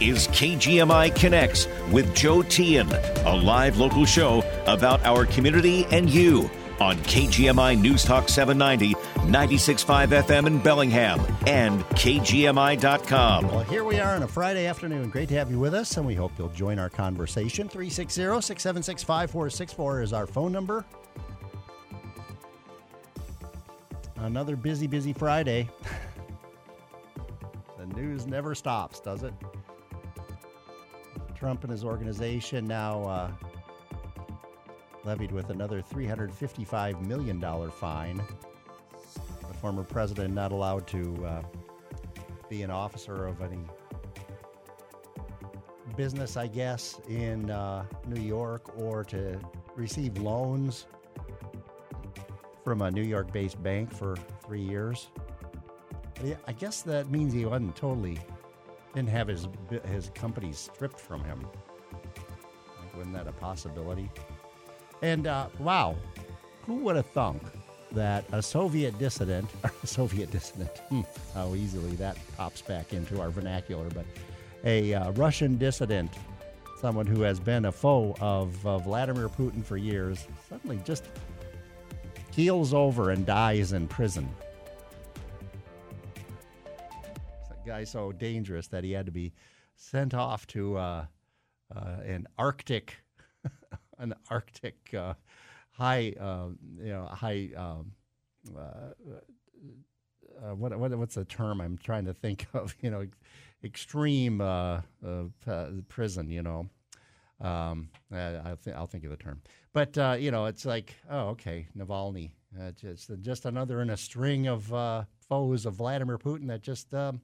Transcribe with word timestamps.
is 0.00 0.28
KGMI 0.28 1.14
Connects 1.14 1.66
with 1.90 2.14
Joe 2.14 2.42
Tian, 2.42 2.88
a 2.92 3.34
live 3.34 3.78
local 3.78 4.04
show 4.04 4.44
about 4.66 5.04
our 5.04 5.26
community 5.26 5.84
and 5.90 6.08
you 6.08 6.50
on 6.80 6.96
KGMI 6.98 7.80
News 7.80 8.04
Talk 8.04 8.28
790, 8.28 8.94
96.5 9.30 10.22
FM 10.22 10.46
in 10.46 10.58
Bellingham, 10.60 11.20
and 11.46 11.82
KGMI.com. 11.90 13.48
Well, 13.48 13.64
here 13.64 13.82
we 13.82 13.98
are 13.98 14.14
on 14.14 14.22
a 14.22 14.28
Friday 14.28 14.66
afternoon. 14.66 15.10
Great 15.10 15.28
to 15.30 15.34
have 15.34 15.50
you 15.50 15.58
with 15.58 15.74
us, 15.74 15.96
and 15.96 16.06
we 16.06 16.14
hope 16.14 16.32
you'll 16.38 16.48
join 16.50 16.78
our 16.78 16.88
conversation. 16.88 17.68
360 17.68 18.22
676 18.22 19.02
5464 19.02 20.02
is 20.02 20.12
our 20.12 20.26
phone 20.26 20.52
number. 20.52 20.84
Another 24.16 24.56
busy, 24.56 24.86
busy 24.86 25.12
Friday. 25.12 25.68
the 27.78 27.86
news 27.86 28.26
never 28.26 28.54
stops, 28.54 29.00
does 29.00 29.22
it? 29.22 29.32
Trump 31.38 31.62
and 31.62 31.70
his 31.70 31.84
organization 31.84 32.66
now 32.66 33.02
uh, 33.04 33.30
levied 35.04 35.30
with 35.30 35.50
another 35.50 35.80
$355 35.80 37.06
million 37.06 37.70
fine. 37.70 38.20
The 39.46 39.54
former 39.54 39.84
president 39.84 40.34
not 40.34 40.50
allowed 40.50 40.88
to 40.88 41.26
uh, 41.26 41.42
be 42.48 42.62
an 42.62 42.70
officer 42.70 43.26
of 43.26 43.40
any 43.40 43.60
business, 45.96 46.36
I 46.36 46.48
guess, 46.48 47.00
in 47.08 47.50
uh, 47.50 47.84
New 48.06 48.20
York 48.20 48.76
or 48.76 49.04
to 49.04 49.38
receive 49.76 50.18
loans 50.18 50.86
from 52.64 52.82
a 52.82 52.90
New 52.90 53.02
York 53.02 53.32
based 53.32 53.62
bank 53.62 53.92
for 53.92 54.16
three 54.44 54.62
years. 54.62 55.08
I 56.48 56.52
guess 56.52 56.82
that 56.82 57.10
means 57.10 57.32
he 57.32 57.44
wasn't 57.44 57.76
totally, 57.76 58.18
didn't 58.98 59.10
have 59.10 59.28
his, 59.28 59.46
his 59.92 60.10
company 60.10 60.52
stripped 60.52 60.98
from 60.98 61.22
him. 61.22 61.46
Like, 61.92 62.96
wasn't 62.96 63.14
that 63.14 63.28
a 63.28 63.32
possibility? 63.32 64.10
And 65.02 65.28
uh, 65.28 65.46
wow, 65.60 65.94
who 66.66 66.74
would 66.78 66.96
have 66.96 67.06
thunk 67.06 67.40
that 67.92 68.24
a 68.32 68.42
Soviet 68.42 68.98
dissident, 68.98 69.48
a 69.84 69.86
Soviet 69.86 70.32
dissident, 70.32 70.78
hmm, 70.88 71.02
how 71.32 71.54
easily 71.54 71.94
that 71.94 72.18
pops 72.36 72.60
back 72.60 72.92
into 72.92 73.20
our 73.20 73.30
vernacular, 73.30 73.88
but 73.90 74.04
a 74.64 74.94
uh, 74.94 75.12
Russian 75.12 75.58
dissident, 75.58 76.10
someone 76.80 77.06
who 77.06 77.20
has 77.20 77.38
been 77.38 77.66
a 77.66 77.72
foe 77.72 78.16
of 78.20 78.66
uh, 78.66 78.78
Vladimir 78.78 79.28
Putin 79.28 79.64
for 79.64 79.76
years, 79.76 80.26
suddenly 80.48 80.80
just 80.84 81.04
keels 82.32 82.74
over 82.74 83.10
and 83.10 83.24
dies 83.24 83.72
in 83.72 83.86
prison. 83.86 84.28
Guy 87.68 87.84
so 87.84 88.12
dangerous 88.12 88.66
that 88.68 88.82
he 88.82 88.92
had 88.92 89.04
to 89.04 89.12
be 89.12 89.32
sent 89.76 90.14
off 90.14 90.46
to 90.48 90.76
uh, 90.78 91.04
uh, 91.74 91.96
an 92.04 92.26
Arctic 92.38 92.96
an 93.98 94.14
Arctic 94.30 94.94
uh, 94.94 95.14
high, 95.70 96.14
uh, 96.18 96.48
you 96.78 96.90
know, 96.90 97.06
high. 97.06 97.50
Um, 97.56 97.92
uh, 98.56 98.92
uh, 100.40 100.54
what, 100.54 100.78
what 100.78 100.96
what's 100.96 101.16
the 101.16 101.24
term 101.24 101.60
I'm 101.60 101.76
trying 101.76 102.04
to 102.06 102.14
think 102.14 102.46
of? 102.54 102.74
You 102.80 102.90
know, 102.90 103.06
extreme 103.62 104.40
uh, 104.40 104.80
prison. 105.88 106.30
You 106.30 106.42
know, 106.42 106.66
um, 107.40 107.90
I, 108.10 108.56
th- 108.64 108.76
I'll 108.76 108.86
think 108.86 109.04
of 109.04 109.10
the 109.10 109.16
term. 109.16 109.42
But 109.72 109.96
you 110.20 110.30
know, 110.30 110.46
it's 110.46 110.64
like, 110.64 110.94
oh, 111.10 111.28
okay, 111.30 111.68
Navalny. 111.76 112.30
it's 112.82 113.10
just 113.20 113.44
another 113.44 113.82
in 113.82 113.90
a 113.90 113.96
string 113.96 114.46
of 114.46 114.72
foes 115.28 115.66
of 115.66 115.74
Vladimir 115.74 116.18
Putin 116.18 116.46
that 116.48 116.62
just 116.62 116.94
um, 116.94 117.20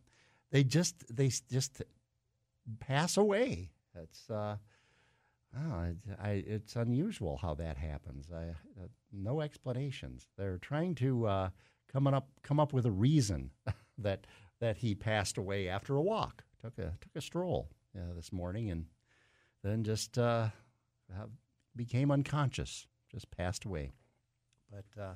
they 0.55 0.63
just 0.63 1.05
they 1.15 1.31
just 1.51 1.83
pass 2.79 3.17
away. 3.17 3.73
It's 4.01 4.31
Oh, 5.57 5.87
I, 6.21 6.31
it's 6.31 6.75
unusual 6.75 7.37
how 7.37 7.55
that 7.55 7.77
happens. 7.77 8.29
I, 8.35 8.51
uh, 8.83 8.89
no 9.13 9.41
explanations. 9.41 10.27
They're 10.37 10.59
trying 10.59 10.97
to 10.97 11.27
uh, 11.27 11.51
come 11.93 12.07
up 12.07 12.29
come 12.43 12.59
up 12.59 12.73
with 12.73 12.87
a 12.87 12.91
reason 12.91 13.51
that 13.99 14.27
that 14.61 14.77
he 14.79 14.95
passed 14.95 15.39
away 15.39 15.69
after 15.69 15.97
a 15.97 16.03
walk. 16.03 16.45
Took 16.61 16.79
a 16.79 16.93
took 17.01 17.17
a 17.17 17.21
stroll 17.21 17.69
uh, 17.97 18.15
this 18.17 18.33
morning 18.33 18.71
and 18.71 18.87
then 19.63 19.85
just 19.85 20.19
uh, 20.19 20.49
became 21.77 22.11
unconscious. 22.11 22.87
Just 23.13 23.31
passed 23.31 23.65
away. 23.65 23.93
But 24.71 25.01
uh, 25.01 25.15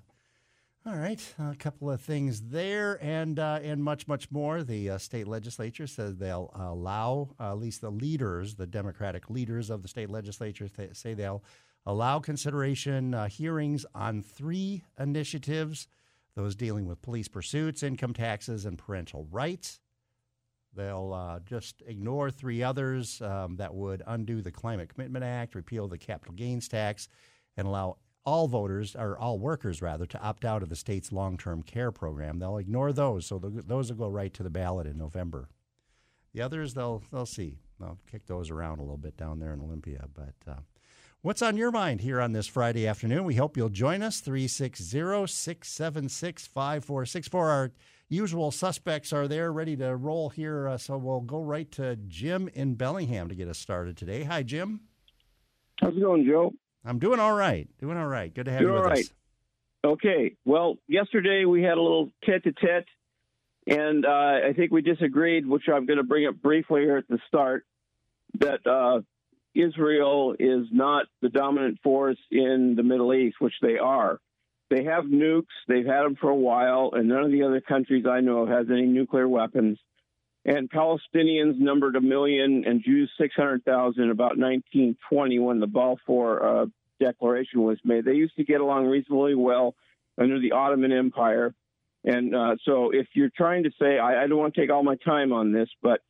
all 0.87 0.97
right, 0.97 1.35
a 1.39 1.55
couple 1.57 1.91
of 1.91 2.01
things 2.01 2.41
there, 2.41 2.99
and 3.03 3.39
uh, 3.39 3.59
and 3.63 3.83
much 3.83 4.07
much 4.09 4.31
more. 4.31 4.63
The 4.63 4.91
uh, 4.91 4.99
state 4.99 5.29
legislature 5.29 5.87
says 5.87 6.17
they'll 6.17 6.51
allow 6.55 7.35
uh, 7.39 7.51
at 7.51 7.59
least 7.59 7.81
the 7.81 7.91
leaders, 7.91 8.55
the 8.55 8.67
Democratic 8.67 9.29
leaders 9.29 9.71
of 9.71 9.83
the 9.83 9.89
state 9.89 10.09
legislature, 10.09 10.69
th- 10.69 10.95
say 10.95 11.15
they'll 11.15 11.43
allow 11.85 12.21
consideration 12.21 13.13
uh, 13.13 13.29
hearings 13.29 13.85
on 13.95 14.23
three 14.23 14.85
initiatives: 14.99 15.89
those 16.37 16.55
dealing 16.55 16.87
with 16.87 17.03
police 17.03 17.29
pursuits, 17.29 17.83
income 17.83 18.15
taxes, 18.15 18.65
and 18.65 18.79
parental 18.79 19.27
rights. 19.31 19.81
They'll 20.75 21.13
uh, 21.13 21.41
just 21.41 21.83
ignore 21.87 22.31
three 22.31 22.63
others 22.63 23.21
um, 23.21 23.57
that 23.57 23.75
would 23.75 24.03
undo 24.07 24.41
the 24.41 24.53
Climate 24.53 24.95
Commitment 24.95 25.25
Act, 25.25 25.55
repeal 25.55 25.89
the 25.89 25.99
capital 25.99 26.35
gains 26.35 26.69
tax, 26.69 27.09
and 27.57 27.67
allow 27.67 27.97
all 28.29 28.47
voters, 28.47 28.95
or 28.95 29.19
all 29.19 29.39
workers 29.39 29.81
rather, 29.81 30.05
to 30.05 30.21
opt 30.21 30.45
out 30.45 30.63
of 30.63 30.69
the 30.69 30.77
state's 30.77 31.13
long 31.13 31.39
term 31.39 31.63
care 31.63 31.91
program. 31.91 32.39
They'll 32.39 32.59
ignore 32.59 32.93
those, 32.93 33.25
so 33.25 33.39
those 33.39 33.91
will 33.91 33.99
go 33.99 34.09
right 34.09 34.35
to 34.35 34.43
the 34.43 34.51
ballot 34.51 34.87
in 34.87 34.99
November. 34.99 35.49
The 36.35 36.43
others, 36.43 36.75
they'll, 36.75 37.03
they'll 37.11 37.25
see. 37.25 37.57
They'll 37.81 37.99
kick 38.11 38.27
those 38.27 38.51
around 38.51 38.81
a 38.81 38.83
little 38.83 38.99
bit 38.99 39.17
down 39.17 39.39
there 39.39 39.55
in 39.55 39.61
Olympia. 39.61 40.05
But 40.13 40.35
uh, 40.47 40.61
what's 41.23 41.41
on 41.41 41.57
your 41.57 41.71
mind 41.71 42.03
here 42.03 42.21
on 42.21 42.33
this 42.33 42.47
Friday 42.47 42.87
afternoon? 42.87 43.25
We 43.25 43.37
hope 43.37 43.57
you'll 43.57 43.71
join 43.71 44.03
us. 44.03 44.21
360 44.21 44.85
676 45.27 46.47
5464. 46.49 47.49
Our 47.49 47.73
usual 48.11 48.51
suspects 48.51 49.11
are 49.11 49.27
there 49.27 49.51
ready 49.51 49.75
to 49.77 49.97
roll 49.97 50.29
here. 50.29 50.69
Uh, 50.69 50.77
so 50.77 50.99
we'll 50.99 51.23
go 51.23 51.41
right 51.41 51.73
to 51.73 51.97
Jim 51.97 52.51
in 52.53 52.75
Bellingham 52.75 53.31
to 53.31 53.35
get 53.35 53.49
us 53.49 53.59
started 53.59 53.97
today. 53.97 54.25
Hi, 54.25 54.43
Jim. 54.43 54.81
How's 55.81 55.97
it 55.97 56.01
going, 56.01 56.27
Joe? 56.27 56.53
I'm 56.85 56.99
doing 56.99 57.21
all 57.21 57.35
right. 57.35 57.69
Doing 57.81 57.97
all 57.97 58.07
right. 58.07 58.33
Good 58.33 58.47
to 58.47 58.53
have 58.53 58.61
doing 58.61 58.73
you 58.73 58.81
with 58.81 58.91
right. 58.91 58.99
us. 58.99 59.13
Okay. 59.85 60.37
Well, 60.45 60.77
yesterday 60.87 61.45
we 61.45 61.63
had 61.63 61.79
a 61.79 61.83
little 61.83 62.11
tete-a-tete, 62.25 62.87
and 63.67 64.05
uh, 64.07 64.49
I 64.49 64.53
think 64.57 64.73
we 64.73 64.83
disagreed, 64.83 65.47
which 65.47 65.65
I'm 65.73 65.87
going 65.87 65.99
to 65.99 66.03
bring 66.05 66.27
up 66.27 66.37
briefly 66.37 66.83
here 66.83 66.97
at 66.97 67.09
the 67.09 67.19
start, 67.29 67.65
that 68.41 68.67
uh, 68.67 69.01
Israel 69.55 70.35
is 70.39 70.67
not 70.71 71.07
the 71.23 71.29
dominant 71.29 71.79
force 71.83 72.19
in 72.31 72.75
the 72.77 72.83
Middle 72.83 73.15
East, 73.15 73.37
which 73.41 73.55
they 73.63 73.79
are. 73.79 74.19
They 74.71 74.85
have 74.85 75.05
nukes. 75.05 75.45
They've 75.67 75.87
had 75.87 76.03
them 76.03 76.17
for 76.21 76.29
a 76.29 76.37
while, 76.37 76.91
and 76.93 77.09
none 77.09 77.25
of 77.25 77.31
the 77.31 77.45
other 77.45 77.61
countries 77.61 78.05
I 78.09 78.21
know 78.21 78.43
of 78.43 78.49
has 78.49 78.67
any 78.71 78.87
nuclear 78.87 79.29
weapons. 79.29 79.79
And 80.49 80.71
Palestinians 80.71 81.59
numbered 81.59 81.95
a 81.95 82.01
million 82.01 82.65
and 82.67 82.83
Jews 82.83 83.11
600,000 83.21 84.11
about 84.11 84.39
1920 84.39 85.39
when 85.41 85.61
the 85.61 85.67
Balfour 85.67 86.43
uh, 86.43 86.67
Declaration 86.99 87.63
was 87.63 87.77
made. 87.85 88.07
They 88.07 88.15
used 88.15 88.35
to 88.37 88.45
get 88.45 88.63
along 88.63 88.87
reasonably 88.87 89.35
well 89.35 89.75
under 90.17 90.41
the 90.41 90.53
Ottoman 90.53 90.91
Empire. 90.91 91.55
And 92.03 92.35
uh, 92.35 92.57
so 92.65 92.89
if 92.95 93.09
you're 93.13 93.31
trying 93.37 93.65
to 93.65 93.71
say, 93.79 93.99
I, 93.99 94.25
I, 94.25 94.27
don't 94.27 94.39
want 94.39 94.55
to 94.55 94.61
take 94.63 94.71
all 94.71 94.83
my 94.83 94.97
time 94.97 95.35
on 95.35 95.53
this, 95.53 95.69
but 95.83 96.01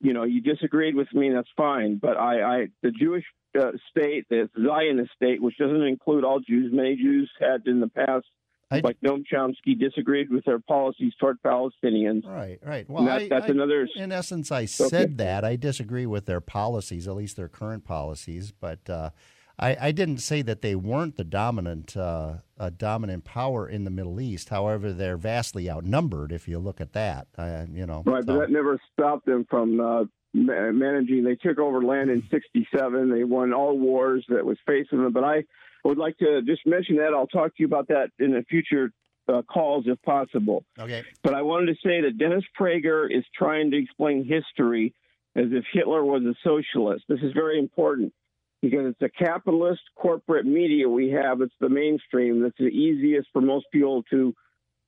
you 0.00 0.14
know, 0.14 0.22
you 0.22 0.40
disagreed 0.40 0.94
with 0.94 1.12
me, 1.12 1.30
that's 1.30 1.50
fine. 1.54 1.98
But 2.00 2.16
I, 2.16 2.42
I 2.42 2.66
the 2.82 2.92
Jewish 2.92 3.26
uh, 3.60 3.72
state, 3.90 4.26
the 4.30 4.48
Zionist 4.56 5.12
state, 5.12 5.42
which 5.42 5.58
doesn't 5.58 5.82
include 5.82 6.24
all 6.24 6.40
Jews, 6.40 6.72
many 6.72 6.96
Jews 6.96 7.30
had 7.38 7.66
in 7.66 7.80
the 7.80 7.88
past 7.88 8.24
I, 8.72 8.80
like 8.80 9.00
Noam 9.00 9.24
Chomsky 9.30 9.78
disagreed 9.78 10.30
with 10.30 10.44
their 10.44 10.58
policies 10.58 11.12
toward 11.20 11.42
Palestinians. 11.42 12.26
Right, 12.26 12.58
right. 12.64 12.88
Well, 12.88 13.04
that, 13.04 13.22
I, 13.22 13.28
that's 13.28 13.46
I, 13.46 13.50
another. 13.50 13.88
In 13.96 14.12
essence, 14.12 14.50
I 14.50 14.64
said 14.64 14.92
okay. 14.92 15.14
that 15.14 15.44
I 15.44 15.56
disagree 15.56 16.06
with 16.06 16.26
their 16.26 16.40
policies, 16.40 17.06
at 17.06 17.14
least 17.14 17.36
their 17.36 17.48
current 17.48 17.84
policies, 17.84 18.52
but 18.52 18.88
uh, 18.88 19.10
I, 19.58 19.76
I, 19.88 19.92
didn't 19.92 20.18
say 20.18 20.42
that 20.42 20.62
they 20.62 20.74
weren't 20.74 21.16
the 21.16 21.24
dominant 21.24 21.96
uh, 21.96 22.36
dominant 22.76 23.24
power 23.24 23.68
in 23.68 23.84
the 23.84 23.90
Middle 23.90 24.20
East. 24.20 24.48
However, 24.48 24.92
they're 24.92 25.16
vastly 25.16 25.70
outnumbered 25.70 26.32
if 26.32 26.48
you 26.48 26.58
look 26.58 26.80
at 26.80 26.92
that. 26.94 27.28
Uh, 27.36 27.66
you 27.70 27.86
know, 27.86 28.02
right, 28.06 28.24
so. 28.24 28.34
but 28.34 28.40
that 28.40 28.50
never 28.50 28.80
stopped 28.92 29.26
them 29.26 29.46
from 29.48 29.80
uh, 29.80 30.04
managing. 30.32 31.24
They 31.24 31.36
took 31.36 31.58
over 31.58 31.82
land 31.82 32.10
in 32.10 32.22
'67. 32.30 33.10
They 33.10 33.24
won 33.24 33.52
all 33.52 33.78
wars 33.78 34.24
that 34.28 34.44
was 34.44 34.58
facing 34.66 35.02
them. 35.02 35.12
But 35.12 35.24
I 35.24 35.44
I 35.84 35.88
would 35.88 35.98
like 35.98 36.16
to 36.18 36.42
just 36.42 36.66
mention 36.66 36.96
that. 36.96 37.12
I'll 37.14 37.26
talk 37.26 37.56
to 37.56 37.62
you 37.62 37.66
about 37.66 37.88
that 37.88 38.10
in 38.18 38.32
the 38.32 38.44
future 38.48 38.92
uh, 39.28 39.42
calls 39.42 39.84
if 39.86 40.00
possible. 40.02 40.64
Okay. 40.78 41.02
But 41.22 41.34
I 41.34 41.42
wanted 41.42 41.66
to 41.66 41.74
say 41.86 42.00
that 42.02 42.18
Dennis 42.18 42.44
Prager 42.58 43.06
is 43.10 43.24
trying 43.36 43.70
to 43.70 43.78
explain 43.78 44.24
history 44.24 44.94
as 45.34 45.46
if 45.50 45.64
Hitler 45.72 46.04
was 46.04 46.22
a 46.22 46.34
socialist. 46.44 47.04
This 47.08 47.20
is 47.22 47.32
very 47.32 47.58
important 47.58 48.12
because 48.60 48.86
it's 48.86 49.02
a 49.02 49.24
capitalist 49.24 49.82
corporate 49.96 50.46
media 50.46 50.88
we 50.88 51.10
have. 51.10 51.40
It's 51.40 51.54
the 51.60 51.68
mainstream 51.68 52.42
that's 52.42 52.58
the 52.58 52.66
easiest 52.66 53.28
for 53.32 53.40
most 53.40 53.66
people 53.72 54.02
to 54.10 54.34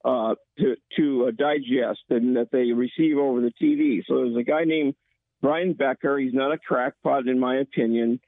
uh, 0.05 0.35
to 0.59 0.77
to 0.97 1.27
uh, 1.27 1.31
digest 1.31 2.03
and 2.11 2.37
that 2.37 2.51
they 2.53 2.73
receive 2.73 3.17
over 3.17 3.41
the 3.41 3.53
TV. 3.61 4.03
So 4.07 4.17
there's 4.17 4.37
a 4.37 4.43
guy 4.43 4.65
named 4.65 4.95
Brian 5.41 5.73
Becker. 5.73 6.19
He's 6.19 6.35
not 6.35 6.53
a 6.53 6.59
crackpot, 6.59 7.27
in 7.27 7.39
my 7.39 7.57
opinion. 7.57 8.21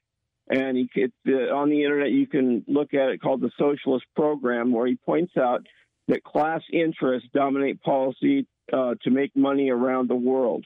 And 0.48 0.76
he, 0.76 0.88
uh, 1.04 1.54
on 1.54 1.70
the 1.70 1.82
internet, 1.82 2.10
you 2.10 2.26
can 2.26 2.64
look 2.68 2.94
at 2.94 3.08
it 3.08 3.20
called 3.20 3.40
the 3.40 3.50
Socialist 3.58 4.04
Program, 4.14 4.72
where 4.72 4.86
he 4.86 4.96
points 4.96 5.36
out 5.36 5.66
that 6.08 6.22
class 6.22 6.62
interests 6.72 7.28
dominate 7.34 7.82
policy 7.82 8.46
uh, 8.72 8.94
to 9.02 9.10
make 9.10 9.34
money 9.34 9.70
around 9.70 10.08
the 10.08 10.14
world. 10.14 10.64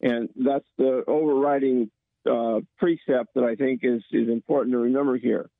And 0.00 0.28
that's 0.36 0.68
the 0.76 1.02
overriding 1.08 1.90
uh, 2.30 2.60
precept 2.78 3.34
that 3.34 3.44
I 3.44 3.56
think 3.56 3.80
is, 3.82 4.02
is 4.12 4.28
important 4.28 4.72
to 4.72 4.78
remember 4.78 5.16
here. 5.16 5.50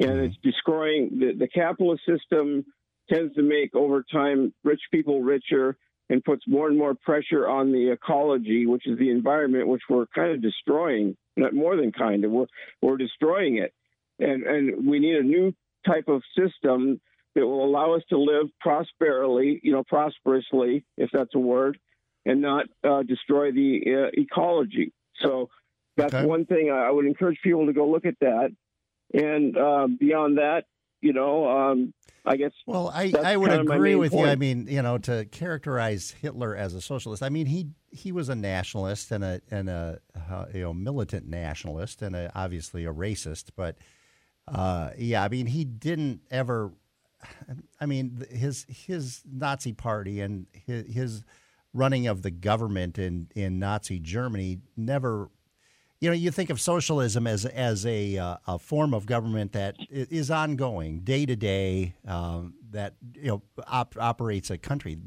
And 0.00 0.20
it's 0.20 0.36
destroying 0.42 1.18
the, 1.18 1.32
the 1.38 1.48
capitalist 1.48 2.02
system 2.06 2.64
tends 3.10 3.34
to 3.34 3.42
make 3.42 3.74
over 3.74 4.04
time 4.10 4.52
rich 4.64 4.80
people 4.90 5.22
richer 5.22 5.76
and 6.08 6.24
puts 6.24 6.44
more 6.46 6.68
and 6.68 6.78
more 6.78 6.94
pressure 6.94 7.48
on 7.48 7.72
the 7.72 7.90
ecology, 7.90 8.66
which 8.66 8.86
is 8.86 8.98
the 8.98 9.10
environment, 9.10 9.68
which 9.68 9.82
we're 9.88 10.06
kind 10.14 10.32
of 10.32 10.42
destroying. 10.42 11.16
Not 11.36 11.54
more 11.54 11.76
than 11.76 11.92
kind 11.92 12.24
of, 12.24 12.30
we're 12.30 12.46
we're 12.80 12.96
destroying 12.96 13.58
it, 13.58 13.72
and 14.18 14.44
and 14.44 14.86
we 14.88 14.98
need 14.98 15.16
a 15.16 15.22
new 15.22 15.54
type 15.86 16.08
of 16.08 16.22
system 16.36 17.00
that 17.34 17.46
will 17.46 17.64
allow 17.64 17.92
us 17.94 18.02
to 18.08 18.18
live 18.18 18.46
prosperly, 18.60 19.60
you 19.62 19.72
know, 19.72 19.84
prosperously, 19.84 20.84
if 20.96 21.10
that's 21.12 21.34
a 21.34 21.38
word, 21.38 21.78
and 22.24 22.40
not 22.40 22.66
uh, 22.82 23.02
destroy 23.02 23.52
the 23.52 23.82
uh, 23.86 24.10
ecology. 24.14 24.92
So 25.20 25.50
that's 25.96 26.14
okay. 26.14 26.26
one 26.26 26.46
thing 26.46 26.70
I 26.70 26.90
would 26.90 27.06
encourage 27.06 27.38
people 27.42 27.66
to 27.66 27.74
go 27.74 27.88
look 27.88 28.06
at 28.06 28.18
that. 28.20 28.50
And 29.12 29.56
uh, 29.56 29.86
beyond 29.86 30.38
that, 30.38 30.64
you 31.00 31.12
know, 31.12 31.48
um, 31.48 31.92
I 32.26 32.36
guess. 32.36 32.52
Well, 32.66 32.90
I, 32.92 33.12
I 33.22 33.36
would 33.36 33.52
agree 33.52 33.94
with 33.94 34.10
point. 34.10 34.26
you. 34.26 34.32
I 34.32 34.34
mean, 34.34 34.66
you 34.68 34.82
know, 34.82 34.98
to 34.98 35.26
characterize 35.26 36.10
Hitler 36.10 36.56
as 36.56 36.74
a 36.74 36.80
socialist, 36.80 37.22
I 37.22 37.28
mean, 37.28 37.46
he 37.46 37.68
he 37.90 38.10
was 38.10 38.28
a 38.28 38.34
nationalist 38.34 39.12
and 39.12 39.22
a 39.22 39.40
and 39.50 39.68
a 39.68 40.00
uh, 40.30 40.46
you 40.52 40.62
know 40.62 40.74
militant 40.74 41.28
nationalist 41.28 42.02
and 42.02 42.16
a, 42.16 42.32
obviously 42.34 42.84
a 42.84 42.92
racist. 42.92 43.50
But 43.54 43.78
uh, 44.48 44.90
yeah, 44.98 45.22
I 45.22 45.28
mean, 45.28 45.46
he 45.46 45.64
didn't 45.64 46.22
ever. 46.30 46.72
I 47.80 47.86
mean, 47.86 48.26
his 48.30 48.66
his 48.68 49.22
Nazi 49.24 49.72
party 49.72 50.20
and 50.20 50.46
his, 50.52 50.92
his 50.92 51.24
running 51.72 52.08
of 52.08 52.22
the 52.22 52.30
government 52.30 52.98
in 52.98 53.28
in 53.36 53.60
Nazi 53.60 54.00
Germany 54.00 54.58
never 54.76 55.30
you 56.06 56.10
know, 56.12 56.16
you 56.16 56.30
think 56.30 56.50
of 56.50 56.60
socialism 56.60 57.26
as 57.26 57.44
as 57.46 57.84
a 57.84 58.16
uh, 58.16 58.36
a 58.46 58.60
form 58.60 58.94
of 58.94 59.06
government 59.06 59.54
that 59.54 59.74
is 59.90 60.30
ongoing, 60.30 61.00
day 61.00 61.26
to 61.26 61.34
day, 61.34 61.96
um, 62.06 62.54
that 62.70 62.94
you 63.14 63.26
know 63.26 63.42
op- 63.66 63.96
operates 63.98 64.48
a 64.48 64.56
country. 64.56 64.98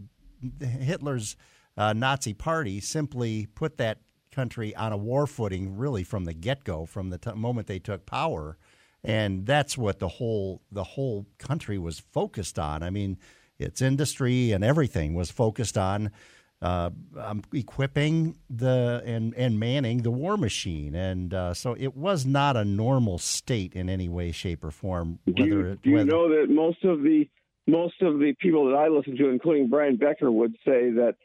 Hitler's 0.60 1.38
uh, 1.78 1.94
Nazi 1.94 2.34
Party 2.34 2.82
simply 2.82 3.46
put 3.56 3.78
that 3.78 4.00
country 4.34 4.76
on 4.76 4.92
a 4.92 4.98
war 4.98 5.26
footing, 5.26 5.78
really 5.78 6.04
from 6.04 6.26
the 6.26 6.34
get 6.34 6.66
go, 6.66 6.86
from 6.86 7.12
the 7.12 7.18
t- 7.18 7.32
moment 7.32 7.68
they 7.68 7.80
took 7.80 8.06
power, 8.06 8.58
and 9.02 9.46
that's 9.46 9.78
what 9.78 10.00
the 10.00 10.10
whole 10.10 10.62
the 10.70 10.84
whole 10.84 11.28
country 11.38 11.78
was 11.78 11.98
focused 11.98 12.60
on. 12.60 12.84
I 12.84 12.90
mean, 12.90 13.18
its 13.58 13.82
industry 13.82 14.52
and 14.52 14.66
everything 14.66 15.14
was 15.14 15.32
focused 15.32 15.78
on 15.78 16.12
uh, 16.62 16.90
um, 17.18 17.42
equipping 17.54 18.38
the 18.50 19.02
and 19.06 19.34
and 19.36 19.60
manning 19.60 20.02
the 20.02 20.12
war 20.12 20.36
machine, 20.36 20.94
and 20.94 21.34
uh, 21.34 21.54
so 21.54 21.76
it 21.80 21.96
was 21.96 22.26
not 22.26 22.58
a 22.58 22.66
normal 22.66 23.18
state 23.18 23.74
in 23.74 23.90
any 23.90 24.10
way, 24.10 24.32
shape, 24.32 24.64
or 24.64 24.72
form. 24.72 25.20
do 25.26 25.46
you, 25.46 25.80
do 25.82 25.90
you 25.90 26.04
know 26.04 26.30
that 26.30 26.50
most 26.50 26.84
of 26.84 27.02
the 27.02 27.30
most 27.68 28.02
of 28.02 28.20
the 28.20 28.34
people 28.40 28.70
that 28.70 28.76
I 28.76 28.90
listen 28.90 29.16
to, 29.18 29.30
including 29.30 29.70
Brian 29.70 29.96
Becker, 29.96 30.32
would 30.32 30.54
say 30.66 30.90
that 30.92 31.16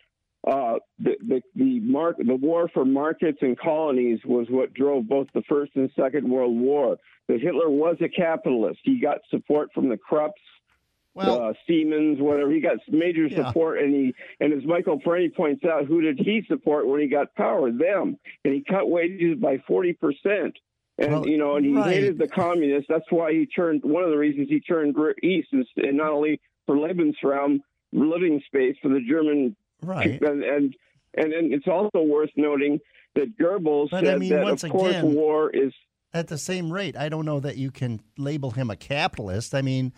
uh, 0.47 0.75
the 0.99 1.17
the 1.27 1.43
the, 1.57 1.81
mark, 1.81 2.17
the 2.19 2.37
war 2.37 2.69
for 2.73 2.85
markets 2.85 3.39
and 3.41 3.59
colonies 3.59 4.21
was 4.25 4.47
what 4.51 4.73
drove 4.73 5.09
both 5.09 5.27
the 5.35 5.43
First 5.49 5.73
and 5.75 5.91
Second 5.99 6.31
World 6.31 6.57
War. 6.57 6.97
That 7.27 7.41
Hitler 7.41 7.71
was 7.71 7.97
a 8.01 8.09
capitalist. 8.09 8.81
He 8.85 9.01
got 9.01 9.19
support 9.31 9.71
from 9.75 9.89
the 9.89 9.97
Krupps 9.97 10.33
well, 11.15 11.43
uh, 11.43 11.53
Siemens, 11.67 12.21
whatever. 12.21 12.51
He 12.51 12.61
got 12.61 12.79
major 12.89 13.27
yeah. 13.27 13.47
support, 13.47 13.79
and 13.79 13.95
he 13.95 14.15
and 14.41 14.53
as 14.53 14.65
Michael 14.65 14.99
Parenti 14.99 15.29
points 15.35 15.65
out, 15.65 15.87
who 15.87 16.01
did 16.01 16.19
he 16.19 16.43
support 16.49 16.87
when 16.89 17.01
he 17.01 17.07
got 17.07 17.35
power? 17.35 17.71
Them, 17.71 18.19
and 18.45 18.55
he 18.55 18.65
cut 18.69 18.91
wages 18.91 19.39
by 19.41 19.59
forty 19.67 19.93
percent. 19.93 20.59
And 20.99 21.13
well, 21.13 21.29
you 21.29 21.39
know, 21.39 21.57
and 21.57 21.65
he 21.65 21.73
right. 21.73 21.95
hated 21.95 22.19
the 22.19 22.29
communists. 22.29 22.87
That's 22.89 23.11
why 23.11 23.33
he 23.33 23.47
turned. 23.47 23.83
One 23.85 24.03
of 24.03 24.11
the 24.11 24.17
reasons 24.17 24.49
he 24.49 24.61
turned 24.61 24.97
east 25.23 25.49
is 25.53 25.67
and 25.77 25.97
not 25.97 26.11
only 26.11 26.41
for 26.67 26.77
Lebensraum, 26.77 27.61
living 27.93 28.43
space 28.47 28.77
for 28.83 28.89
the 28.89 29.01
German. 29.09 29.57
Right. 29.83 30.21
And 30.23 30.43
and 30.43 30.77
and, 31.17 31.33
and 31.33 31.55
it's 31.55 31.69
also 31.69 32.03
worth 32.03 32.31
noting 32.37 32.81
that 33.15 33.39
Goebbels 33.39 33.91
but, 33.91 34.05
said 34.05 34.15
I 34.15 34.19
mean, 34.19 34.31
that 34.31 34.49
of 34.49 34.71
course 34.71 34.97
again, 34.97 35.15
war 35.15 35.51
is 35.51 35.73
at 36.13 36.27
the 36.27 36.39
same 36.39 36.73
rate. 36.73 36.97
I 36.97 37.09
don't 37.09 37.25
know 37.25 37.39
that 37.41 37.57
you 37.57 37.71
can 37.71 38.01
label 38.19 38.51
him 38.51 38.71
a 38.71 38.77
capitalist. 38.77 39.55
I 39.55 39.63
mean 39.63 39.93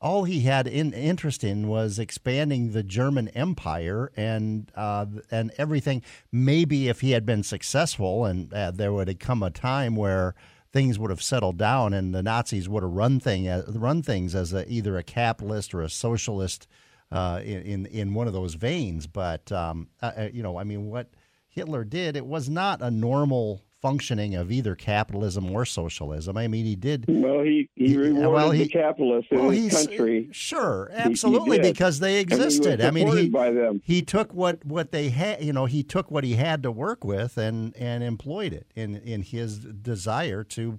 all 0.00 0.24
he 0.24 0.40
had 0.40 0.66
in, 0.66 0.92
interest 0.92 1.44
in 1.44 1.68
was 1.68 1.98
expanding 1.98 2.72
the 2.72 2.82
German 2.82 3.28
Empire 3.28 4.10
and 4.16 4.70
uh, 4.74 5.06
and 5.30 5.52
everything. 5.58 6.02
Maybe 6.32 6.88
if 6.88 7.00
he 7.00 7.10
had 7.10 7.26
been 7.26 7.42
successful, 7.42 8.24
and 8.24 8.52
uh, 8.52 8.70
there 8.70 8.92
would 8.92 9.08
have 9.08 9.18
come 9.18 9.42
a 9.42 9.50
time 9.50 9.96
where 9.96 10.34
things 10.72 10.98
would 10.98 11.10
have 11.10 11.22
settled 11.22 11.58
down, 11.58 11.92
and 11.92 12.14
the 12.14 12.22
Nazis 12.22 12.68
would 12.68 12.82
have 12.82 12.92
run 12.92 13.20
thing 13.20 13.48
uh, 13.48 13.64
run 13.68 14.02
things 14.02 14.34
as 14.34 14.52
a, 14.52 14.66
either 14.70 14.96
a 14.96 15.02
capitalist 15.02 15.74
or 15.74 15.82
a 15.82 15.90
socialist 15.90 16.66
uh, 17.12 17.40
in 17.44 17.86
in 17.86 18.14
one 18.14 18.26
of 18.26 18.32
those 18.32 18.54
veins. 18.54 19.06
But 19.06 19.52
um, 19.52 19.88
uh, 20.00 20.12
uh, 20.16 20.28
you 20.32 20.42
know, 20.42 20.58
I 20.58 20.64
mean, 20.64 20.86
what 20.86 21.10
Hitler 21.48 21.84
did, 21.84 22.16
it 22.16 22.26
was 22.26 22.48
not 22.48 22.80
a 22.80 22.90
normal 22.90 23.62
functioning 23.80 24.34
of 24.34 24.52
either 24.52 24.74
capitalism 24.74 25.50
or 25.50 25.64
socialism. 25.64 26.36
I 26.36 26.48
mean, 26.48 26.64
he 26.64 26.76
did. 26.76 27.06
Well, 27.08 27.42
he 27.42 27.68
he 27.74 27.96
rewarded 27.96 28.32
well, 28.32 28.50
he, 28.50 28.64
the 28.64 28.68
capitalists 28.68 29.30
in 29.30 29.38
well, 29.38 29.50
his 29.50 29.86
country. 29.86 30.28
Sure, 30.32 30.90
absolutely, 30.92 31.58
he, 31.58 31.66
he 31.66 31.72
because 31.72 31.98
they 32.00 32.20
existed. 32.20 32.80
I 32.80 32.90
mean, 32.90 33.08
he 33.08 33.80
he 33.82 34.02
took 34.02 34.32
what 34.34 34.64
what 34.64 34.92
they 34.92 35.08
had. 35.08 35.42
You 35.42 35.52
know, 35.52 35.66
he 35.66 35.82
took 35.82 36.10
what 36.10 36.24
he 36.24 36.34
had 36.34 36.62
to 36.62 36.70
work 36.70 37.04
with 37.04 37.38
and 37.38 37.76
and 37.76 38.04
employed 38.04 38.52
it 38.52 38.66
in 38.74 38.96
in 38.96 39.22
his 39.22 39.58
desire 39.58 40.44
to 40.44 40.78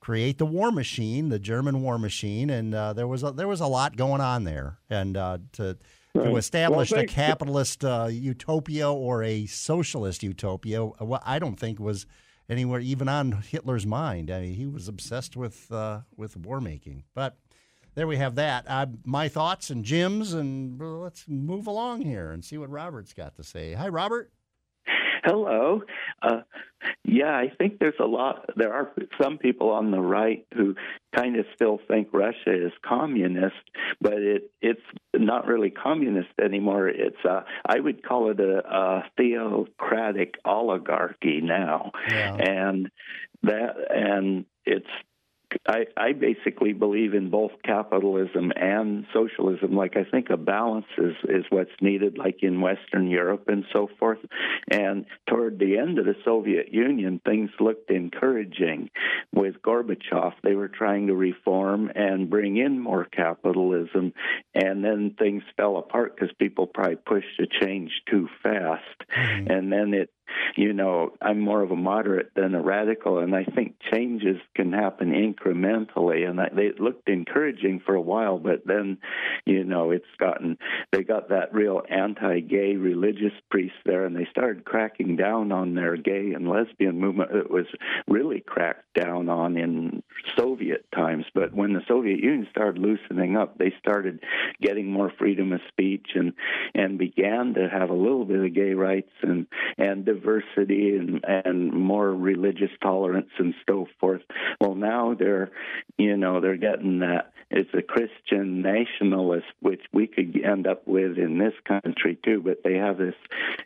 create 0.00 0.38
the 0.38 0.46
war 0.46 0.72
machine, 0.72 1.28
the 1.28 1.38
German 1.38 1.80
war 1.80 1.96
machine, 1.98 2.50
and 2.50 2.74
uh, 2.74 2.92
there 2.92 3.06
was 3.06 3.22
a, 3.22 3.30
there 3.30 3.48
was 3.48 3.60
a 3.60 3.66
lot 3.66 3.96
going 3.96 4.20
on 4.20 4.44
there, 4.44 4.78
and 4.90 5.16
uh, 5.16 5.38
to. 5.52 5.78
Right. 6.14 6.26
To 6.26 6.36
establish 6.36 6.92
well, 6.92 7.00
a 7.00 7.06
capitalist 7.06 7.86
uh, 7.86 8.10
utopia 8.12 8.92
or 8.92 9.22
a 9.22 9.46
socialist 9.46 10.22
utopia, 10.22 10.84
well, 10.84 11.22
I 11.24 11.38
don't 11.38 11.58
think 11.58 11.80
was 11.80 12.04
anywhere, 12.48 12.80
even 12.80 13.08
on 13.08 13.32
Hitler's 13.32 13.86
mind. 13.86 14.30
I 14.30 14.40
mean, 14.40 14.54
he 14.54 14.66
was 14.66 14.88
obsessed 14.88 15.36
with 15.36 15.70
uh, 15.70 16.00
with 16.16 16.36
war 16.36 16.60
making. 16.60 17.04
But 17.14 17.36
there 17.94 18.06
we 18.06 18.16
have 18.16 18.34
that. 18.36 18.64
Uh, 18.66 18.86
my 19.04 19.28
thoughts 19.28 19.70
and 19.70 19.84
Jim's, 19.84 20.32
and 20.32 20.80
let's 20.80 21.24
move 21.28 21.66
along 21.66 22.02
here 22.02 22.30
and 22.30 22.44
see 22.44 22.58
what 22.58 22.70
Robert's 22.70 23.12
got 23.12 23.36
to 23.36 23.44
say. 23.44 23.74
Hi, 23.74 23.88
Robert. 23.88 24.32
Hello. 25.24 25.82
Uh, 26.20 26.40
yeah, 27.04 27.36
I 27.36 27.52
think 27.56 27.78
there's 27.78 27.94
a 28.00 28.06
lot. 28.06 28.50
There 28.56 28.72
are 28.72 28.92
some 29.20 29.38
people 29.38 29.70
on 29.70 29.90
the 29.90 30.00
right 30.00 30.44
who 30.54 30.74
kind 31.14 31.36
of 31.36 31.46
still 31.54 31.78
think 31.88 32.08
Russia 32.12 32.66
is 32.66 32.72
communist, 32.84 33.54
but 34.00 34.14
it 34.14 34.50
it's 34.60 34.80
not 35.14 35.46
really 35.46 35.70
communist 35.70 36.30
anymore. 36.42 36.88
It's 36.88 37.24
uh, 37.24 37.42
I 37.64 37.78
would 37.78 38.02
call 38.04 38.30
it 38.30 38.40
a, 38.40 38.66
a 38.66 39.04
theocratic 39.16 40.34
oligarchy 40.44 41.40
now, 41.40 41.92
yeah. 42.08 42.34
and 42.34 42.90
that 43.44 43.76
and 43.90 44.44
it's 44.64 44.86
I, 45.66 45.86
I 45.96 46.12
basically 46.12 46.72
believe 46.72 47.14
in 47.14 47.30
both 47.30 47.52
capitalism 47.64 48.52
and 48.56 49.06
socialism. 49.12 49.74
Like 49.74 49.96
I 49.96 50.04
think 50.04 50.30
a 50.30 50.36
balance 50.36 50.86
is 50.98 51.14
is 51.24 51.44
what's 51.50 51.70
needed, 51.80 52.18
like 52.18 52.42
in 52.42 52.60
Western 52.60 53.08
Europe 53.08 53.44
and 53.48 53.64
so 53.72 53.88
forth. 53.98 54.18
And 54.70 55.06
toward 55.28 55.58
the 55.58 55.78
end 55.78 55.98
of 55.98 56.04
the 56.04 56.16
Soviet 56.24 56.72
Union, 56.72 57.20
things 57.24 57.50
looked 57.60 57.90
encouraging. 57.90 58.90
With 59.34 59.62
Gorbachev, 59.62 60.32
they 60.42 60.54
were 60.54 60.68
trying 60.68 61.06
to 61.06 61.14
reform 61.14 61.90
and 61.94 62.28
bring 62.28 62.56
in 62.56 62.78
more 62.78 63.04
capitalism, 63.04 64.12
and 64.54 64.84
then 64.84 65.14
things 65.18 65.42
fell 65.56 65.76
apart 65.76 66.16
because 66.16 66.34
people 66.38 66.66
probably 66.66 66.96
pushed 66.96 67.38
the 67.38 67.46
change 67.60 67.90
too 68.10 68.28
fast, 68.42 68.82
mm-hmm. 69.16 69.50
and 69.50 69.72
then 69.72 69.94
it 69.94 70.10
you 70.56 70.72
know, 70.72 71.12
I'm 71.20 71.40
more 71.40 71.62
of 71.62 71.70
a 71.70 71.76
moderate 71.76 72.32
than 72.34 72.54
a 72.54 72.62
radical, 72.62 73.18
and 73.18 73.34
I 73.34 73.44
think 73.44 73.76
changes 73.92 74.36
can 74.54 74.72
happen 74.72 75.12
incrementally. 75.12 76.28
And 76.28 76.40
I, 76.40 76.48
they 76.54 76.72
looked 76.78 77.08
encouraging 77.08 77.82
for 77.84 77.94
a 77.94 78.00
while, 78.00 78.38
but 78.38 78.66
then, 78.66 78.98
you 79.44 79.64
know, 79.64 79.90
it's 79.90 80.04
gotten 80.18 80.58
they 80.90 81.02
got 81.02 81.30
that 81.30 81.54
real 81.54 81.82
anti-gay 81.88 82.76
religious 82.76 83.32
priest 83.50 83.74
there, 83.84 84.04
and 84.04 84.16
they 84.16 84.26
started 84.30 84.64
cracking 84.64 85.16
down 85.16 85.52
on 85.52 85.74
their 85.74 85.96
gay 85.96 86.32
and 86.34 86.48
lesbian 86.48 86.98
movement. 86.98 87.30
It 87.32 87.50
was 87.50 87.66
really 88.06 88.40
cracked 88.40 88.94
down 88.94 89.28
on 89.28 89.56
in 89.56 90.02
Soviet 90.36 90.86
times, 90.94 91.24
but 91.34 91.54
when 91.54 91.72
the 91.72 91.82
Soviet 91.88 92.20
Union 92.20 92.46
started 92.50 92.80
loosening 92.80 93.36
up, 93.36 93.58
they 93.58 93.72
started 93.78 94.22
getting 94.60 94.90
more 94.90 95.12
freedom 95.18 95.52
of 95.52 95.60
speech 95.68 96.08
and 96.14 96.32
and 96.74 96.98
began 96.98 97.54
to 97.54 97.68
have 97.68 97.90
a 97.90 97.94
little 97.94 98.24
bit 98.24 98.44
of 98.44 98.54
gay 98.54 98.74
rights 98.74 99.12
and 99.22 99.46
and 99.78 100.04
diversity 100.14 100.96
and 100.96 101.24
and 101.24 101.72
more 101.72 102.10
religious 102.10 102.70
tolerance 102.82 103.30
and 103.38 103.54
so 103.68 103.86
forth. 104.00 104.22
Well, 104.60 104.74
now 104.74 105.14
they're, 105.14 105.50
you 105.98 106.16
know, 106.16 106.40
they're 106.40 106.56
getting 106.56 107.00
that 107.00 107.32
it's 107.52 107.70
a 107.74 107.82
Christian 107.82 108.62
nationalist, 108.62 109.46
which 109.60 109.82
we 109.92 110.06
could 110.06 110.40
end 110.42 110.66
up 110.66 110.88
with 110.88 111.18
in 111.18 111.38
this 111.38 111.52
country 111.66 112.18
too. 112.24 112.40
But 112.42 112.62
they 112.64 112.76
have 112.76 112.96
this, 112.96 113.14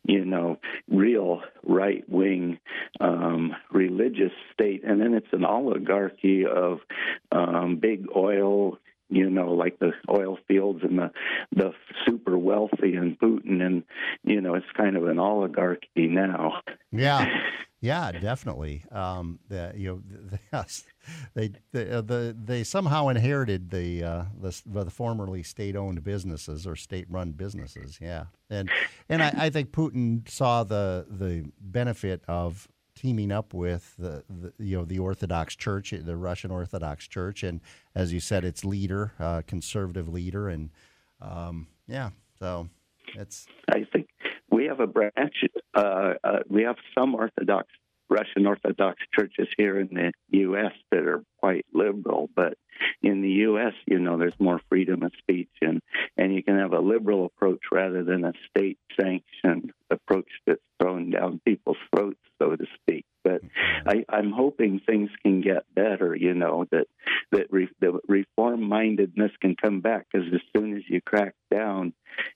you 0.05 0.25
know, 0.25 0.59
real 0.91 1.43
right 1.63 2.05
wing 2.09 2.59
um, 2.99 3.55
religious 3.71 4.33
state, 4.53 4.83
and 4.85 5.01
then 5.01 5.15
it's 5.15 5.33
an 5.33 5.45
oligarchy 5.45 6.45
of 6.47 6.81
um, 7.31 7.79
big 7.81 8.07
oil 8.15 8.79
you 9.09 9.31
know, 9.31 9.53
like 9.53 9.79
the 9.79 9.93
oil 10.11 10.39
fields 10.49 10.81
and 10.83 10.99
the 10.99 11.11
the 11.55 11.73
super 12.05 12.37
wealthy 12.37 12.95
and 12.95 13.19
Putin, 13.19 13.63
and 13.63 13.85
you 14.25 14.41
know, 14.41 14.55
it's 14.55 14.67
kind 14.77 14.97
of 14.97 15.07
an 15.07 15.19
oligarchy 15.19 16.09
now. 16.09 16.61
Yeah, 16.91 17.27
yeah, 17.81 18.11
definitely. 18.13 18.85
Um, 18.91 19.39
the, 19.49 19.73
you 19.77 20.03
know, 20.11 20.39
yes, 20.53 20.85
they 21.35 21.53
they, 21.73 21.91
uh, 21.91 22.01
the 22.01 22.37
they 22.43 22.65
somehow 22.65 23.09
inherited 23.09 23.71
the 23.71 24.03
uh, 24.03 24.25
the, 24.41 24.61
the 24.67 24.91
formerly 24.91 25.43
state-owned 25.43 26.03
businesses 26.03 26.67
or 26.67 26.75
state-run 26.75 27.33
businesses. 27.33 27.99
Yeah, 28.01 28.25
and 28.51 28.71
and 29.09 29.23
I, 29.23 29.35
I 29.37 29.51
think 29.51 29.71
Putin 29.71 30.29
saw 30.29 30.65
the 30.65 31.07
the 31.09 31.51
benefit 31.61 32.23
of 32.27 32.67
teaming 32.97 33.31
up 33.31 33.55
with 33.55 33.95
the, 33.99 34.25
the, 34.29 34.53
you 34.59 34.77
know 34.77 34.85
the 34.85 34.99
Orthodox 34.99 35.55
Church, 35.55 35.95
the 35.97 36.17
Russian 36.17 36.51
Orthodox 36.51 37.07
Church, 37.07 37.45
and 37.45 37.61
as 37.95 38.13
you 38.13 38.19
said, 38.19 38.45
its 38.45 38.65
leader, 38.65 39.13
uh, 39.21 39.43
conservative 39.47 40.09
leader, 40.09 40.49
and 40.49 40.71
um, 41.21 41.69
yeah, 41.87 42.11
so 42.41 42.69
it's. 43.15 43.47
I 43.71 43.85
think 43.93 44.09
we 44.51 44.65
have 44.65 44.81
a 44.81 44.87
branch. 44.87 45.37
Uh, 45.75 46.15
uh, 46.25 46.39
we 46.49 46.63
have 46.63 46.77
some 46.99 47.15
Orthodox 47.15 47.69
Russian 48.09 48.47
Orthodox 48.47 48.99
churches 49.17 49.49
here 49.57 49.79
in 49.79 49.89
the 49.93 50.13
U.S. 50.39 50.73
that 50.91 51.07
are 51.07 51.23
quite 51.47 51.65
liberal, 51.73 52.29
but 52.35 52.55
in 53.03 53.23
the 53.23 53.31
U.S., 53.47 53.73
you 53.87 54.01
know, 54.01 54.19
there's 54.19 54.35
more 54.41 54.61
freedom 54.69 55.05
of 55.05 55.13
speech, 55.19 55.53
and 55.63 55.81
and 56.17 56.35
you 56.35 56.43
can 56.43 56.59
have 56.59 56.73
a 56.73 56.81
liberal 56.81 57.25
approach 57.25 57.61
rather 57.71 58.03
than 58.03 58.25
a 58.25 58.33
state-sanctioned 58.51 59.71
approach 59.89 60.29
that's 60.45 60.61
thrown 60.81 61.11
down 61.11 61.41
people's 61.45 61.77
throats, 61.95 62.19
so 62.43 62.57
to 62.57 62.65
speak. 62.81 63.05
But 63.23 63.43
I, 63.87 64.05
I'm 64.09 64.33
hoping 64.33 64.81
things 64.81 65.11
can 65.23 65.41
get 65.41 65.73
better. 65.73 66.17
You 66.17 66.35
know 66.35 66.65
that 66.73 66.87
that 67.31 67.47
re, 67.51 67.69
the 67.81 68.01
reform 68.09 68.69
mindedness 68.69 69.33
can 69.41 69.55
come 69.55 69.81
back 69.81 70.07
because 70.13 70.27
as 70.35 70.41
soon 70.57 70.77
as 70.77 70.83
you 70.89 71.01
crack 71.01 71.35
down, 71.51 71.93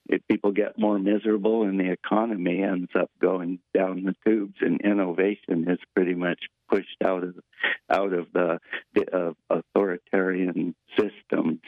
if 0.07 0.21
people 0.29 0.51
get 0.51 0.79
more 0.79 0.99
miserable 0.99 1.63
and 1.63 1.77
the 1.79 1.91
economy 1.91 2.63
ends 2.63 2.91
up 2.97 3.11
going 3.21 3.59
down 3.73 4.03
the 4.03 4.15
tubes, 4.25 4.55
and 4.61 4.79
innovation 4.81 5.69
is 5.69 5.79
pretty 5.95 6.15
much 6.15 6.39
pushed 6.71 7.01
out 7.03 7.23
of 7.23 7.35
out 7.89 8.13
of 8.13 8.27
the, 8.33 8.59
the 8.95 9.05
uh, 9.15 9.59
authoritarian 9.75 10.75
systems. 10.97 11.59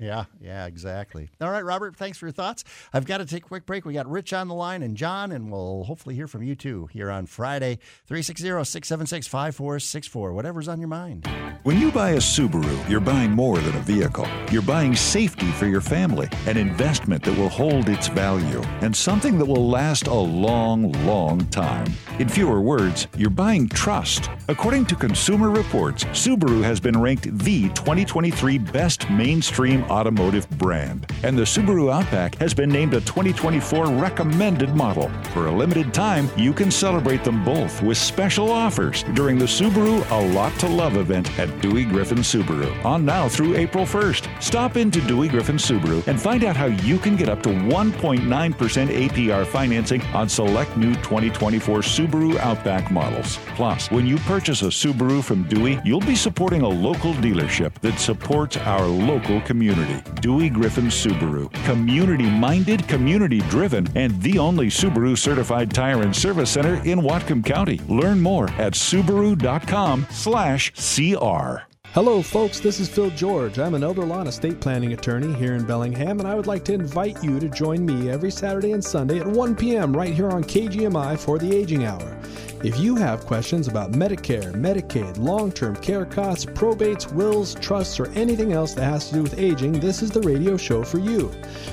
Yeah, 0.00 0.24
yeah, 0.40 0.66
exactly. 0.66 1.28
All 1.40 1.50
right, 1.50 1.64
Robert, 1.64 1.96
thanks 1.96 2.18
for 2.18 2.26
your 2.26 2.32
thoughts. 2.32 2.62
I've 2.92 3.04
got 3.04 3.18
to 3.18 3.26
take 3.26 3.44
a 3.44 3.48
quick 3.48 3.66
break. 3.66 3.84
We 3.84 3.94
got 3.94 4.08
Rich 4.08 4.32
on 4.32 4.46
the 4.46 4.54
line 4.54 4.82
and 4.82 4.96
John, 4.96 5.32
and 5.32 5.50
we'll 5.50 5.84
hopefully 5.84 6.14
hear 6.14 6.28
from 6.28 6.42
you 6.42 6.54
too 6.54 6.86
here 6.86 7.10
on 7.10 7.26
Friday. 7.26 7.78
360 8.06 8.44
676 8.44 9.26
5464, 9.26 10.32
whatever's 10.32 10.68
on 10.68 10.78
your 10.78 10.88
mind. 10.88 11.28
When 11.64 11.78
you 11.78 11.90
buy 11.90 12.10
a 12.10 12.18
Subaru, 12.18 12.88
you're 12.88 13.00
buying 13.00 13.32
more 13.32 13.58
than 13.58 13.74
a 13.76 13.80
vehicle. 13.80 14.28
You're 14.52 14.62
buying 14.62 14.94
safety 14.94 15.50
for 15.52 15.66
your 15.66 15.80
family, 15.80 16.28
an 16.46 16.56
investment 16.56 17.24
that 17.24 17.36
will 17.36 17.48
hold 17.48 17.88
its 17.88 18.06
value, 18.06 18.62
and 18.80 18.94
something 18.94 19.38
that 19.38 19.46
will 19.46 19.68
last 19.68 20.06
a 20.06 20.14
long, 20.14 20.92
long 21.04 21.44
time. 21.48 21.92
In 22.20 22.28
fewer 22.28 22.60
words, 22.60 23.08
you're 23.16 23.30
buying 23.30 23.68
trust. 23.68 24.30
According 24.48 24.86
to 24.86 24.94
Consumer 24.94 25.50
Reports, 25.50 26.04
Subaru 26.04 26.62
has 26.62 26.78
been 26.80 27.00
ranked 27.00 27.36
the 27.38 27.68
2023 27.70 28.58
best 28.58 29.10
mainstream 29.10 29.84
automotive 29.90 30.48
brand, 30.50 31.06
and 31.22 31.38
the 31.38 31.42
Subaru 31.42 31.92
Outback 31.92 32.34
has 32.36 32.52
been 32.52 32.68
named 32.68 32.94
a 32.94 33.00
2024 33.00 33.86
recommended 33.86 34.74
model. 34.74 35.08
For 35.32 35.46
a 35.46 35.52
limited 35.52 35.94
time, 35.94 36.28
you 36.36 36.52
can 36.52 36.70
celebrate 36.70 37.24
them 37.24 37.44
both 37.44 37.82
with 37.82 37.96
special 37.96 38.50
offers 38.50 39.04
during 39.14 39.38
the 39.38 39.44
Subaru 39.44 40.08
A 40.10 40.34
Lot 40.34 40.52
to 40.60 40.68
Love 40.68 40.96
event 40.96 41.38
at 41.38 41.60
Dewey 41.60 41.84
Griffin 41.84 42.18
Subaru 42.18 42.84
on 42.84 43.04
now 43.04 43.28
through 43.28 43.56
April 43.56 43.84
1st. 43.84 44.42
Stop 44.42 44.76
into 44.76 45.00
Dewey 45.02 45.28
Griffin 45.28 45.56
Subaru 45.56 46.06
and 46.06 46.20
find 46.20 46.44
out 46.44 46.56
how 46.56 46.66
you 46.66 46.98
can 46.98 47.16
get 47.16 47.28
up 47.28 47.42
to 47.44 47.48
1.9% 47.48 48.26
APR 48.28 49.46
financing 49.46 50.02
on 50.14 50.28
select 50.28 50.76
new 50.76 50.94
2024 50.96 51.78
Subaru 51.80 52.36
Outback 52.38 52.90
models. 52.90 53.38
Plus, 53.54 53.90
when 53.90 54.06
you 54.06 54.18
purchase 54.18 54.62
a 54.62 54.66
Subaru 54.66 55.22
from 55.22 55.44
Dewey, 55.44 55.80
you'll 55.84 56.00
be 56.00 56.16
supporting 56.16 56.62
a 56.62 56.68
local 56.68 57.14
dealership 57.14 57.72
that 57.80 57.98
supports 57.98 58.56
our 58.58 58.84
local 58.86 59.40
community 59.42 59.77
community. 59.78 60.20
Dewey 60.20 60.48
Griffin 60.48 60.86
Subaru. 60.86 61.52
Community 61.64 62.28
minded, 62.28 62.86
community 62.88 63.40
driven, 63.42 63.88
and 63.96 64.20
the 64.22 64.38
only 64.38 64.66
Subaru 64.66 65.16
certified 65.16 65.72
tire 65.72 66.02
and 66.02 66.14
service 66.14 66.50
center 66.50 66.74
in 66.84 67.00
Whatcom 67.00 67.44
County. 67.44 67.80
Learn 67.88 68.20
more 68.20 68.48
at 68.52 68.72
Subaru.com 68.74 70.06
slash 70.10 70.72
CR. 70.74 71.67
Hello, 71.94 72.20
folks. 72.20 72.60
This 72.60 72.80
is 72.80 72.88
Phil 72.88 73.08
George. 73.10 73.58
I'm 73.58 73.74
an 73.74 73.82
elder 73.82 74.04
law 74.04 74.20
and 74.20 74.28
estate 74.28 74.60
planning 74.60 74.92
attorney 74.92 75.32
here 75.32 75.54
in 75.54 75.64
Bellingham, 75.64 76.20
and 76.20 76.28
I 76.28 76.34
would 76.34 76.46
like 76.46 76.62
to 76.66 76.74
invite 76.74 77.24
you 77.24 77.40
to 77.40 77.48
join 77.48 77.84
me 77.84 78.10
every 78.10 78.30
Saturday 78.30 78.72
and 78.72 78.84
Sunday 78.84 79.20
at 79.20 79.26
1 79.26 79.56
p.m. 79.56 79.96
right 79.96 80.12
here 80.12 80.28
on 80.28 80.44
KGMI 80.44 81.18
for 81.18 81.38
the 81.38 81.56
Aging 81.56 81.86
Hour. 81.86 82.18
If 82.62 82.78
you 82.78 82.94
have 82.96 83.24
questions 83.24 83.68
about 83.68 83.92
Medicare, 83.92 84.52
Medicaid, 84.52 85.16
long 85.16 85.50
term 85.50 85.76
care 85.76 86.04
costs, 86.04 86.44
probates, 86.44 87.10
wills, 87.10 87.54
trusts, 87.54 87.98
or 87.98 88.10
anything 88.10 88.52
else 88.52 88.74
that 88.74 88.84
has 88.84 89.08
to 89.08 89.14
do 89.14 89.22
with 89.22 89.38
aging, 89.38 89.80
this 89.80 90.02
is 90.02 90.10
the 90.10 90.20
radio 90.20 90.58
show 90.58 90.84
for 90.84 90.98
you. 90.98 91.32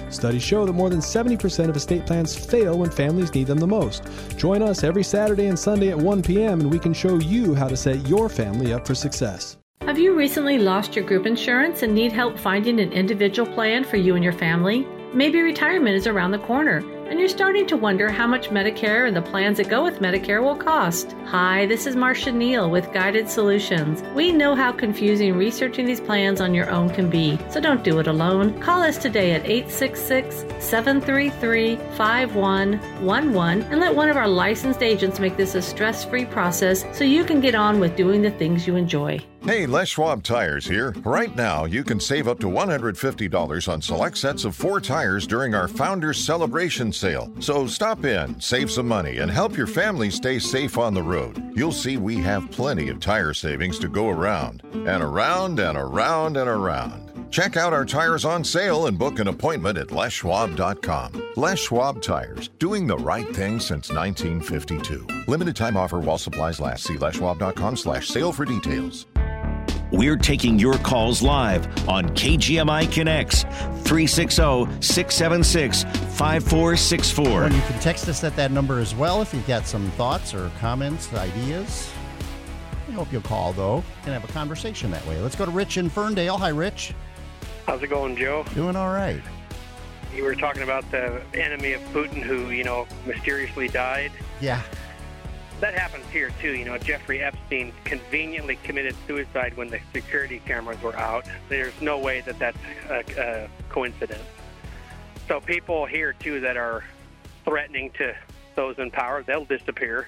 Studies 0.10 0.43
show 0.43 0.65
that 0.65 0.74
more 0.74 0.89
than 0.89 1.01
70% 1.01 1.67
of 1.67 1.75
estate 1.75 2.05
plans 2.05 2.34
fail 2.34 2.79
when 2.79 2.89
families 2.89 3.34
need 3.36 3.48
them 3.48 3.60
the 3.60 3.67
most. 3.67 4.07
Join 4.38 4.62
us 4.62 4.86
every 4.86 5.03
Saturday 5.03 5.48
and 5.48 5.60
Sunday 5.60 5.89
at 5.89 5.98
1 5.98 6.24
p.m., 6.24 6.62
and 6.62 6.72
we 6.72 6.79
can 6.79 6.93
show 6.93 7.19
you 7.19 7.53
how 7.53 7.67
to 7.67 7.75
set 7.75 8.07
your 8.07 8.29
family 8.29 8.72
up 8.72 8.88
for 8.88 8.95
success. 8.95 9.57
Have 9.86 10.00
you 10.00 10.15
recently 10.15 10.58
lost 10.58 10.96
your 10.96 11.06
group 11.06 11.27
insurance 11.27 11.84
and 11.84 11.94
need 11.94 12.12
help 12.12 12.39
finding 12.39 12.80
an 12.80 12.92
individual 12.92 13.48
plan 13.54 13.84
for 13.84 13.98
you 13.98 14.15
and 14.15 14.24
your 14.24 14.34
family? 14.34 14.84
Maybe 15.13 15.39
retirement 15.39 15.96
is 15.96 16.08
around 16.08 16.32
the 16.32 16.39
corner 16.39 16.80
and 17.08 17.20
you're 17.20 17.30
starting 17.30 17.68
to 17.68 17.77
wonder 17.77 18.10
how 18.10 18.25
much 18.25 18.50
Medicare 18.50 19.08
and 19.08 19.15
the 19.15 19.22
plans 19.22 19.58
that 19.58 19.70
go 19.70 19.84
with 19.84 20.00
Medicare 20.00 20.42
will 20.42 20.56
cost. 20.56 21.15
Hi, 21.27 21.68
this 21.68 21.86
is 21.86 21.96
Marcia 21.96 22.32
Neal 22.32 22.72
with 22.72 22.92
Guided 22.94 23.30
Solutions. 23.30 24.01
We 24.15 24.32
know 24.32 24.56
how 24.56 24.72
confusing 24.72 25.36
researching 25.36 25.86
these 25.86 26.01
plans 26.01 26.42
on 26.42 26.56
your 26.56 26.72
own 26.72 26.89
can 26.89 27.08
be, 27.08 27.38
so 27.51 27.62
don't 27.62 27.84
do 27.84 28.00
it 28.00 28.08
alone. 28.08 28.60
Call 28.60 28.82
us 28.82 28.98
today 28.98 29.34
at 29.34 29.46
866 29.46 30.46
733 30.65 31.75
5111 31.96 33.62
and 33.72 33.80
let 33.80 33.96
one 33.96 34.10
of 34.10 34.18
our 34.18 34.27
licensed 34.27 34.82
agents 34.82 35.20
make 35.20 35.38
this 35.38 35.54
a 35.54 35.62
stress 35.62 36.04
free 36.04 36.25
process 36.25 36.84
so 36.92 37.04
you 37.04 37.24
can 37.24 37.39
get 37.39 37.54
on 37.54 37.80
with 37.80 37.96
doing 37.96 38.24
the 38.24 38.32
things 38.32 38.65
you 38.65 38.75
enjoy. 38.75 39.24
Hey, 39.46 39.68
Les 39.68 39.88
Schwab 39.88 40.24
Tires 40.24 40.66
here. 40.66 40.96
Right 41.04 41.36
now, 41.36 41.66
you 41.66 41.84
can 41.84 42.00
save 42.00 42.28
up 42.28 42.40
to 42.40 42.48
$150 42.48 43.72
on 43.72 43.80
select 43.80 44.18
sets 44.18 44.44
of 44.44 44.56
four 44.56 44.82
tires 44.82 45.28
during 45.28 45.54
our 45.54 45.68
Founders 45.68 46.18
Celebration 46.18 46.92
sale. 46.92 47.32
So 47.40 47.68
stop 47.68 48.06
in, 48.06 48.42
save 48.42 48.72
some 48.72 48.88
money, 48.88 49.20
and 49.20 49.30
help 49.30 49.56
your 49.56 49.68
family 49.68 50.10
stay 50.10 50.40
safe 50.40 50.80
on 50.80 50.96
the 50.96 51.04
road. 51.04 51.44
You'll 51.56 51.72
see 51.72 51.98
we 51.98 52.18
have 52.18 52.50
plenty 52.50 52.90
of 52.90 53.00
tire 53.00 53.36
savings 53.36 53.78
to 53.80 53.88
go 53.88 54.10
around, 54.10 54.64
and 54.74 55.04
around 55.04 55.60
and 55.60 55.78
around 55.78 56.38
and 56.38 56.50
around. 56.50 57.30
Check 57.30 57.56
out 57.56 57.72
our 57.72 57.86
tires 57.86 58.25
on 58.25 58.44
sale 58.44 58.88
and 58.88 58.98
book 58.98 59.20
an 59.20 59.28
appointment 59.28 59.78
at 59.78 59.90
leschwab.com. 59.90 61.34
Les 61.36 61.60
Schwab 61.60 62.02
Tires, 62.02 62.48
doing 62.58 62.88
the 62.88 62.98
right 62.98 63.28
thing 63.28 63.60
since 63.60 63.92
1952. 63.92 65.06
Limited 65.28 65.56
time 65.56 65.78
offer 65.78 66.00
while 66.00 66.18
supplies 66.18 66.60
last. 66.60 66.86
See 66.86 66.96
leschwab.com 66.96 67.78
slash 67.78 68.08
sale 68.08 68.32
for 68.32 68.46
details. 68.46 69.06
We're 69.92 70.18
taking 70.18 70.58
your 70.58 70.77
calls 70.80 71.22
live 71.22 71.68
on 71.88 72.10
KGMI 72.10 72.92
Connects 72.92 73.44
360 73.44 74.82
676 74.82 75.84
5464. 75.84 77.44
You 77.44 77.50
can 77.50 77.80
text 77.80 78.10
us 78.10 78.24
at 78.24 78.36
that 78.36 78.51
number 78.51 78.80
as 78.80 78.96
well 78.96 79.22
if 79.22 79.34
you've 79.34 79.46
got 79.48 79.68
some 79.68 79.92
thoughts 79.92 80.34
or 80.34 80.50
comments, 80.60 81.13
ideas. 81.13 81.92
I 82.88 82.92
hope 82.94 83.12
you'll 83.12 83.22
call, 83.22 83.54
though, 83.54 83.84
and 84.04 84.13
have 84.13 84.24
a 84.24 84.34
conversation 84.34 84.89
that 84.92 85.06
way. 85.06 85.20
Let's 85.22 85.36
go 85.36 85.46
to 85.46 85.51
Rich 85.51 85.77
in 85.77 85.89
Ferndale. 85.89 86.38
Hi, 86.38 86.50
Rich. 86.50 86.94
How's 87.68 87.84
it 87.84 87.88
going, 87.88 88.15
Joe? 88.15 88.44
Doing 88.56 88.75
all 88.75 88.92
right. 88.92 89.22
You 90.15 90.24
were 90.24 90.36
talking 90.36 90.63
about 90.63 90.89
the 90.92 91.22
enemy 91.34 91.74
of 91.74 91.82
Putin 91.92 92.24
who, 92.24 92.50
you 92.50 92.63
know, 92.63 92.88
mysteriously 93.06 93.68
died. 93.68 94.12
Yeah. 94.39 94.62
That 95.62 95.74
happens 95.74 96.05
here, 96.12 96.31
too. 96.41 96.53
You 96.53 96.65
know, 96.65 96.77
Jeffrey 96.77 97.21
Epstein 97.21 97.71
conveniently 97.85 98.57
committed 98.63 98.95
suicide 99.07 99.55
when 99.55 99.69
the 99.69 99.79
security 99.93 100.41
cameras 100.45 100.81
were 100.81 100.95
out. 100.97 101.25
There's 101.50 101.79
no 101.81 101.97
way 101.97 102.21
that 102.21 102.38
that's 102.38 102.57
a, 102.89 103.03
a 103.45 103.50
coincidence. 103.69 104.21
So 105.27 105.39
people 105.39 105.85
here, 105.85 106.13
too, 106.13 106.39
that 106.41 106.57
are 106.57 106.83
threatening 107.45 107.91
to 107.97 108.15
those 108.55 108.77
in 108.79 108.91
power, 108.91 109.24
they'll 109.24 109.45
disappear. 109.45 110.07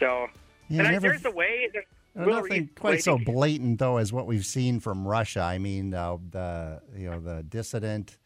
So, 0.00 0.28
Yeah, 0.68 0.78
and 0.80 0.88
I, 0.88 0.90
never- 0.92 1.08
there's 1.08 1.24
a 1.24 1.30
way. 1.30 1.68
There's, 1.72 1.84
Uh, 2.18 2.24
Nothing 2.24 2.68
quite 2.74 3.00
so 3.02 3.16
blatant 3.18 3.78
though 3.78 3.98
as 3.98 4.12
what 4.12 4.26
we've 4.26 4.44
seen 4.46 4.80
from 4.80 5.06
Russia. 5.06 5.40
I 5.40 5.58
mean, 5.58 5.94
uh, 5.94 6.16
the 6.30 6.80
you 6.96 7.08
know 7.08 7.20
the 7.20 7.44
dissident, 7.44 8.16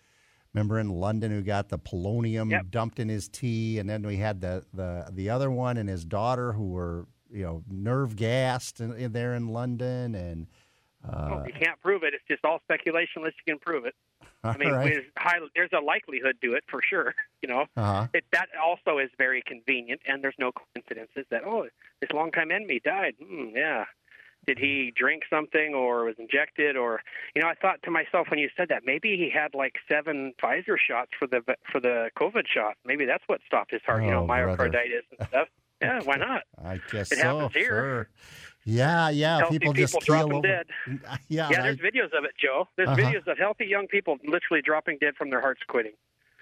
remember 0.54 0.78
in 0.78 0.88
London 0.90 1.30
who 1.30 1.42
got 1.42 1.68
the 1.68 1.78
polonium 1.78 2.50
Yep. 2.50 2.66
dumped 2.70 2.98
in 2.98 3.08
his 3.08 3.28
tea, 3.28 3.78
and 3.78 3.88
then 3.88 4.02
we 4.02 4.16
had 4.16 4.40
the 4.40 4.64
the 4.72 5.08
the 5.12 5.30
other 5.30 5.50
one 5.50 5.76
and 5.76 5.88
his 5.88 6.04
daughter 6.04 6.52
who 6.52 6.70
were 6.70 7.06
you 7.30 7.42
know 7.44 7.62
nerve 7.68 8.16
gassed 8.16 8.80
in, 8.80 8.92
in 8.94 9.12
there 9.12 9.34
in 9.34 9.48
London, 9.48 10.14
and 10.14 10.46
uh, 11.08 11.28
Well, 11.30 11.44
you 11.46 11.54
can't 11.54 11.80
prove 11.80 12.02
it. 12.02 12.14
It's 12.14 12.24
just 12.28 12.44
all 12.44 12.60
speculation 12.64 13.14
unless 13.22 13.32
you 13.46 13.52
can 13.54 13.58
prove 13.58 13.86
it. 13.86 13.94
I 14.44 14.56
mean, 14.56 14.72
right. 14.72 14.84
there's, 14.92 15.04
high, 15.16 15.38
there's 15.54 15.70
a 15.72 15.80
likelihood 15.80 16.36
to 16.42 16.54
it 16.54 16.64
for 16.68 16.80
sure. 16.82 17.14
You 17.42 17.48
know, 17.48 17.66
Uh-huh. 17.76 18.06
it, 18.14 18.24
that 18.30 18.50
also 18.62 18.98
is 18.98 19.10
very 19.18 19.42
convenient, 19.44 20.00
and 20.06 20.22
there's 20.22 20.36
no 20.38 20.52
coincidences 20.52 21.26
that 21.30 21.42
oh, 21.44 21.66
this 22.00 22.12
longtime 22.12 22.52
enemy 22.52 22.78
died. 22.84 23.14
Hmm, 23.20 23.48
yeah, 23.56 23.84
did 24.46 24.58
he 24.58 24.92
drink 24.96 25.22
something 25.30 25.74
or 25.74 26.04
was 26.04 26.16
injected 26.18 26.76
or 26.76 27.00
you 27.34 27.42
know? 27.42 27.48
I 27.48 27.54
thought 27.54 27.82
to 27.84 27.90
myself 27.90 28.28
when 28.30 28.38
you 28.38 28.48
said 28.56 28.68
that 28.70 28.82
maybe 28.84 29.16
he 29.16 29.30
had 29.30 29.54
like 29.54 29.74
seven 29.90 30.32
Pfizer 30.42 30.76
shots 30.78 31.10
for 31.18 31.26
the 31.26 31.42
for 31.70 31.80
the 31.80 32.10
COVID 32.18 32.44
shot. 32.52 32.74
Maybe 32.84 33.04
that's 33.04 33.24
what 33.26 33.40
stopped 33.46 33.70
his 33.70 33.82
heart. 33.86 34.02
you 34.02 34.10
know, 34.10 34.24
Oh, 34.24 34.26
brother. 34.26 34.56
myocarditis 34.70 35.02
and 35.18 35.28
stuff. 35.28 35.48
Yeah, 35.82 36.00
why 36.04 36.14
not? 36.14 36.42
I 36.64 36.78
guess 36.92 37.10
It 37.10 37.18
so. 37.18 37.38
happens 37.38 37.54
here. 37.54 37.66
Sure. 37.68 38.08
Yeah, 38.64 39.08
yeah. 39.10 39.38
Healthy 39.38 39.58
people 39.58 39.72
just 39.72 39.92
people 39.94 40.00
keel 40.02 40.28
dropping 40.28 40.36
over. 40.36 40.46
dead. 40.46 40.66
Yeah, 41.28 41.48
Yeah, 41.50 41.58
I- 41.58 41.62
there's 41.62 41.78
videos 41.78 42.16
of 42.16 42.22
it, 42.24 42.30
Joe. 42.40 42.68
There's 42.76 42.88
Uh-huh. 42.88 43.00
videos 43.00 43.26
of 43.26 43.36
healthy 43.36 43.66
young 43.66 43.88
people 43.88 44.16
literally 44.24 44.62
dropping 44.64 44.98
dead 45.00 45.14
from 45.16 45.30
their 45.30 45.40
hearts 45.40 45.60
quitting. 45.66 45.94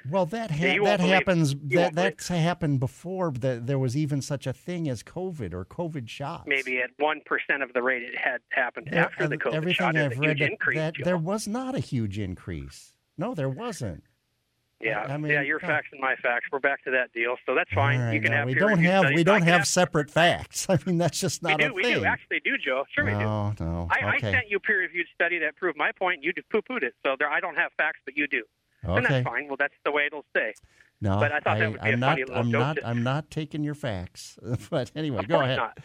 Well, 0.08 0.26
that 0.26 0.50
ha- 0.50 0.64
Yeah, 0.66 0.82
that 0.84 1.00
happens. 1.00 1.54
That 1.54 1.94
won't 1.94 1.94
believe 1.94 2.42
happened 2.42 2.80
before. 2.80 3.32
That 3.32 3.66
there 3.66 3.78
was 3.78 3.96
even 3.96 4.22
such 4.22 4.46
a 4.46 4.52
thing 4.52 4.88
as 4.88 5.02
COVID 5.02 5.52
or 5.52 5.64
COVID 5.64 6.08
shots. 6.08 6.44
Maybe 6.46 6.78
at 6.80 6.90
one 6.98 7.20
percent 7.26 7.62
of 7.62 7.72
the 7.72 7.82
rate 7.82 8.02
it 8.02 8.16
had 8.16 8.40
happened 8.50 8.88
Yeah, 8.92 9.04
after 9.04 9.28
the 9.28 9.34
uh, 9.36 9.38
COVID 9.38 9.54
everything 9.54 9.74
shot. 9.74 9.96
I've 9.96 10.18
read 10.18 10.38
that, 10.38 10.50
increase. 10.50 10.78
that 10.78 10.94
Joe. 10.94 11.04
there 11.04 11.18
was 11.18 11.46
not 11.48 11.74
a 11.74 11.80
huge 11.80 12.18
increase. 12.18 12.94
No, 13.18 13.34
there 13.34 13.50
wasn't. 13.50 14.04
yeah, 14.80 15.00
I 15.00 15.18
mean, 15.18 15.30
yeah, 15.32 15.42
your 15.42 15.58
yeah. 15.62 15.68
facts 15.68 15.88
and 15.92 16.00
my 16.00 16.16
facts. 16.16 16.46
We're 16.50 16.58
back 16.58 16.82
to 16.84 16.90
that 16.92 17.12
deal, 17.12 17.36
so 17.44 17.54
that's 17.54 17.70
fine. 17.74 18.00
Right, 18.00 18.14
you 18.14 18.20
can 18.22 18.30
now, 18.30 18.38
have 18.38 18.46
we 18.46 18.54
don't 18.54 18.78
have 18.78 19.00
studies. 19.02 19.16
we 19.16 19.24
don't 19.24 19.42
have 19.42 19.66
separate 19.66 20.10
facts. 20.10 20.66
I 20.70 20.78
mean, 20.86 20.96
that's 20.96 21.20
just 21.20 21.42
not 21.42 21.58
we 21.58 21.64
a 21.64 21.68
do, 21.68 21.74
we 21.74 21.82
thing. 21.82 21.94
do, 22.00 22.04
actually 22.06 22.40
do, 22.42 22.56
Joe. 22.56 22.84
Sure, 22.94 23.04
we 23.04 23.10
do. 23.10 23.18
no, 23.18 23.52
no. 23.60 23.88
I, 23.90 24.14
I 24.16 24.18
sent 24.20 24.48
you 24.48 24.56
a 24.56 24.60
peer-reviewed 24.60 25.06
study 25.14 25.38
that 25.40 25.56
proved 25.56 25.76
my 25.76 25.92
point. 25.92 26.22
You 26.24 26.32
poo-pooed 26.50 26.82
it, 26.82 26.94
so 27.04 27.14
there, 27.18 27.28
I 27.28 27.40
don't 27.40 27.56
have 27.56 27.72
facts, 27.76 27.98
but 28.06 28.16
you 28.16 28.26
do, 28.26 28.44
and 28.82 28.92
okay. 29.04 29.14
that's 29.14 29.24
fine. 29.24 29.46
Well, 29.48 29.56
that's 29.58 29.74
the 29.84 29.90
way 29.92 30.06
it'll 30.06 30.24
stay. 30.30 30.52
No, 31.02 31.18
but 31.18 31.32
I 31.32 31.40
thought 31.40 31.58
that 31.58 31.70
would 31.72 31.80
be 31.80 31.88
a 31.88 31.92
am 31.94 32.00
funny 32.00 32.20
not. 32.20 32.28
little 32.28 32.36
I'm 32.36 32.50
joke 32.50 32.60
not. 32.60 32.76
to- 32.76 32.86
I'm 32.86 33.02
not 33.02 33.30
taking 33.30 33.64
your 33.64 33.74
facts. 33.74 34.38
but 34.70 34.90
anyway, 34.94 35.20
Of 35.20 35.28
go 35.28 35.40
ahead. 35.40 35.56
not. 35.56 35.78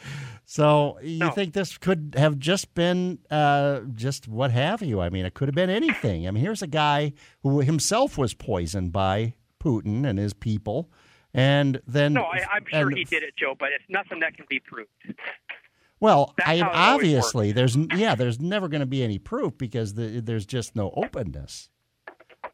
So 0.45 0.99
you 1.01 1.19
No. 1.19 1.29
think 1.29 1.53
this 1.53 1.77
could 1.77 2.15
have 2.17 2.37
just 2.37 2.75
been 2.75 3.19
uh, 3.31 3.79
just 3.93 4.27
what 4.27 4.51
have 4.51 4.81
you? 4.81 4.99
I 4.99 5.09
mean, 5.09 5.25
it 5.25 5.33
could 5.33 5.47
have 5.47 5.55
been 5.55 5.69
anything. 5.69 6.27
I 6.27 6.31
mean, 6.31 6.43
here's 6.43 6.61
a 6.61 6.67
guy 6.67 7.13
who 7.43 7.61
himself 7.61 8.17
was 8.17 8.33
poisoned 8.33 8.91
by 8.91 9.35
Putin 9.63 10.05
and 10.05 10.19
his 10.19 10.33
people, 10.33 10.91
and 11.33 11.79
then 11.87 12.11
No, 12.13 12.23
I, 12.23 12.45
I'm 12.51 12.65
sure 12.69 12.87
and- 12.89 12.97
he 12.97 13.05
did 13.05 13.23
it, 13.23 13.35
Joe, 13.37 13.55
but 13.57 13.69
it's 13.71 13.85
nothing 13.87 14.19
that 14.19 14.35
can 14.35 14.45
be 14.49 14.59
proved. 14.59 14.89
Well, 16.01 16.35
I, 16.45 16.59
obviously 16.61 17.53
there's 17.53 17.77
yeah, 17.95 18.15
there's 18.15 18.39
never 18.41 18.67
going 18.67 18.81
to 18.81 18.85
be 18.85 19.01
any 19.01 19.17
proof 19.17 19.57
because 19.57 19.93
the, 19.93 20.19
there's 20.19 20.45
just 20.45 20.75
no 20.75 20.91
openness. 20.95 21.69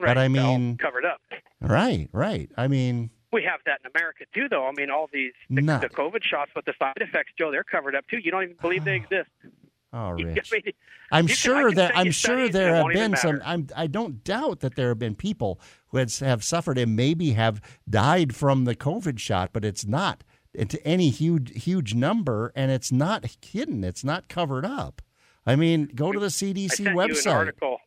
Right, 0.01 0.10
But 0.10 0.17
I 0.17 0.27
mean- 0.27 0.77
covered 0.77 1.05
up. 1.05 1.22
Right, 1.62 2.10
right. 2.12 2.50
I 2.58 2.67
mean, 2.67 3.12
We 3.32 3.43
have 3.43 3.60
that 3.65 3.80
in 3.86 3.91
America 3.95 4.26
too, 4.34 4.47
though. 4.49 4.65
I 4.67 4.71
mean, 4.76 4.89
all 4.89 5.08
these 5.13 5.34
the, 5.49 5.62
Not- 5.62 5.82
the 5.82 5.89
COVID 5.89 6.23
shots 6.23 6.52
with 6.56 6.65
the 6.65 6.73
side 6.80 6.97
effects, 6.97 7.34
Joe, 7.38 7.52
they're 7.52 7.63
covered 7.63 7.95
up 7.95 8.06
too. 8.08 8.17
You 8.17 8.32
don't 8.32 8.43
even 8.43 8.56
believe 8.62 8.84
they 8.84 8.93
ah. 8.99 9.04
exist. 9.04 9.30
oh, 9.93 10.10
Rich. 10.12 10.52
I 10.52 10.56
mean, 10.56 10.73
I'm 11.12 11.26
I 11.26 11.28
sure 11.28 11.67
can 11.69 11.76
that 11.76 11.97
I'm 11.97 12.12
sure 12.12 12.49
there 12.49 12.76
have 12.76 12.88
been 12.93 13.15
some. 13.15 13.41
I'm, 13.45 13.67
I 13.76 13.88
don't 13.88 14.23
doubt 14.23 14.62
that 14.62 14.76
there 14.76 14.89
have 14.89 14.99
been 14.99 15.15
people 15.15 15.60
who 15.89 15.97
had, 15.97 16.12
have 16.15 16.43
suffered 16.43 16.78
and 16.78 16.95
maybe 16.95 17.32
have 17.34 17.62
died 17.89 18.36
from 18.36 18.65
the 18.65 18.76
COVID 18.76 19.19
shot, 19.19 19.52
but 19.54 19.63
it's 19.63 19.86
not 19.86 20.23
uh, 20.23 20.62
into 20.62 20.86
any 20.86 21.10
huge 21.10 21.63
huge 21.63 21.93
number, 21.93 22.52
and 22.56 22.71
it's 22.71 22.91
not 22.91 23.38
hidden. 23.41 23.84
It's 23.84 24.04
not 24.04 24.28
covered 24.30 24.65
up. 24.65 25.02
I 25.45 25.56
mean, 25.56 25.89
go 25.95 26.12
to 26.12 26.19
the 26.19 26.26
I 26.26 26.30
CDC 26.30 26.71
sent 26.71 26.89
you 26.89 26.99
an 26.99 27.10
website. 27.10 27.34
article. 27.34 27.78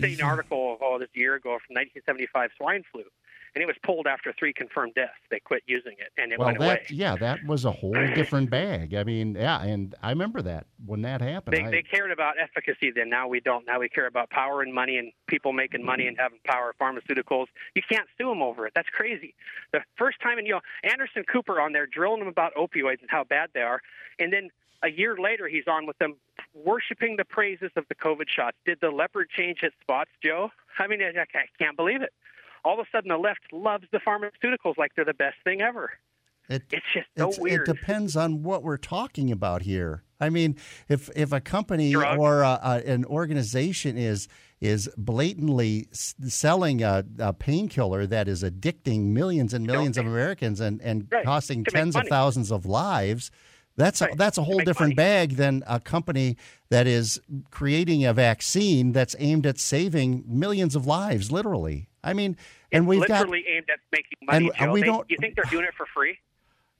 I 0.00 0.06
an 0.06 0.12
mm-hmm. 0.12 0.26
article 0.26 0.78
oh, 0.80 0.98
this 0.98 1.08
year 1.14 1.34
ago 1.34 1.58
from 1.66 1.74
1975 1.74 2.50
swine 2.56 2.82
flu, 2.90 3.02
and 3.54 3.62
it 3.62 3.66
was 3.66 3.76
pulled 3.84 4.06
after 4.06 4.32
three 4.38 4.52
confirmed 4.52 4.94
deaths. 4.94 5.12
They 5.30 5.38
quit 5.38 5.62
using 5.66 5.92
it, 5.98 6.10
and 6.16 6.32
it 6.32 6.38
Well, 6.38 6.46
went 6.48 6.58
that 6.60 6.64
away. 6.64 6.86
yeah, 6.88 7.16
that 7.16 7.44
was 7.46 7.64
a 7.66 7.70
whole 7.70 7.92
different 8.14 8.48
bag. 8.50 8.94
I 8.94 9.04
mean, 9.04 9.34
yeah, 9.34 9.62
and 9.62 9.94
I 10.02 10.10
remember 10.10 10.40
that 10.42 10.66
when 10.86 11.02
that 11.02 11.20
happened. 11.20 11.56
They, 11.56 11.64
I- 11.64 11.70
they 11.70 11.82
cared 11.82 12.10
about 12.10 12.36
efficacy 12.40 12.90
then. 12.90 13.10
Now 13.10 13.28
we 13.28 13.40
don't. 13.40 13.66
Now 13.66 13.80
we 13.80 13.88
care 13.88 14.06
about 14.06 14.30
power 14.30 14.62
and 14.62 14.72
money 14.72 14.96
and 14.96 15.12
people 15.26 15.52
making 15.52 15.84
money 15.84 16.06
and 16.06 16.16
having 16.18 16.38
power. 16.44 16.74
Pharmaceuticals. 16.80 17.46
You 17.74 17.82
can't 17.88 18.08
sue 18.18 18.28
them 18.28 18.42
over 18.42 18.66
it. 18.66 18.72
That's 18.74 18.88
crazy. 18.88 19.34
The 19.72 19.80
first 19.96 20.20
time, 20.22 20.38
and 20.38 20.46
you 20.46 20.54
know, 20.54 20.60
Anderson 20.84 21.24
Cooper 21.30 21.60
on 21.60 21.72
there 21.72 21.86
drilling 21.86 22.20
them 22.20 22.28
about 22.28 22.54
opioids 22.54 23.00
and 23.00 23.10
how 23.10 23.24
bad 23.24 23.50
they 23.52 23.60
are, 23.60 23.82
and 24.18 24.32
then 24.32 24.48
a 24.82 24.90
year 24.90 25.16
later 25.16 25.48
he's 25.48 25.66
on 25.66 25.86
with 25.86 25.98
them 25.98 26.16
worshiping 26.54 27.16
the 27.16 27.24
praises 27.24 27.70
of 27.76 27.84
the 27.88 27.94
COVID 27.94 28.28
shots. 28.28 28.56
Did 28.66 28.78
the 28.80 28.90
leopard 28.90 29.28
change 29.30 29.58
its 29.62 29.74
spots, 29.80 30.10
Joe? 30.22 30.50
I 30.78 30.86
mean, 30.86 31.00
I, 31.02 31.12
can't 31.58 31.76
believe 31.76 32.02
it. 32.02 32.12
All 32.64 32.78
of 32.80 32.86
a 32.86 32.88
sudden, 32.92 33.08
the 33.08 33.16
left 33.16 33.40
loves 33.52 33.84
the 33.92 33.98
pharmaceuticals 33.98 34.76
like 34.78 34.92
they're 34.94 35.04
the 35.04 35.14
best 35.14 35.36
thing 35.44 35.60
ever. 35.60 35.90
It, 36.48 36.62
It's 36.70 36.84
just 36.92 37.06
so 37.16 37.28
it's- 37.28 37.38
weird. 37.40 37.68
It 37.68 37.74
depends 37.74 38.16
on 38.16 38.42
what 38.42 38.62
we're 38.62 38.76
talking 38.76 39.30
about 39.30 39.62
here. 39.62 40.02
I 40.20 40.28
mean, 40.28 40.56
if 40.88 41.10
if 41.16 41.32
a 41.32 41.40
company 41.40 41.92
Drugs. 41.92 42.18
or 42.20 42.42
a, 42.42 42.58
a, 42.62 42.82
an 42.92 43.04
organization 43.06 43.96
is 43.98 44.28
is 44.60 44.88
blatantly 44.96 45.88
s- 45.92 46.14
selling 46.28 46.82
a, 46.82 47.04
a 47.18 47.32
painkiller 47.32 48.06
that 48.06 48.28
is 48.28 48.44
addicting 48.44 49.06
millions 49.06 49.52
and 49.52 49.66
millions 49.66 49.98
of 49.98 50.06
Americans 50.06 50.60
and 50.60 50.80
and 50.82 51.08
Right, 51.10 51.24
costing 51.24 51.64
tens 51.64 51.96
of 51.96 52.06
thousands 52.08 52.52
of 52.52 52.66
lives. 52.66 53.30
That's 53.76 54.02
a, 54.02 54.08
that's 54.16 54.36
a 54.38 54.42
whole 54.42 54.58
different 54.58 54.90
money. 54.90 54.94
bag 54.96 55.36
than 55.36 55.62
a 55.66 55.80
company 55.80 56.36
that 56.68 56.86
is 56.86 57.20
creating 57.50 58.04
a 58.04 58.12
vaccine 58.12 58.92
that's 58.92 59.16
aimed 59.18 59.46
at 59.46 59.58
saving 59.58 60.24
millions 60.26 60.76
of 60.76 60.86
lives, 60.86 61.32
literally. 61.32 61.88
I 62.04 62.12
mean, 62.12 62.36
and 62.70 62.84
it's 62.84 62.88
we've 62.88 63.06
got 63.08 63.20
literally 63.20 63.44
aimed 63.48 63.66
at 63.72 63.78
making 63.90 64.18
money. 64.22 64.46
and 64.46 64.50
uh, 64.50 64.66
Joe. 64.66 64.72
we 64.72 64.80
They- 64.80 64.86
don't- 64.86 65.10
you 65.10 65.16
think 65.20 65.36
they're 65.36 65.44
doing 65.50 65.64
it 65.64 65.74
for 65.76 65.86
free? 65.94 66.18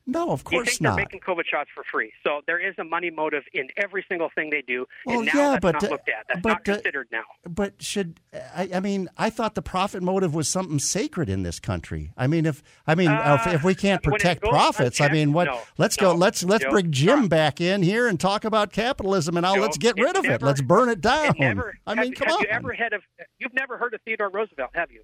No, 0.06 0.30
of 0.30 0.40
You 0.40 0.44
course 0.58 0.68
think 0.70 0.80
not. 0.80 0.96
they're 0.96 1.04
making 1.04 1.20
COVID 1.20 1.44
shots 1.50 1.70
for 1.74 1.84
free. 1.90 2.12
So 2.24 2.40
there 2.46 2.58
is 2.58 2.74
a 2.78 2.84
money 2.84 3.10
motive 3.10 3.44
in 3.52 3.68
every 3.76 4.04
single 4.08 4.30
thing 4.34 4.50
they 4.50 4.62
do. 4.62 4.86
Well, 5.06 5.18
and 5.18 5.26
now 5.26 5.32
yeah, 5.34 5.50
that's 5.50 5.60
but, 5.60 5.82
not 5.82 5.90
looked 5.90 6.08
at. 6.08 6.26
That's 6.28 6.40
but, 6.40 6.48
not 6.48 6.64
considered 6.64 7.08
now. 7.12 7.22
But 7.48 7.82
should 7.82 8.20
I, 8.54 8.68
I 8.74 8.80
mean? 8.80 9.08
I 9.16 9.30
thought 9.30 9.54
the 9.54 9.62
profit 9.62 10.02
motive 10.02 10.34
was 10.34 10.48
something 10.48 10.78
sacred 10.78 11.28
in 11.28 11.42
this 11.42 11.60
country. 11.60 12.12
I 12.16 12.26
mean, 12.26 12.46
if 12.46 12.62
I 12.86 12.94
mean, 12.94 13.10
Uh, 13.10 13.38
if, 13.40 13.54
if 13.54 13.64
we 13.64 13.74
can't 13.74 14.02
protect 14.02 14.42
profits, 14.42 15.00
I 15.00 15.08
mean, 15.08 15.32
what? 15.32 15.44
no, 15.44 15.60
let's 15.78 16.00
no, 16.00 16.12
go. 16.12 16.18
Let's 16.18 16.42
let's 16.44 16.64
Joe, 16.64 16.70
bring 16.70 16.90
Jim 16.90 17.28
back 17.28 17.60
in 17.60 17.82
here 17.82 18.08
and 18.08 18.18
talk 18.18 18.44
about 18.44 18.72
capitalism, 18.72 19.36
and 19.36 19.46
I'll 19.46 19.60
let's 19.60 19.78
get 19.78 19.96
rid 19.96 20.16
of 20.16 20.24
it. 20.24 20.42
Let's 20.42 20.60
burn 20.60 20.88
it 20.88 21.00
down. 21.00 21.26
It 21.36 21.38
never, 21.38 21.78
I 21.86 21.94
have, 21.94 22.04
mean, 22.04 22.14
come 22.14 22.28
have 22.28 22.36
on. 22.36 22.42
you 22.42 22.48
ever 22.50 22.74
heard 22.74 22.92
of? 22.92 23.02
You've 23.38 23.54
never 23.54 23.78
heard 23.78 23.94
of 23.94 24.00
Theodore 24.02 24.30
Roosevelt, 24.30 24.70
have 24.74 24.90
you? 24.90 25.02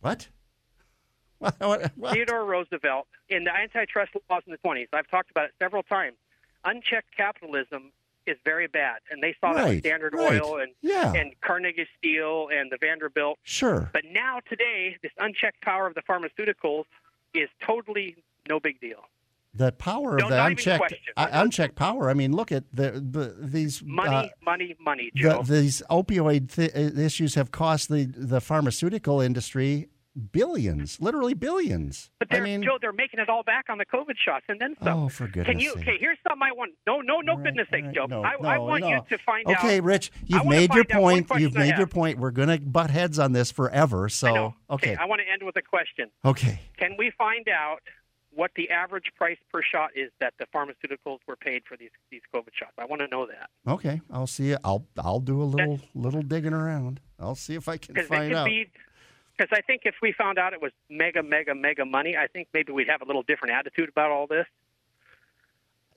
What? 0.00 0.28
Theodore 2.12 2.44
Roosevelt 2.44 3.06
in 3.28 3.44
the 3.44 3.54
antitrust 3.54 4.12
laws 4.30 4.42
in 4.46 4.52
the 4.52 4.58
20s. 4.58 4.88
I've 4.92 5.08
talked 5.08 5.30
about 5.30 5.46
it 5.46 5.52
several 5.58 5.82
times. 5.82 6.16
Unchecked 6.64 7.16
capitalism 7.16 7.92
is 8.26 8.36
very 8.44 8.66
bad, 8.66 8.98
and 9.10 9.22
they 9.22 9.34
saw 9.40 9.54
that 9.54 9.62
Right, 9.62 9.68
with 9.76 9.78
Standard 9.80 10.12
right. 10.14 10.42
Oil 10.42 10.58
and 10.60 10.72
Yeah. 10.82 11.12
and 11.14 11.32
Carnegie 11.40 11.86
Steel 11.96 12.48
and 12.52 12.70
the 12.70 12.76
Vanderbilt. 12.80 13.38
Sure. 13.42 13.88
But 13.92 14.02
now 14.10 14.40
today, 14.48 14.96
this 15.02 15.12
unchecked 15.18 15.62
power 15.62 15.86
of 15.86 15.94
the 15.94 16.02
pharmaceuticals 16.02 16.84
is 17.34 17.48
totally 17.66 18.16
no 18.48 18.60
big 18.60 18.80
deal. 18.80 19.04
The 19.54 19.72
power 19.72 20.14
of 20.14 20.20
Don't- 20.20 20.30
the 20.30 20.44
unchecked 20.44 20.94
uh, 21.16 21.28
unchecked 21.32 21.74
power. 21.74 22.10
I 22.10 22.14
mean, 22.14 22.32
look 22.32 22.52
at 22.52 22.64
the, 22.72 22.90
the 22.92 23.34
these 23.38 23.82
Money, 23.82 24.14
uh, 24.14 24.28
money, 24.44 24.76
money, 24.78 25.10
the, 25.14 25.42
these 25.48 25.82
opioid 25.90 26.52
th- 26.54 26.72
issues 26.98 27.34
have 27.34 27.50
cost 27.50 27.88
the 27.88 28.04
the 28.04 28.40
pharmaceutical 28.42 29.20
industry 29.22 29.88
billions, 30.18 31.00
literally 31.00 31.34
billions. 31.34 32.10
but 32.18 32.28
they're, 32.30 32.42
mean, 32.42 32.62
Joe, 32.62 32.78
they're 32.80 32.92
making 32.92 33.20
it 33.20 33.28
all 33.28 33.42
back 33.42 33.66
on 33.68 33.78
the 33.78 33.86
COVID 33.86 34.16
shots 34.22 34.44
and 34.48 34.60
then 34.60 34.74
some. 34.82 35.04
oh, 35.04 35.08
for 35.08 35.26
goodness 35.26 35.46
Can 35.46 35.58
you? 35.58 35.70
sake. 35.70 35.82
Okay, 35.82 35.96
here's 35.98 36.18
something 36.26 36.42
I 36.42 36.52
want. 36.52 36.72
No, 36.86 37.00
no, 37.00 37.20
no 37.20 37.34
right, 37.34 37.44
goodness 37.44 37.68
all 37.72 37.78
sake, 37.80 37.94
Joe. 37.94 38.06
no, 38.06 38.22
I, 38.22 38.34
no, 38.40 38.48
I 38.48 38.58
want 38.58 38.82
no. 38.82 38.88
you 38.88 39.00
to 39.08 39.18
find 39.18 39.48
out. 39.48 39.58
Okay, 39.58 39.80
Rich, 39.80 40.10
you've 40.24 40.46
made 40.46 40.72
your 40.74 40.84
find 40.84 40.92
out 40.92 41.02
one 41.02 41.24
point. 41.24 41.40
You've 41.40 41.54
made 41.54 41.76
your 41.76 41.86
point. 41.86 42.18
We're 42.18 42.30
going 42.30 42.48
to 42.48 42.60
butt 42.60 42.90
heads 42.90 43.18
on 43.18 43.32
this 43.32 43.50
forever. 43.50 44.08
So, 44.08 44.34
know. 44.34 44.54
okay, 44.70 44.96
I 44.96 45.06
want 45.06 45.20
to 45.20 45.32
end 45.32 45.42
with 45.42 45.56
a 45.56 45.62
question. 45.62 46.10
okay. 46.24 46.60
Can 46.76 46.96
we 46.96 47.12
find 47.18 47.48
out 47.48 47.78
what 48.30 48.50
the 48.56 48.70
average 48.70 49.10
price 49.16 49.38
per 49.52 49.62
shot 49.62 49.90
is 49.96 50.10
that 50.20 50.34
the 50.38 50.46
pharmaceuticals 50.54 51.18
were 51.26 51.36
paid 51.36 51.62
for 51.68 51.76
these 51.76 51.90
these 52.10 52.20
COVID 52.34 52.50
shots? 52.58 52.72
I 52.78 52.84
want 52.84 53.00
to 53.00 53.08
know 53.08 53.26
that 53.26 53.50
Okay, 53.70 54.00
I'll 54.10 54.26
see. 54.26 54.54
I'll 54.64 54.86
I'll 54.96 55.20
do 55.20 55.42
a 55.42 55.44
little 55.44 55.80
little 55.94 56.22
digging 56.22 56.52
around. 56.52 57.00
I'll 57.18 57.34
see 57.34 57.54
if 57.54 57.68
I 57.68 57.76
can 57.78 57.96
find 58.06 58.32
out. 58.34 58.46
be 58.46 58.70
Because 59.38 59.56
I 59.56 59.62
think 59.62 59.82
if 59.84 59.94
we 60.02 60.12
found 60.12 60.36
out 60.38 60.52
it 60.52 60.60
was 60.60 60.72
mega, 60.90 61.22
mega, 61.22 61.54
mega 61.54 61.84
money, 61.84 62.16
I 62.16 62.26
think 62.26 62.48
maybe 62.52 62.72
we'd 62.72 62.88
have 62.88 63.02
a 63.02 63.04
little 63.04 63.22
different 63.22 63.54
attitude 63.54 63.88
about 63.88 64.10
all 64.10 64.26
this. 64.26 64.46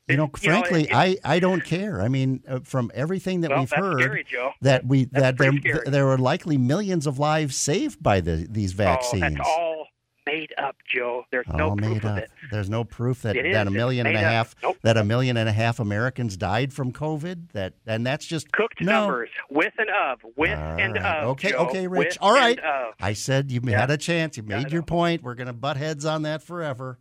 You 0.08 0.18
know, 0.18 0.30
You 0.42 0.50
know, 0.50 0.56
frankly, 0.60 0.84
it- 0.84 0.94
I, 0.94 1.18
I 1.24 1.40
don't 1.40 1.64
care. 1.64 2.02
I 2.02 2.08
mean, 2.08 2.44
uh, 2.48 2.60
from 2.64 2.92
everything 2.94 3.42
that 3.42 3.52
Well, 3.52 3.62
we've 3.62 3.72
heard, 3.72 4.00
scary, 4.02 4.26
that 4.62 4.86
we 4.86 5.06
That's 5.06 5.22
that 5.22 5.38
there 5.38 5.54
scary. 5.58 5.90
there 5.90 6.06
were 6.06 6.18
likely 6.18 6.58
millions 6.58 7.08
of 7.08 7.18
lives 7.18 7.56
saved 7.56 8.04
by 8.04 8.20
the 8.20 8.46
these 8.50 8.74
vaccines. 8.74 9.24
Oh, 9.24 9.30
that's 9.30 9.50
all 9.50 9.88
made 10.26 10.54
up, 10.58 10.76
Joe. 10.88 11.24
There's 11.32 11.48
no 11.48 11.76
proof 11.76 11.98
of 12.00 12.06
up. 12.06 12.18
it. 12.20 12.32
There's 12.52 12.70
no 12.70 12.84
proof 12.84 13.22
that, 13.24 13.36
that 13.36 13.68
a 13.68 13.72
million 13.72 14.06
and 14.08 14.16
a 14.16 14.20
half 14.20 14.56
Nope. 14.62 14.78
that 14.84 14.98
a 14.98 15.04
million 15.04 15.38
and 15.38 15.48
a 15.50 15.52
half 15.52 15.80
Americans 15.80 16.38
died 16.38 16.74
from 16.74 16.92
COVID. 16.92 17.52
That 17.54 17.74
and 17.86 18.06
that's 18.06 18.26
just 18.26 18.52
Cooked 18.52 18.82
no. 18.82 18.92
numbers 19.08 19.30
with 19.50 19.74
and 19.78 19.90
of, 19.90 20.20
with 20.38 20.58
All 20.58 20.80
and 20.80 20.96
right. 20.96 21.24
of. 21.24 21.30
Okay, 21.30 21.52
Joe, 21.52 21.58
okay, 21.68 21.88
Rich. 21.88 22.08
with 22.10 22.18
All 22.22 22.34
right. 22.34 22.60
I 23.00 23.14
said 23.14 23.52
you 23.52 23.62
Yeah. 23.64 23.80
had 23.80 23.92
a 23.92 23.98
chance. 23.98 24.38
You 24.38 24.44
made 24.44 24.72
your 24.72 24.82
know. 24.82 24.86
point. 24.86 25.24
We're 25.24 25.36
going 25.36 25.48
to 25.48 25.54
butt 25.54 25.78
heads 25.78 26.06
on 26.06 26.24
that 26.24 26.44
forever. 26.44 27.00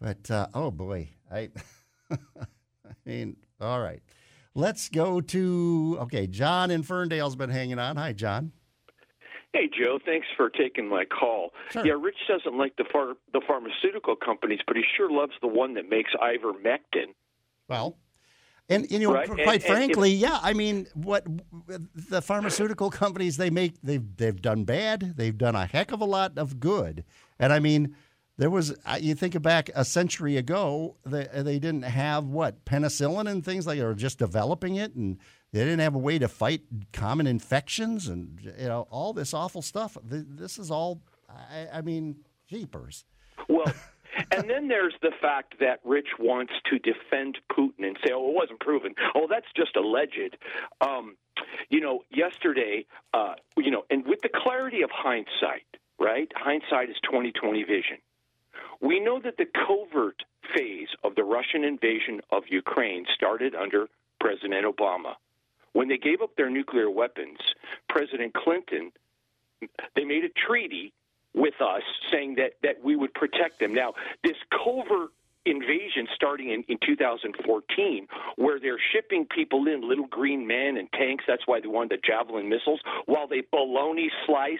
But 0.00 0.30
uh, 0.30 0.48
oh 0.54 0.70
boy, 0.70 1.10
I, 1.30 1.50
I 2.10 2.16
mean, 3.06 3.36
all 3.60 3.80
right. 3.80 4.02
Let's 4.54 4.88
go 4.90 5.20
to 5.20 5.96
okay. 6.02 6.26
John 6.26 6.70
in 6.70 6.82
Ferndale's 6.82 7.36
been 7.36 7.50
hanging 7.50 7.78
on. 7.78 7.96
Hi, 7.96 8.12
John. 8.12 8.52
Hey, 9.52 9.68
Joe. 9.68 9.98
Thanks 10.04 10.26
for 10.36 10.48
taking 10.48 10.88
my 10.88 11.04
call. 11.04 11.50
Sure. 11.70 11.86
Yeah, 11.86 11.92
Rich 12.00 12.16
doesn't 12.26 12.56
like 12.56 12.76
the 12.76 12.84
phar- 12.90 13.16
the 13.32 13.42
pharmaceutical 13.46 14.16
companies, 14.16 14.60
but 14.66 14.76
he 14.76 14.82
sure 14.96 15.10
loves 15.10 15.32
the 15.42 15.48
one 15.48 15.74
that 15.74 15.88
makes 15.90 16.10
ivermectin. 16.14 17.12
Well, 17.68 17.98
and 18.70 18.90
you 18.90 18.98
know, 19.00 19.12
Right, 19.12 19.26
quite 19.26 19.38
and- 19.40 19.48
and 19.50 19.56
if- 19.62 19.66
frankly, 19.66 20.10
yeah. 20.12 20.38
I 20.42 20.54
mean, 20.54 20.86
what 20.94 21.26
the 21.94 22.22
pharmaceutical 22.22 22.90
companies 22.90 23.36
they 23.36 23.50
make 23.50 23.74
they've 23.82 24.16
they've 24.16 24.40
done 24.40 24.64
bad. 24.64 25.14
They've 25.16 25.36
done 25.36 25.54
a 25.54 25.66
heck 25.66 25.92
of 25.92 26.00
a 26.00 26.06
lot 26.06 26.38
of 26.38 26.58
good. 26.58 27.04
And 27.38 27.52
I 27.52 27.58
mean, 27.58 27.94
there 28.38 28.48
was 28.50 28.74
you 29.00 29.14
think 29.14 29.40
back 29.42 29.68
a 29.74 29.84
century 29.84 30.38
ago, 30.38 30.96
they 31.04 31.28
they 31.34 31.58
didn't 31.58 31.82
have 31.82 32.24
what 32.24 32.64
penicillin 32.64 33.28
and 33.30 33.44
things 33.44 33.66
like, 33.66 33.80
or 33.80 33.92
just 33.94 34.18
developing 34.18 34.76
it, 34.76 34.94
and 34.94 35.18
they 35.52 35.60
didn't 35.60 35.80
have 35.80 35.94
a 35.94 35.98
way 35.98 36.18
to 36.18 36.28
fight 36.28 36.62
common 36.92 37.26
infections 37.26 38.08
and 38.08 38.38
you 38.58 38.68
know 38.68 38.86
all 38.90 39.12
this 39.12 39.34
awful 39.34 39.62
stuff. 39.62 39.96
This 40.02 40.58
is 40.58 40.70
all. 40.70 41.02
I, 41.28 41.78
I 41.78 41.80
mean, 41.82 42.16
jeepers. 42.48 43.04
Well, 43.48 43.72
and 44.30 44.48
then 44.48 44.68
there's 44.68 44.94
the 45.02 45.12
fact 45.20 45.54
that 45.60 45.80
Rich 45.84 46.08
wants 46.18 46.52
to 46.70 46.78
defend 46.78 47.38
Putin 47.50 47.86
and 47.86 47.96
say, 48.04 48.12
"Oh, 48.14 48.30
it 48.30 48.34
wasn't 48.34 48.60
proven. 48.60 48.94
Oh, 49.14 49.26
that's 49.28 49.46
just 49.54 49.76
alleged." 49.76 50.36
Um, 50.80 51.16
you 51.68 51.80
know, 51.80 52.00
yesterday, 52.10 52.86
uh, 53.12 53.34
you 53.56 53.70
know, 53.70 53.84
and 53.90 54.06
with 54.06 54.20
the 54.22 54.30
clarity 54.34 54.82
of 54.82 54.90
hindsight, 54.90 55.66
right? 55.98 56.30
Hindsight 56.34 56.88
is 56.88 56.96
20/20 57.10 57.66
vision. 57.66 57.98
We 58.80 59.00
know 59.00 59.20
that 59.20 59.36
the 59.36 59.46
covert 59.46 60.24
phase 60.56 60.88
of 61.04 61.14
the 61.14 61.24
Russian 61.24 61.62
invasion 61.62 62.20
of 62.30 62.44
Ukraine 62.48 63.06
started 63.14 63.54
under 63.54 63.86
President 64.18 64.64
Obama. 64.66 65.14
When 65.72 65.88
they 65.88 65.98
gave 65.98 66.20
up 66.22 66.36
their 66.36 66.50
nuclear 66.50 66.90
weapons, 66.90 67.38
President 67.88 68.34
Clinton 68.34 68.92
they 69.94 70.04
made 70.04 70.24
a 70.24 70.28
treaty 70.46 70.92
with 71.34 71.54
us 71.60 71.82
saying 72.10 72.36
that, 72.36 72.52
that 72.62 72.82
we 72.82 72.96
would 72.96 73.14
protect 73.14 73.60
them. 73.60 73.74
Now, 73.74 73.94
this 74.22 74.36
covert 74.50 75.10
invasion 75.44 76.06
starting 76.14 76.50
in, 76.50 76.62
in 76.68 76.78
2014, 76.86 78.06
where 78.36 78.60
they're 78.60 78.78
shipping 78.92 79.26
people 79.26 79.66
in, 79.66 79.88
little 79.88 80.06
green 80.06 80.46
men 80.46 80.76
and 80.76 80.88
tanks, 80.92 81.24
that's 81.26 81.46
why 81.46 81.58
they 81.58 81.66
wanted 81.66 81.98
the 81.98 82.06
Javelin 82.06 82.48
missiles, 82.48 82.80
while 83.06 83.26
they 83.26 83.42
baloney 83.52 84.06
slice 84.26 84.58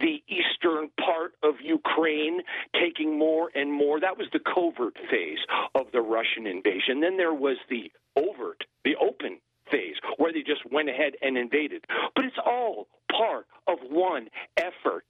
the 0.00 0.22
eastern 0.26 0.90
part 0.98 1.34
of 1.44 1.54
Ukraine, 1.62 2.40
taking 2.80 3.16
more 3.16 3.50
and 3.54 3.72
more. 3.72 4.00
That 4.00 4.18
was 4.18 4.26
the 4.32 4.40
covert 4.40 4.96
phase 5.10 5.38
of 5.74 5.86
the 5.92 6.00
Russian 6.00 6.46
invasion. 6.46 7.00
Then 7.00 7.16
there 7.16 7.34
was 7.34 7.58
the 7.70 7.92
overt, 8.16 8.64
the 8.84 8.96
open 8.96 9.38
phase 9.70 9.96
where 10.16 10.32
they 10.32 10.42
just 10.42 10.64
went 10.70 10.88
ahead 10.88 11.14
and 11.22 11.36
invaded. 11.36 11.84
But 12.14 12.24
it's 12.24 12.38
all 12.44 12.88
part 13.10 13.46
of 13.66 13.78
one 13.88 14.28
effort. 14.56 15.04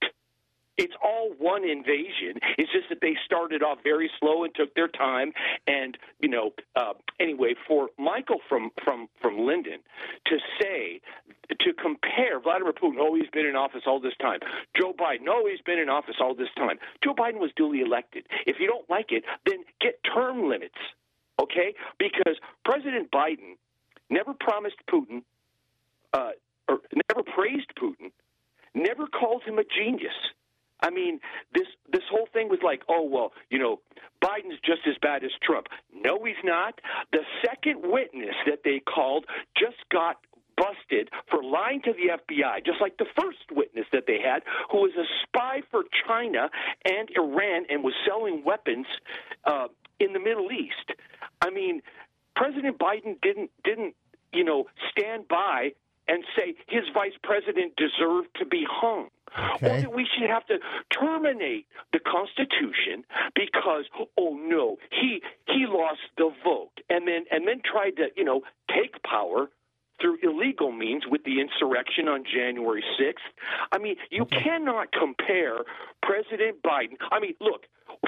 It's 0.77 0.93
all 1.03 1.31
one 1.39 1.67
invasion. 1.67 2.37
It's 2.59 2.71
just 2.71 2.89
that 2.89 2.99
they 3.01 3.15
started 3.25 3.63
off 3.63 3.79
very 3.83 4.11
slow 4.19 4.43
and 4.43 4.53
took 4.53 4.75
their 4.75 4.87
time. 4.87 5.33
And 5.65 5.97
you 6.19 6.29
know, 6.29 6.51
uh, 6.75 6.93
anyway, 7.19 7.55
for 7.67 7.89
Michael 7.97 8.39
from 8.47 8.69
from 8.83 9.07
from 9.19 9.37
Lynden 9.37 9.81
to 10.27 10.37
say 10.61 11.01
to 11.49 11.73
compare 11.73 12.39
Vladimir 12.39 12.73
Putin, 12.73 12.97
oh, 12.99 13.15
he's 13.15 13.29
been 13.31 13.47
in 13.47 13.55
office 13.55 13.83
all 13.87 13.99
this 13.99 14.13
time. 14.21 14.39
Joe 14.75 14.93
Biden, 14.93 15.25
oh, 15.29 15.47
he's 15.49 15.61
been 15.61 15.79
in 15.79 15.89
office 15.89 16.15
all 16.19 16.35
this 16.35 16.49
time. 16.55 16.77
Joe 17.03 17.15
Biden 17.15 17.39
was 17.39 17.51
duly 17.55 17.81
elected. 17.81 18.27
If 18.45 18.57
you 18.59 18.67
don't 18.67 18.87
like 18.89 19.11
it, 19.11 19.23
then 19.47 19.63
get 19.81 19.99
term 20.03 20.47
limits, 20.47 20.77
okay? 21.41 21.73
Because 21.97 22.37
President 22.65 23.09
Biden 23.11 23.57
never 24.09 24.33
promised 24.33 24.77
Putin, 24.89 25.23
uh, 26.13 26.31
or 26.67 26.79
never 27.09 27.23
praised 27.23 27.71
Putin, 27.81 28.11
never 28.73 29.07
called 29.07 29.43
him 29.43 29.59
a 29.59 29.63
genius. 29.63 30.13
I 30.81 30.91
mean, 30.91 31.19
this 31.53 31.67
this 31.91 32.03
whole 32.09 32.27
thing 32.31 32.49
was 32.49 32.59
like, 32.63 32.83
oh 32.87 33.03
well, 33.03 33.33
you 33.49 33.57
know, 33.57 33.81
Biden's 34.23 34.59
just 34.63 34.81
as 34.87 34.95
bad 35.01 35.23
as 35.23 35.31
Trump. 35.41 35.67
No, 35.93 36.23
he's 36.23 36.35
not. 36.43 36.79
The 37.11 37.23
second 37.45 37.81
witness 37.83 38.35
that 38.45 38.59
they 38.63 38.79
called 38.79 39.25
just 39.57 39.77
got 39.91 40.17
busted 40.57 41.09
for 41.29 41.43
lying 41.43 41.81
to 41.83 41.93
the 41.93 42.17
FBI, 42.17 42.65
just 42.65 42.81
like 42.81 42.97
the 42.97 43.05
first 43.19 43.45
witness 43.51 43.85
that 43.93 44.03
they 44.07 44.19
had, 44.23 44.41
who 44.71 44.79
was 44.79 44.91
a 44.97 45.05
spy 45.23 45.61
for 45.71 45.83
China 46.07 46.49
and 46.83 47.09
Iran 47.15 47.65
and 47.69 47.83
was 47.83 47.93
selling 48.05 48.43
weapons 48.43 48.87
uh, 49.45 49.67
in 49.99 50.13
the 50.13 50.19
Middle 50.19 50.51
East. 50.51 50.91
I 51.41 51.51
mean, 51.51 51.81
President 52.37 52.77
Biden 52.77 53.19
didn't 53.21 53.51
didn't 53.63 53.95
you 54.31 54.43
know 54.43 54.65
stand 54.91 55.27
by 55.27 55.71
and 56.07 56.23
say 56.35 56.55
his 56.67 56.83
vice 56.93 57.17
president 57.23 57.73
deserved 57.75 58.29
to 58.39 58.45
be 58.45 58.65
hung. 58.69 59.09
Or 59.61 59.69
that 59.69 59.93
we 59.93 60.07
should 60.17 60.29
have 60.29 60.45
to 60.47 60.57
terminate 60.89 61.67
the 61.91 61.99
Constitution 61.99 63.03
because 63.35 63.85
oh 64.17 64.37
no, 64.39 64.77
he 64.89 65.21
he 65.47 65.65
lost 65.67 65.99
the 66.17 66.31
vote 66.43 66.79
and 66.89 67.07
then 67.07 67.25
and 67.31 67.47
then 67.47 67.61
tried 67.63 67.97
to, 67.97 68.07
you 68.15 68.23
know, 68.23 68.41
take 68.69 69.03
power 69.03 69.49
through 69.99 70.17
illegal 70.23 70.71
means 70.71 71.03
with 71.09 71.23
the 71.23 71.41
insurrection 71.41 72.07
on 72.07 72.23
January 72.23 72.83
6th. 73.01 73.15
I 73.71 73.79
mean, 73.79 73.95
you 74.11 74.25
cannot 74.25 74.91
compare 74.91 75.57
President 76.03 76.61
Biden. 76.63 76.97
I 77.11 77.19
mean, 77.19 77.33
look, 77.41 77.63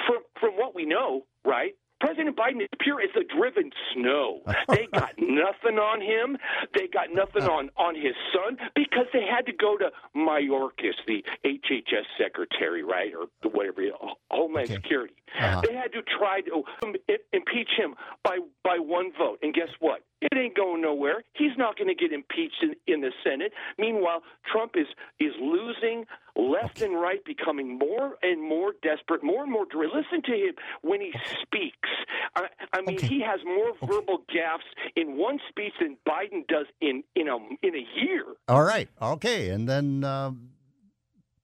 from 0.06 0.24
from 0.40 0.52
what 0.52 0.74
we 0.74 0.86
know, 0.86 1.26
right? 1.44 1.74
President 2.00 2.36
Biden 2.38 2.62
is 2.62 2.70
pure 2.80 3.02
as 3.02 3.10
the 3.14 3.24
driven 3.24 3.72
snow. 3.94 4.42
They 4.70 4.88
got 4.94 5.14
nothing 5.18 5.80
on 5.80 6.00
him. 6.00 6.38
They 6.76 6.88
got 6.88 7.08
nothing 7.12 7.44
on 7.44 7.70
on 7.76 7.96
his 7.96 8.14
son 8.34 8.58
because 8.76 9.08
they 9.12 9.26
had 9.26 9.46
to 9.48 9.52
go 9.52 9.78
to 9.78 9.90
Mayorkas, 10.16 10.94
the 11.08 11.24
HHS 11.44 12.06
secretary, 12.18 12.84
right, 12.84 13.12
or 13.14 13.28
whatever, 13.50 13.82
Homeland 14.30 14.70
Security. 14.70 15.16
Uh-huh. 15.40 15.62
They 15.66 15.74
had 15.74 15.92
to 15.94 16.02
try 16.04 16.42
to 16.42 16.64
impeach 17.34 17.70
him 17.78 17.96
by 18.24 18.38
by 18.64 18.78
one 18.80 19.12
vote, 19.18 19.40
and 19.42 19.54
guess 19.54 19.70
what? 19.80 20.02
It 20.22 20.38
ain't 20.38 20.56
going 20.56 20.82
nowhere. 20.82 21.24
He's 21.34 21.56
not 21.58 21.78
going 21.78 21.88
to 21.88 21.96
get 21.96 22.12
impeached 22.12 22.62
in, 22.62 22.76
in 22.94 23.02
the 23.02 23.12
Senate. 23.24 23.54
Meanwhile, 23.78 24.22
Trump 24.52 24.74
is 24.76 24.88
is 25.20 25.34
losing 25.42 26.06
left 26.36 26.82
and 26.82 26.94
right, 27.00 27.24
becoming 27.26 27.78
more 27.80 28.16
and 28.22 28.42
more 28.42 28.74
desperate, 28.84 29.24
more 29.24 29.44
and 29.44 29.52
more. 29.52 29.66
dra- 29.66 29.88
Listen 29.88 30.22
to 30.26 30.32
him 30.34 30.54
when 30.82 31.00
he 31.02 31.14
speaks. 31.42 31.90
I, 32.36 32.48
I 32.74 32.82
mean, 32.82 32.98
Okay. 32.98 33.08
he 33.08 33.22
has 33.22 33.40
more 33.46 33.72
verbal 33.82 34.20
gaffes 34.34 34.68
in 34.96 35.18
one 35.18 35.40
speech 35.50 35.74
than 35.80 35.98
Biden 36.08 36.46
does 36.48 36.66
in 36.82 37.04
in 37.16 37.28
a 37.30 37.38
in 37.66 37.76
a 37.76 37.86
year. 38.02 38.26
All 38.50 38.64
right. 38.64 38.90
Okay. 39.02 39.50
And 39.50 39.68
then 39.70 40.04
um, 40.04 40.50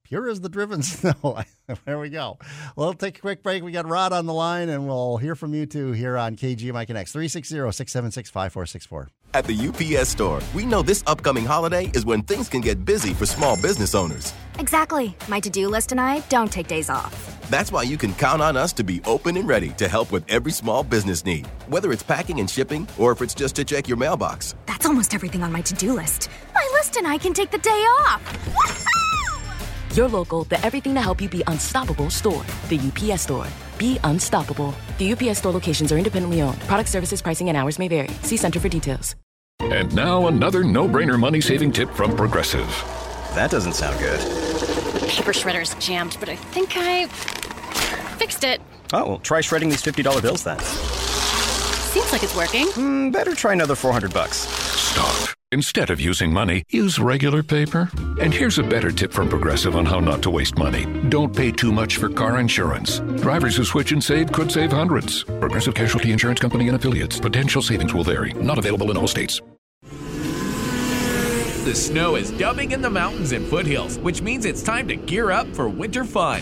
pure 0.05 0.29
as 0.29 0.39
the 0.39 0.49
driven 0.49 0.81
snow. 0.83 1.43
there 1.85 1.99
we 1.99 2.09
go. 2.09 2.37
Well, 2.75 2.93
take 2.93 3.17
a 3.17 3.21
quick 3.21 3.43
break. 3.43 3.63
We 3.63 3.71
got 3.71 3.87
Rod 3.87 4.13
on 4.13 4.25
the 4.25 4.33
line, 4.33 4.69
and 4.69 4.87
we'll 4.87 5.17
hear 5.17 5.35
from 5.35 5.53
you 5.53 5.65
too 5.65 5.91
here 5.91 6.17
on 6.17 6.37
KGMI 6.37 6.87
Connects 6.87 7.11
360 7.11 7.55
676 7.55 8.29
5464. 8.29 9.09
At 9.33 9.43
the 9.43 9.67
UPS 9.67 10.07
store, 10.09 10.39
we 10.53 10.65
know 10.65 10.81
this 10.81 11.03
upcoming 11.07 11.43
holiday 11.43 11.91
is 11.93 12.05
when 12.05 12.21
things 12.21 12.47
can 12.47 12.61
get 12.61 12.85
busy 12.85 13.13
for 13.13 13.25
small 13.25 13.59
business 13.61 13.93
owners. 13.93 14.33
Exactly. 14.59 15.13
My 15.27 15.41
to 15.41 15.49
do 15.49 15.67
list 15.67 15.91
and 15.91 15.99
I 15.99 16.19
don't 16.29 16.49
take 16.49 16.67
days 16.67 16.89
off. 16.89 17.35
That's 17.49 17.69
why 17.69 17.83
you 17.83 17.97
can 17.97 18.13
count 18.13 18.41
on 18.41 18.55
us 18.55 18.71
to 18.73 18.83
be 18.83 19.01
open 19.05 19.35
and 19.35 19.45
ready 19.47 19.69
to 19.71 19.89
help 19.89 20.11
with 20.13 20.23
every 20.29 20.53
small 20.53 20.83
business 20.83 21.25
need, 21.25 21.47
whether 21.67 21.91
it's 21.91 22.01
packing 22.01 22.39
and 22.39 22.49
shipping 22.49 22.87
or 22.97 23.11
if 23.11 23.21
it's 23.21 23.35
just 23.35 23.55
to 23.57 23.65
check 23.65 23.89
your 23.89 23.97
mailbox. 23.97 24.55
That's 24.67 24.85
almost 24.85 25.13
everything 25.13 25.43
on 25.43 25.51
my 25.51 25.61
to 25.61 25.73
do 25.73 25.93
list. 25.93 26.29
My 26.53 26.67
list 26.73 26.95
and 26.95 27.05
I 27.05 27.17
can 27.17 27.33
take 27.33 27.51
the 27.51 27.57
day 27.57 27.69
off. 27.69 28.84
Your 29.95 30.09
local, 30.09 30.43
the 30.43 30.63
everything 30.65 30.93
to 30.95 30.99
help 31.01 31.21
you 31.21 31.29
be 31.29 31.41
unstoppable 31.47 32.09
store. 32.09 32.43
The 32.67 32.77
UPS 32.79 33.21
store. 33.21 33.47
Be 33.77 33.97
unstoppable. 34.03 34.73
The 34.97 35.13
UPS 35.13 35.39
store 35.39 35.53
locations 35.53 35.89
are 35.93 35.97
independently 35.97 36.41
owned. 36.41 36.59
Product 36.61 36.89
services, 36.89 37.21
pricing, 37.21 37.47
and 37.47 37.57
hours 37.57 37.79
may 37.79 37.87
vary. 37.87 38.09
See 38.23 38.35
Center 38.35 38.59
for 38.59 38.67
details. 38.67 39.15
And 39.61 39.95
now 39.95 40.27
another 40.27 40.65
no 40.65 40.89
brainer 40.89 41.17
money 41.17 41.39
saving 41.39 41.71
tip 41.71 41.89
from 41.91 42.13
Progressive. 42.13 42.67
That 43.35 43.51
doesn't 43.51 43.71
sound 43.71 43.97
good. 43.99 44.19
Paper 45.07 45.31
shredder's 45.31 45.73
jammed, 45.75 46.17
but 46.19 46.27
I 46.27 46.35
think 46.35 46.73
I 46.75 47.07
fixed 48.17 48.43
it. 48.43 48.59
Oh, 48.91 49.07
well, 49.07 49.19
try 49.19 49.39
shredding 49.39 49.69
these 49.69 49.81
$50 49.81 50.21
bills 50.21 50.43
then. 50.43 50.59
Seems 50.59 52.11
like 52.11 52.21
it's 52.21 52.35
working. 52.35 52.67
Mm, 52.67 53.13
better 53.13 53.33
try 53.33 53.53
another 53.53 53.75
400 53.75 54.13
bucks. 54.13 54.37
Stop. 54.37 55.24
Instead 55.55 55.89
of 55.89 56.01
using 56.01 56.33
money, 56.33 56.65
use 56.67 56.99
regular 56.99 57.41
paper. 57.41 57.89
And 58.19 58.33
here's 58.33 58.59
a 58.59 58.63
better 58.63 58.91
tip 58.91 59.13
from 59.13 59.29
Progressive 59.29 59.77
on 59.77 59.85
how 59.85 60.01
not 60.01 60.21
to 60.23 60.29
waste 60.29 60.57
money. 60.57 60.83
Don't 61.07 61.33
pay 61.33 61.49
too 61.49 61.71
much 61.71 61.95
for 61.95 62.09
car 62.09 62.41
insurance. 62.41 62.99
Drivers 63.21 63.55
who 63.55 63.63
switch 63.63 63.93
and 63.93 64.03
save 64.03 64.33
could 64.33 64.51
save 64.51 64.73
hundreds. 64.73 65.23
Progressive 65.23 65.73
Casualty 65.73 66.11
Insurance 66.11 66.41
Company 66.41 66.67
and 66.67 66.75
affiliates. 66.75 67.21
Potential 67.21 67.61
savings 67.61 67.93
will 67.93 68.03
vary. 68.03 68.33
Not 68.33 68.57
available 68.57 68.91
in 68.91 68.97
all 68.97 69.07
states. 69.07 69.41
The 71.63 71.73
snow 71.73 72.17
is 72.17 72.31
dumping 72.31 72.73
in 72.73 72.81
the 72.81 72.89
mountains 72.89 73.31
and 73.31 73.47
foothills, 73.47 73.97
which 73.99 74.21
means 74.21 74.43
it's 74.43 74.61
time 74.61 74.89
to 74.89 74.97
gear 74.97 75.31
up 75.31 75.47
for 75.55 75.69
winter 75.69 76.03
fun. 76.03 76.41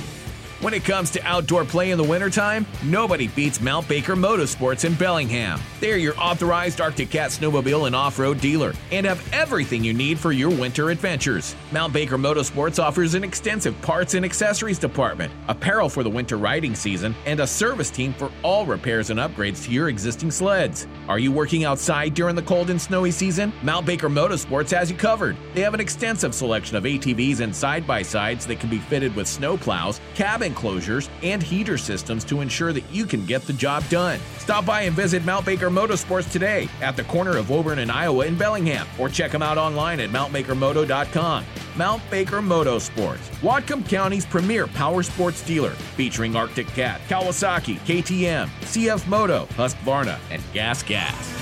When 0.63 0.73
it 0.73 0.86
comes 0.86 1.10
to 1.10 1.21
outdoor 1.23 1.65
play 1.65 1.91
in 1.91 1.97
the 1.97 2.06
wintertime, 2.06 2.65
nobody 2.86 3.28
beats 3.28 3.60
Mount 3.60 3.86
Baker 3.89 4.15
Motorsports 4.15 4.86
in 4.86 4.93
Bellingham. 4.93 5.60
They're 5.82 5.97
your 5.97 6.17
authorized 6.17 6.80
Arctic 6.80 7.10
Cat 7.10 7.32
snowmobile 7.32 7.86
and 7.86 7.93
off 7.93 8.17
road 8.17 8.39
dealer 8.39 8.71
and 8.89 9.06
have 9.06 9.21
everything 9.34 9.84
you 9.84 9.93
need 9.93 10.17
for 10.17 10.32
your 10.32 10.49
winter 10.49 10.89
adventures. 10.89 11.54
Mount 11.73 11.91
Baker 11.91 12.17
Motorsports 12.17 12.82
offers 12.82 13.13
an 13.13 13.26
extensive 13.26 13.80
parts 13.82 14.13
and 14.13 14.23
accessories 14.23 14.80
department, 14.80 15.34
apparel 15.49 15.89
for 15.89 16.02
the 16.02 16.10
winter 16.10 16.38
riding 16.38 16.76
season, 16.76 17.13
and 17.26 17.41
a 17.41 17.47
service 17.47 17.89
team 17.89 18.13
for 18.13 18.32
all 18.41 18.65
repairs 18.65 19.10
and 19.10 19.19
upgrades 19.19 19.65
to 19.65 19.71
your 19.71 19.89
existing 19.89 20.32
sleds. 20.32 20.88
Are 21.10 21.19
you 21.19 21.34
working 21.34 21.65
outside 21.65 22.13
during 22.13 22.38
the 22.38 22.41
cold 22.41 22.69
and 22.69 22.82
snowy 22.82 23.12
season? 23.12 23.52
Mount 23.63 23.86
Baker 23.86 24.08
Motorsports 24.08 24.71
has 24.71 24.89
you 24.89 24.95
covered. 24.95 25.36
They 25.56 25.60
have 25.60 25.73
an 25.73 25.82
extensive 25.82 26.34
selection 26.34 26.78
of 26.78 26.86
ATVs 26.86 27.41
and 27.41 27.54
side 27.54 27.86
by 27.86 28.02
sides 28.02 28.45
that 28.45 28.62
can 28.62 28.69
be 28.69 28.80
fitted 28.80 29.13
with 29.13 29.28
snow 29.28 29.58
plows, 29.58 29.99
cabin 30.15 30.53
enclosures, 30.54 31.10
and 31.24 31.42
heater 31.42 31.78
systems 31.78 32.24
to 32.26 32.42
ensure 32.42 32.72
that 32.74 32.88
you 32.92 33.06
can 33.06 33.26
get 33.26 33.42
the 33.48 33.54
job 33.54 33.84
done. 33.89 34.20
Stop 34.38 34.66
by 34.66 34.82
and 34.82 34.96
visit 34.96 35.26
Mount 35.26 35.46
Baker 35.46 35.70
Motorsports 35.70 36.32
today 36.32 36.70
at 36.82 36.96
the 36.96 37.04
corner 37.06 37.38
of 37.38 37.50
Woburn 37.50 37.80
and 37.80 37.92
Iowa 37.92 38.26
in 38.26 38.38
Bellingham, 38.38 38.86
or 39.00 39.10
check 39.10 39.32
them 39.32 39.42
out 39.42 39.58
online 39.58 40.00
at 40.00 40.12
mountbakermoto.com. 40.12 41.46
Mount 41.76 42.04
Baker 42.12 42.39
Motorsports, 42.39 43.30
Whatcom 43.42 43.88
County's 43.89 44.28
premier 44.28 44.68
power 44.68 45.02
sports 45.02 45.42
dealer, 45.44 45.72
featuring 45.98 46.36
Arctic 46.36 46.68
Cat, 46.68 47.02
Kawasaki, 47.10 47.80
KTM, 47.80 48.48
CF 48.62 49.08
Moto, 49.08 49.48
Husqvarna, 49.54 50.20
and 50.30 50.42
Gas 50.54 50.84
Gas. 50.84 51.33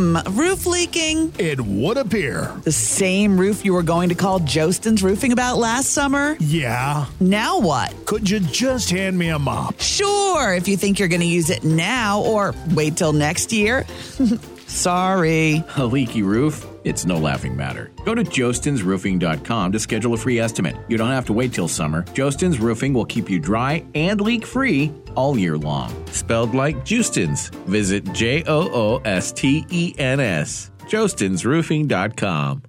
Hmm, 0.00 0.16
roof 0.30 0.64
leaking? 0.64 1.30
It 1.38 1.60
would 1.60 1.98
appear. 1.98 2.50
The 2.64 2.72
same 2.72 3.38
roof 3.38 3.66
you 3.66 3.74
were 3.74 3.82
going 3.82 4.08
to 4.08 4.14
call 4.14 4.38
Joosten's 4.40 5.02
Roofing 5.02 5.30
about 5.30 5.58
last 5.58 5.90
summer? 5.90 6.38
Yeah. 6.40 7.04
Now 7.20 7.60
what? 7.60 7.94
Could 8.06 8.30
you 8.30 8.40
just 8.40 8.88
hand 8.88 9.18
me 9.18 9.28
a 9.28 9.38
mop? 9.38 9.78
Sure, 9.78 10.54
if 10.54 10.68
you 10.68 10.78
think 10.78 10.98
you're 10.98 11.08
going 11.08 11.20
to 11.20 11.26
use 11.26 11.50
it 11.50 11.64
now 11.64 12.22
or 12.22 12.54
wait 12.74 12.96
till 12.96 13.12
next 13.12 13.52
year. 13.52 13.84
Sorry. 14.66 15.62
A 15.76 15.84
leaky 15.84 16.22
roof? 16.22 16.66
It's 16.82 17.04
no 17.04 17.18
laughing 17.18 17.56
matter. 17.56 17.90
Go 18.06 18.14
to 18.14 18.22
joostensroofing.com 18.24 19.72
to 19.72 19.78
schedule 19.78 20.14
a 20.14 20.16
free 20.16 20.38
estimate. 20.38 20.76
You 20.88 20.96
don't 20.96 21.10
have 21.10 21.26
to 21.26 21.32
wait 21.34 21.52
till 21.52 21.68
summer. 21.68 22.04
Joostens 22.14 22.58
Roofing 22.58 22.94
will 22.94 23.04
keep 23.04 23.28
you 23.28 23.38
dry 23.38 23.84
and 23.94 24.20
leak 24.20 24.46
free 24.46 24.90
all 25.14 25.36
year 25.36 25.58
long. 25.58 25.92
Spelled 26.06 26.54
like 26.54 26.76
Justins. 26.78 27.54
Visit 27.66 28.10
J 28.12 28.42
O 28.46 28.70
O 28.72 29.02
S 29.04 29.30
T 29.32 29.66
E 29.70 29.94
N 29.98 30.20
S. 30.20 30.70
joostensroofing.com. 30.82 32.62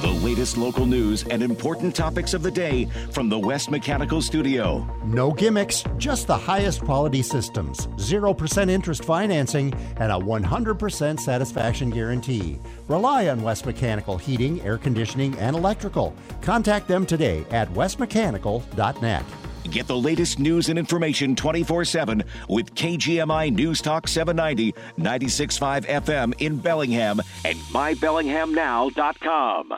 The 0.00 0.06
latest 0.06 0.56
local 0.56 0.86
news 0.86 1.24
and 1.24 1.42
important 1.42 1.92
topics 1.92 2.32
of 2.32 2.44
the 2.44 2.52
day 2.52 2.84
from 3.10 3.28
the 3.28 3.38
West 3.38 3.68
Mechanical 3.68 4.22
Studio. 4.22 4.88
No 5.04 5.32
gimmicks, 5.32 5.82
just 5.96 6.28
the 6.28 6.36
highest 6.36 6.82
quality 6.82 7.20
systems, 7.20 7.88
0% 7.96 8.70
interest 8.70 9.04
financing, 9.04 9.74
and 9.96 10.12
a 10.12 10.14
100% 10.14 11.18
satisfaction 11.18 11.90
guarantee. 11.90 12.60
Rely 12.86 13.28
on 13.28 13.42
West 13.42 13.66
Mechanical 13.66 14.16
Heating, 14.16 14.60
Air 14.60 14.78
Conditioning, 14.78 15.36
and 15.38 15.56
Electrical. 15.56 16.14
Contact 16.42 16.86
them 16.86 17.04
today 17.04 17.44
at 17.50 17.68
westmechanical.net. 17.72 19.24
Get 19.72 19.88
the 19.88 19.98
latest 19.98 20.38
news 20.38 20.68
and 20.68 20.78
information 20.78 21.34
24 21.34 21.84
7 21.84 22.22
with 22.48 22.72
KGMI 22.76 23.52
News 23.52 23.82
Talk 23.82 24.06
790, 24.06 24.74
96.5 24.96 25.86
FM 25.86 26.34
in 26.38 26.56
Bellingham 26.56 27.20
and 27.44 27.58
mybellinghamnow.com. 27.58 29.74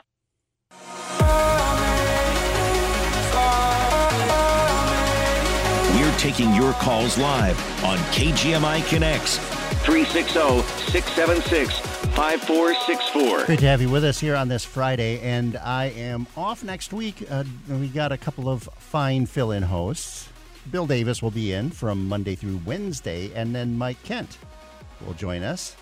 We're 5.95 6.19
taking 6.19 6.55
your 6.55 6.73
calls 6.75 7.19
live 7.19 7.59
on 7.85 7.99
KGMI 8.13 8.89
Connects 8.89 9.39
360 9.85 10.63
676 10.91 11.79
5464. 11.79 13.47
Great 13.47 13.59
to 13.61 13.67
have 13.67 13.81
you 13.81 13.89
with 13.89 14.05
us 14.05 14.19
here 14.19 14.35
on 14.35 14.49
this 14.49 14.65
Friday, 14.65 15.21
and 15.21 15.57
I 15.57 15.87
am 15.87 16.27
off 16.37 16.65
next 16.65 16.93
week. 16.93 17.25
Uh, 17.31 17.45
we 17.69 17.89
got 17.89 18.13
a 18.13 18.19
couple 18.19 18.49
of 18.49 18.65
fine 18.79 19.25
fill 19.27 19.53
in 19.53 19.63
hosts. 19.63 20.29
Bill 20.71 20.87
Davis 20.87 21.23
will 21.23 21.31
be 21.31 21.53
in 21.53 21.71
from 21.71 22.09
Monday 22.09 22.35
through 22.35 22.61
Wednesday, 22.67 23.33
and 23.35 23.55
then 23.55 23.79
Mike 23.79 24.03
Kent 24.03 24.39
will 25.07 25.15
join 25.15 25.43
us, 25.43 25.77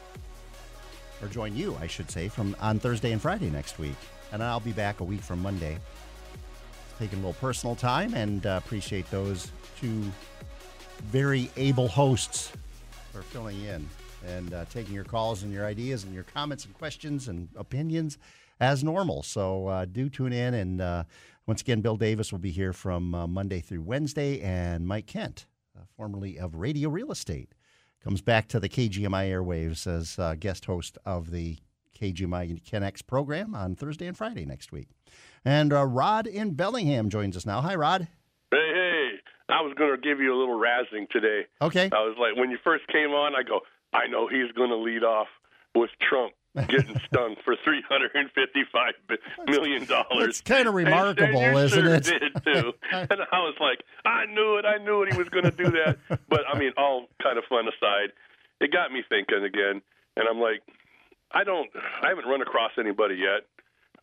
or 1.22 1.28
join 1.28 1.56
you, 1.56 1.76
I 1.80 1.86
should 1.86 2.10
say, 2.10 2.28
from 2.28 2.54
on 2.60 2.78
Thursday 2.78 3.12
and 3.12 3.20
Friday 3.20 3.50
next 3.50 3.78
week. 3.78 3.96
And 4.32 4.42
I'll 4.42 4.60
be 4.60 4.72
back 4.72 5.00
a 5.00 5.04
week 5.04 5.20
from 5.20 5.40
Monday. 5.40 5.78
Taking 6.98 7.18
a 7.18 7.22
little 7.22 7.34
personal 7.34 7.76
time 7.76 8.14
and 8.14 8.44
uh, 8.44 8.60
appreciate 8.62 9.10
those 9.10 9.50
two 9.80 10.02
very 11.04 11.50
able 11.56 11.88
hosts 11.88 12.52
for 13.12 13.22
filling 13.22 13.62
in 13.64 13.88
and 14.26 14.52
uh, 14.52 14.64
taking 14.70 14.94
your 14.94 15.04
calls 15.04 15.42
and 15.42 15.52
your 15.52 15.64
ideas 15.64 16.04
and 16.04 16.12
your 16.12 16.24
comments 16.24 16.64
and 16.64 16.74
questions 16.74 17.28
and 17.28 17.48
opinions 17.56 18.18
as 18.60 18.82
normal. 18.82 19.22
So 19.22 19.68
uh, 19.68 19.84
do 19.84 20.08
tune 20.08 20.32
in. 20.32 20.54
And 20.54 20.80
uh, 20.80 21.04
once 21.46 21.60
again, 21.60 21.80
Bill 21.80 21.96
Davis 21.96 22.32
will 22.32 22.38
be 22.38 22.50
here 22.50 22.72
from 22.72 23.14
uh, 23.14 23.26
Monday 23.26 23.60
through 23.60 23.82
Wednesday, 23.82 24.40
and 24.40 24.86
Mike 24.86 25.06
Kent, 25.06 25.46
uh, 25.76 25.82
formerly 25.96 26.38
of 26.38 26.56
Radio 26.56 26.88
Real 26.88 27.12
Estate, 27.12 27.54
comes 28.02 28.20
back 28.20 28.48
to 28.48 28.60
the 28.60 28.68
KGMI 28.68 29.30
airwaves 29.30 29.86
as 29.86 30.38
guest 30.40 30.64
host 30.66 30.98
of 31.04 31.30
the 31.30 31.58
KGMI 32.00 32.68
Connects 32.68 33.02
program 33.02 33.54
on 33.54 33.74
Thursday 33.74 34.06
and 34.06 34.16
Friday 34.16 34.44
next 34.44 34.72
week. 34.72 34.88
And 35.44 35.72
uh, 35.72 35.84
Rod 35.84 36.26
in 36.26 36.52
Bellingham 36.52 37.08
joins 37.08 37.36
us 37.36 37.46
now. 37.46 37.60
Hi, 37.60 37.74
Rod. 37.74 38.08
Hey, 38.50 38.70
hey. 38.74 39.08
I 39.50 39.62
was 39.62 39.74
going 39.78 39.94
to 39.94 40.00
give 40.00 40.20
you 40.20 40.34
a 40.34 40.38
little 40.38 40.60
razzing 40.60 41.08
today. 41.10 41.46
Okay. 41.62 41.88
I 41.92 42.00
was 42.04 42.16
like, 42.20 42.36
when 42.36 42.50
you 42.50 42.58
first 42.62 42.86
came 42.88 43.10
on, 43.10 43.34
I 43.34 43.42
go, 43.42 43.60
I 43.92 44.06
know 44.06 44.28
he's 44.28 44.52
going 44.52 44.70
to 44.70 44.76
lead 44.76 45.02
off 45.04 45.28
with 45.74 45.90
Trump 46.06 46.34
getting 46.66 46.98
stung 47.06 47.36
for 47.44 47.56
three 47.64 47.82
hundred 47.88 48.10
and 48.14 48.28
fifty-five 48.34 48.94
million 49.46 49.84
dollars. 49.86 50.28
It's 50.28 50.40
kind 50.40 50.66
of 50.66 50.74
remarkable, 50.74 51.38
and, 51.40 51.56
and 51.56 51.58
isn't 51.58 51.84
sure 51.84 51.94
it? 51.94 52.04
Did 52.04 52.44
too. 52.44 52.72
and 52.92 53.20
I 53.32 53.38
was 53.40 53.54
like, 53.60 53.80
I 54.04 54.26
knew 54.26 54.58
it. 54.58 54.64
I 54.64 54.82
knew 54.82 55.02
it. 55.02 55.12
He 55.12 55.18
was 55.18 55.28
going 55.28 55.44
to 55.44 55.50
do 55.50 55.70
that. 55.70 55.98
But 56.28 56.40
I 56.52 56.58
mean, 56.58 56.72
all 56.76 57.06
kind 57.22 57.38
of 57.38 57.44
fun 57.48 57.64
aside, 57.68 58.12
it 58.60 58.72
got 58.72 58.92
me 58.92 59.02
thinking 59.08 59.44
again. 59.44 59.82
And 60.16 60.26
I'm 60.28 60.40
like, 60.40 60.62
I 61.32 61.44
don't. 61.44 61.68
I 62.02 62.08
haven't 62.08 62.26
run 62.26 62.42
across 62.42 62.72
anybody 62.78 63.16
yet, 63.16 63.44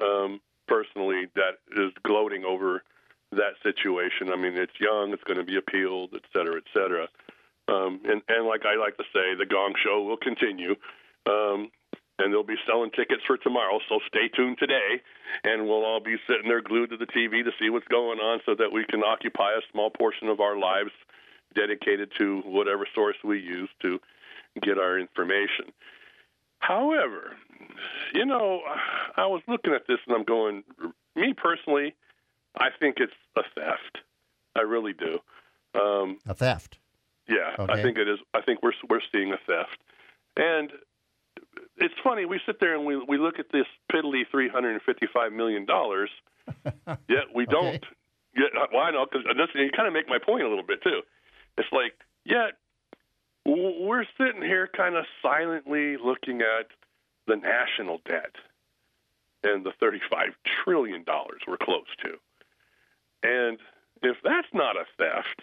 um, 0.03 0.39
personally, 0.67 1.27
that 1.35 1.57
is 1.75 1.91
gloating 2.03 2.43
over 2.43 2.83
that 3.31 3.53
situation. 3.63 4.31
I 4.31 4.35
mean, 4.35 4.57
it's 4.57 4.79
young. 4.79 5.11
It's 5.13 5.23
going 5.23 5.39
to 5.39 5.43
be 5.43 5.57
appealed, 5.57 6.11
et 6.13 6.23
cetera, 6.33 6.57
et 6.57 6.69
cetera. 6.73 7.07
Um, 7.67 8.01
and, 8.05 8.21
and 8.29 8.45
like 8.47 8.65
I 8.65 8.75
like 8.75 8.97
to 8.97 9.03
say, 9.13 9.35
the 9.37 9.45
Gong 9.45 9.73
Show 9.83 10.03
will 10.03 10.17
continue. 10.17 10.75
Um, 11.25 11.69
and 12.19 12.31
they'll 12.31 12.43
be 12.43 12.55
selling 12.65 12.91
tickets 12.91 13.23
for 13.27 13.37
tomorrow, 13.37 13.79
so 13.89 13.99
stay 14.07 14.29
tuned 14.29 14.57
today, 14.57 15.01
and 15.43 15.67
we'll 15.67 15.83
all 15.83 15.99
be 15.99 16.15
sitting 16.27 16.47
there 16.47 16.61
glued 16.61 16.91
to 16.91 16.97
the 16.97 17.07
TV 17.07 17.43
to 17.43 17.51
see 17.59 17.69
what's 17.69 17.87
going 17.87 18.19
on 18.19 18.39
so 18.45 18.55
that 18.55 18.71
we 18.71 18.85
can 18.85 19.03
occupy 19.03 19.51
a 19.51 19.61
small 19.71 19.89
portion 19.89 20.29
of 20.29 20.39
our 20.39 20.57
lives 20.57 20.91
dedicated 21.55 22.11
to 22.17 22.41
whatever 22.45 22.87
source 22.95 23.17
we 23.23 23.39
use 23.39 23.69
to 23.81 23.99
get 24.61 24.77
our 24.77 24.97
information. 24.97 25.73
However, 26.67 27.35
you 28.13 28.25
know, 28.25 28.61
I 29.17 29.25
was 29.27 29.41
looking 29.47 29.73
at 29.73 29.83
this 29.87 29.97
and 30.07 30.15
I'm 30.15 30.23
going, 30.23 30.63
me 31.15 31.33
personally, 31.33 31.93
I 32.57 32.69
think 32.79 32.95
it's 32.97 33.13
a 33.37 33.41
theft. 33.53 33.99
I 34.55 34.61
really 34.61 34.93
do. 34.93 35.19
Um, 35.79 36.17
a 36.27 36.33
theft. 36.33 36.79
Yeah, 37.27 37.55
Okay. 37.59 37.73
I 37.73 37.81
think 37.83 37.97
it 37.97 38.07
is. 38.07 38.19
I 38.33 38.41
think 38.41 38.61
we're 38.63 38.71
we're 38.89 39.01
seeing 39.11 39.33
a 39.33 39.37
theft, 39.47 39.77
and 40.37 40.71
it's 41.77 41.93
funny. 42.03 42.25
We 42.25 42.39
sit 42.45 42.59
there 42.59 42.75
and 42.75 42.85
we 42.85 42.97
we 42.97 43.17
look 43.17 43.39
at 43.39 43.47
this 43.51 43.65
piddly 43.91 44.23
three 44.29 44.47
hundred 44.47 44.73
and 44.73 44.81
fifty 44.83 45.07
five 45.11 45.33
million 45.33 45.65
dollars, 45.65 46.11
yet 47.09 47.25
we 47.33 47.45
don't. 47.47 47.83
Yet, 48.37 48.51
well, 48.71 48.83
I 48.83 48.91
know 48.91 49.05
because 49.11 49.25
you 49.55 49.71
kind 49.75 49.87
of 49.87 49.93
make 49.93 50.07
my 50.07 50.19
point 50.23 50.43
a 50.43 50.47
little 50.47 50.63
bit 50.65 50.83
too. 50.83 51.01
It's 51.57 51.67
like 51.71 51.93
yet 52.25 52.53
we're 53.45 54.05
sitting 54.17 54.41
here 54.41 54.67
kind 54.75 54.95
of 54.95 55.05
silently 55.21 55.97
looking 55.97 56.41
at 56.41 56.67
the 57.27 57.35
national 57.35 58.01
debt, 58.07 58.35
and 59.43 59.65
the 59.65 59.73
thirty-five 59.79 60.29
trillion 60.63 61.03
dollars 61.03 61.41
we're 61.47 61.57
close 61.57 61.85
to. 62.03 62.17
And 63.23 63.57
if 64.01 64.17
that's 64.23 64.47
not 64.53 64.75
a 64.75 64.85
theft, 64.97 65.41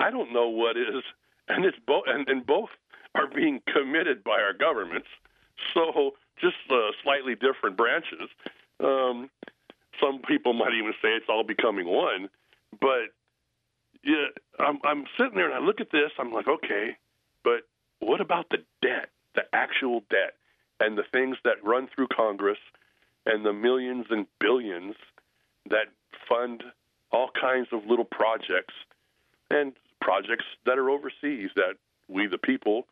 I 0.00 0.10
don't 0.10 0.32
know 0.32 0.48
what 0.48 0.76
is. 0.76 1.02
And 1.48 1.64
it's 1.64 1.78
both, 1.86 2.04
and, 2.06 2.28
and 2.28 2.46
both 2.46 2.70
are 3.14 3.26
being 3.26 3.60
committed 3.66 4.22
by 4.24 4.40
our 4.40 4.52
governments. 4.52 5.08
So 5.74 6.12
just 6.40 6.56
uh, 6.70 6.92
slightly 7.02 7.34
different 7.34 7.76
branches. 7.76 8.28
Um, 8.80 9.28
some 10.00 10.20
people 10.26 10.52
might 10.52 10.72
even 10.72 10.92
say 11.02 11.08
it's 11.10 11.26
all 11.28 11.44
becoming 11.44 11.86
one. 11.88 12.28
But 12.80 13.12
yeah, 14.04 14.26
I'm, 14.58 14.78
I'm 14.84 15.04
sitting 15.18 15.34
there 15.34 15.46
and 15.46 15.54
I 15.54 15.58
look 15.58 15.80
at 15.80 15.90
this. 15.90 16.10
I'm 16.18 16.32
like, 16.32 16.48
okay, 16.48 16.96
but 17.44 17.62
what 18.00 18.20
about 18.20 18.48
the 18.50 18.58
debt, 18.80 19.10
the 19.34 19.42
actual 19.52 20.02
debt, 20.10 20.34
and 20.80 20.98
the 20.98 21.04
things 21.12 21.36
that 21.44 21.62
run 21.64 21.88
through 21.94 22.08
Congress, 22.08 22.58
and 23.26 23.44
the 23.44 23.52
millions 23.52 24.06
and 24.10 24.26
billions 24.40 24.94
that 25.70 25.86
fund 26.28 26.64
all 27.12 27.30
kinds 27.40 27.68
of 27.72 27.86
little 27.86 28.04
projects 28.04 28.74
and 29.50 29.72
projects 30.00 30.44
that 30.66 30.78
are 30.78 30.90
overseas 30.90 31.50
that 31.54 31.74
we, 32.08 32.26
the 32.26 32.38
people, 32.38 32.86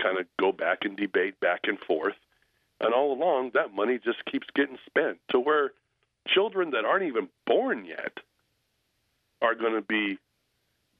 kind 0.00 0.18
of 0.18 0.26
go 0.38 0.52
back 0.52 0.78
and 0.82 0.96
debate 0.96 1.38
back 1.40 1.60
and 1.64 1.78
forth. 1.80 2.14
And 2.80 2.94
all 2.94 3.12
along, 3.12 3.52
that 3.54 3.74
money 3.74 3.98
just 4.02 4.24
keeps 4.24 4.46
getting 4.54 4.78
spent 4.86 5.18
to 5.30 5.40
where 5.40 5.72
children 6.28 6.70
that 6.70 6.84
aren't 6.84 7.04
even 7.04 7.28
born 7.46 7.84
yet 7.84 8.18
are 9.40 9.54
going 9.54 9.74
to 9.74 9.82
be 9.82 10.18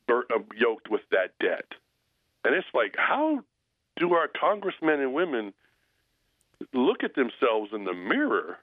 uh, 0.08 0.38
yoked 0.56 0.90
with 0.90 1.02
that 1.10 1.32
debt. 1.40 1.66
And 2.46 2.54
it's 2.54 2.66
like, 2.72 2.94
how 2.96 3.40
do 3.98 4.14
our 4.14 4.28
congressmen 4.28 5.00
and 5.00 5.12
women 5.12 5.52
look 6.72 7.02
at 7.02 7.14
themselves 7.14 7.70
in 7.74 7.84
the 7.84 7.92
mirror 7.94 8.58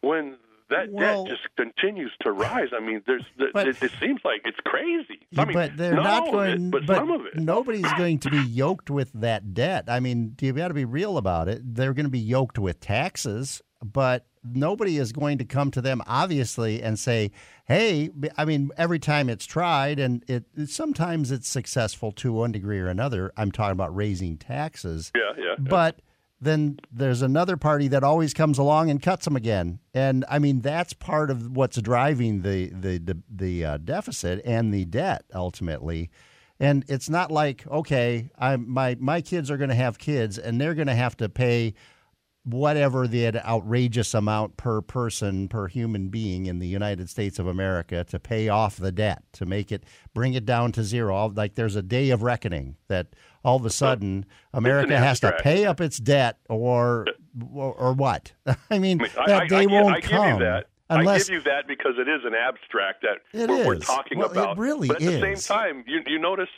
when 0.00 0.36
that 0.68 0.90
Well- 0.90 1.24
debt 1.24 1.32
just 1.36 1.56
continues 1.56 2.12
to 2.22 2.32
rise? 2.32 2.68
I 2.76 2.80
mean, 2.80 3.02
there's 3.06 3.24
But- 3.52 3.68
it, 3.68 3.82
it 3.82 3.92
seems 4.00 4.20
like 4.24 4.42
it's 4.44 4.58
crazy. 4.64 5.26
I 5.36 5.44
mean, 5.44 5.54
but 5.54 5.76
they're 5.76 5.94
not 5.94 6.02
not 6.04 6.22
all 6.22 6.28
of 6.28 6.32
going. 6.32 6.66
it, 6.66 6.70
but, 6.70 6.86
but 6.86 6.96
some 6.96 7.10
of 7.10 7.26
it. 7.26 7.36
nobody's 7.36 7.92
going 7.94 8.18
to 8.20 8.30
be 8.30 8.38
yoked 8.42 8.90
with 8.90 9.12
that 9.14 9.54
debt. 9.54 9.84
I 9.88 10.00
mean, 10.00 10.36
you've 10.40 10.56
got 10.56 10.68
to 10.68 10.74
be 10.74 10.84
real 10.84 11.18
about 11.18 11.48
it. 11.48 11.60
They're 11.74 11.94
going 11.94 12.06
to 12.06 12.10
be 12.10 12.18
yoked 12.18 12.58
with 12.58 12.80
taxes, 12.80 13.62
but 13.82 14.26
nobody 14.44 14.96
is 14.96 15.12
going 15.12 15.38
to 15.38 15.44
come 15.44 15.70
to 15.72 15.80
them 15.80 16.02
obviously 16.06 16.82
and 16.82 16.98
say, 16.98 17.30
"Hey." 17.66 18.10
I 18.36 18.44
mean, 18.44 18.70
every 18.76 18.98
time 18.98 19.28
it's 19.28 19.46
tried, 19.46 19.98
and 19.98 20.24
it 20.28 20.44
sometimes 20.66 21.30
it's 21.30 21.48
successful 21.48 22.12
to 22.12 22.32
one 22.32 22.52
degree 22.52 22.80
or 22.80 22.88
another. 22.88 23.32
I'm 23.36 23.52
talking 23.52 23.72
about 23.72 23.94
raising 23.94 24.36
taxes. 24.36 25.12
Yeah, 25.14 25.32
yeah. 25.36 25.44
yeah. 25.50 25.54
But 25.58 26.00
then 26.40 26.78
there's 26.90 27.22
another 27.22 27.56
party 27.56 27.88
that 27.88 28.02
always 28.02 28.32
comes 28.32 28.58
along 28.58 28.90
and 28.90 29.02
cuts 29.02 29.26
them 29.26 29.36
again, 29.36 29.78
and 29.92 30.24
I 30.28 30.38
mean 30.38 30.60
that's 30.60 30.92
part 30.94 31.30
of 31.30 31.56
what's 31.56 31.80
driving 31.80 32.42
the 32.42 32.68
the 32.68 32.98
the, 32.98 33.22
the 33.30 33.64
uh, 33.64 33.76
deficit 33.78 34.40
and 34.44 34.72
the 34.72 34.84
debt 34.86 35.24
ultimately. 35.34 36.10
And 36.58 36.84
it's 36.88 37.08
not 37.08 37.30
like 37.30 37.66
okay, 37.66 38.30
I 38.38 38.56
my 38.56 38.96
my 38.98 39.20
kids 39.20 39.50
are 39.50 39.56
going 39.56 39.70
to 39.70 39.76
have 39.76 39.98
kids, 39.98 40.38
and 40.38 40.60
they're 40.60 40.74
going 40.74 40.88
to 40.88 40.94
have 40.94 41.16
to 41.18 41.28
pay 41.28 41.74
whatever 42.44 43.06
the 43.06 43.36
outrageous 43.46 44.14
amount 44.14 44.56
per 44.56 44.80
person 44.80 45.46
per 45.46 45.66
human 45.68 46.08
being 46.08 46.46
in 46.46 46.58
the 46.58 46.66
United 46.66 47.10
States 47.10 47.38
of 47.38 47.46
America 47.46 48.02
to 48.04 48.18
pay 48.18 48.48
off 48.48 48.76
the 48.76 48.90
debt 48.90 49.22
to 49.32 49.44
make 49.44 49.70
it 49.70 49.84
bring 50.14 50.32
it 50.34 50.46
down 50.46 50.72
to 50.72 50.82
zero. 50.82 51.28
Like 51.28 51.54
there's 51.54 51.76
a 51.76 51.82
day 51.82 52.10
of 52.10 52.22
reckoning 52.22 52.76
that 52.88 53.08
all 53.44 53.56
of 53.56 53.66
a 53.66 53.70
sudden 53.70 54.24
America 54.54 54.96
has 54.98 55.20
to 55.20 55.32
pay 55.42 55.66
up 55.66 55.80
its 55.80 55.98
debt 55.98 56.38
or 56.48 57.06
or, 57.52 57.74
or 57.74 57.92
what? 57.92 58.32
I 58.70 58.78
mean 58.78 59.02
I, 59.02 59.26
that 59.26 59.42
I- 59.42 59.46
day 59.46 59.62
I 59.62 59.66
won't 59.66 60.02
come 60.02 60.42
unless 60.88 61.28
I 61.28 61.34
give 61.34 61.44
you 61.44 61.50
that 61.50 61.68
because 61.68 61.92
it 61.98 62.08
is 62.08 62.22
an 62.24 62.34
abstract 62.34 63.02
that 63.02 63.48
we're, 63.48 63.66
we're 63.66 63.76
talking 63.76 64.18
Well, 64.18 64.28
it 64.30 64.36
about. 64.36 64.58
really 64.58 64.88
but 64.88 64.96
at 64.96 65.02
the 65.02 65.20
same 65.20 65.36
time, 65.36 65.84
you 65.86 66.00
you 66.06 66.18
notice, 66.18 66.48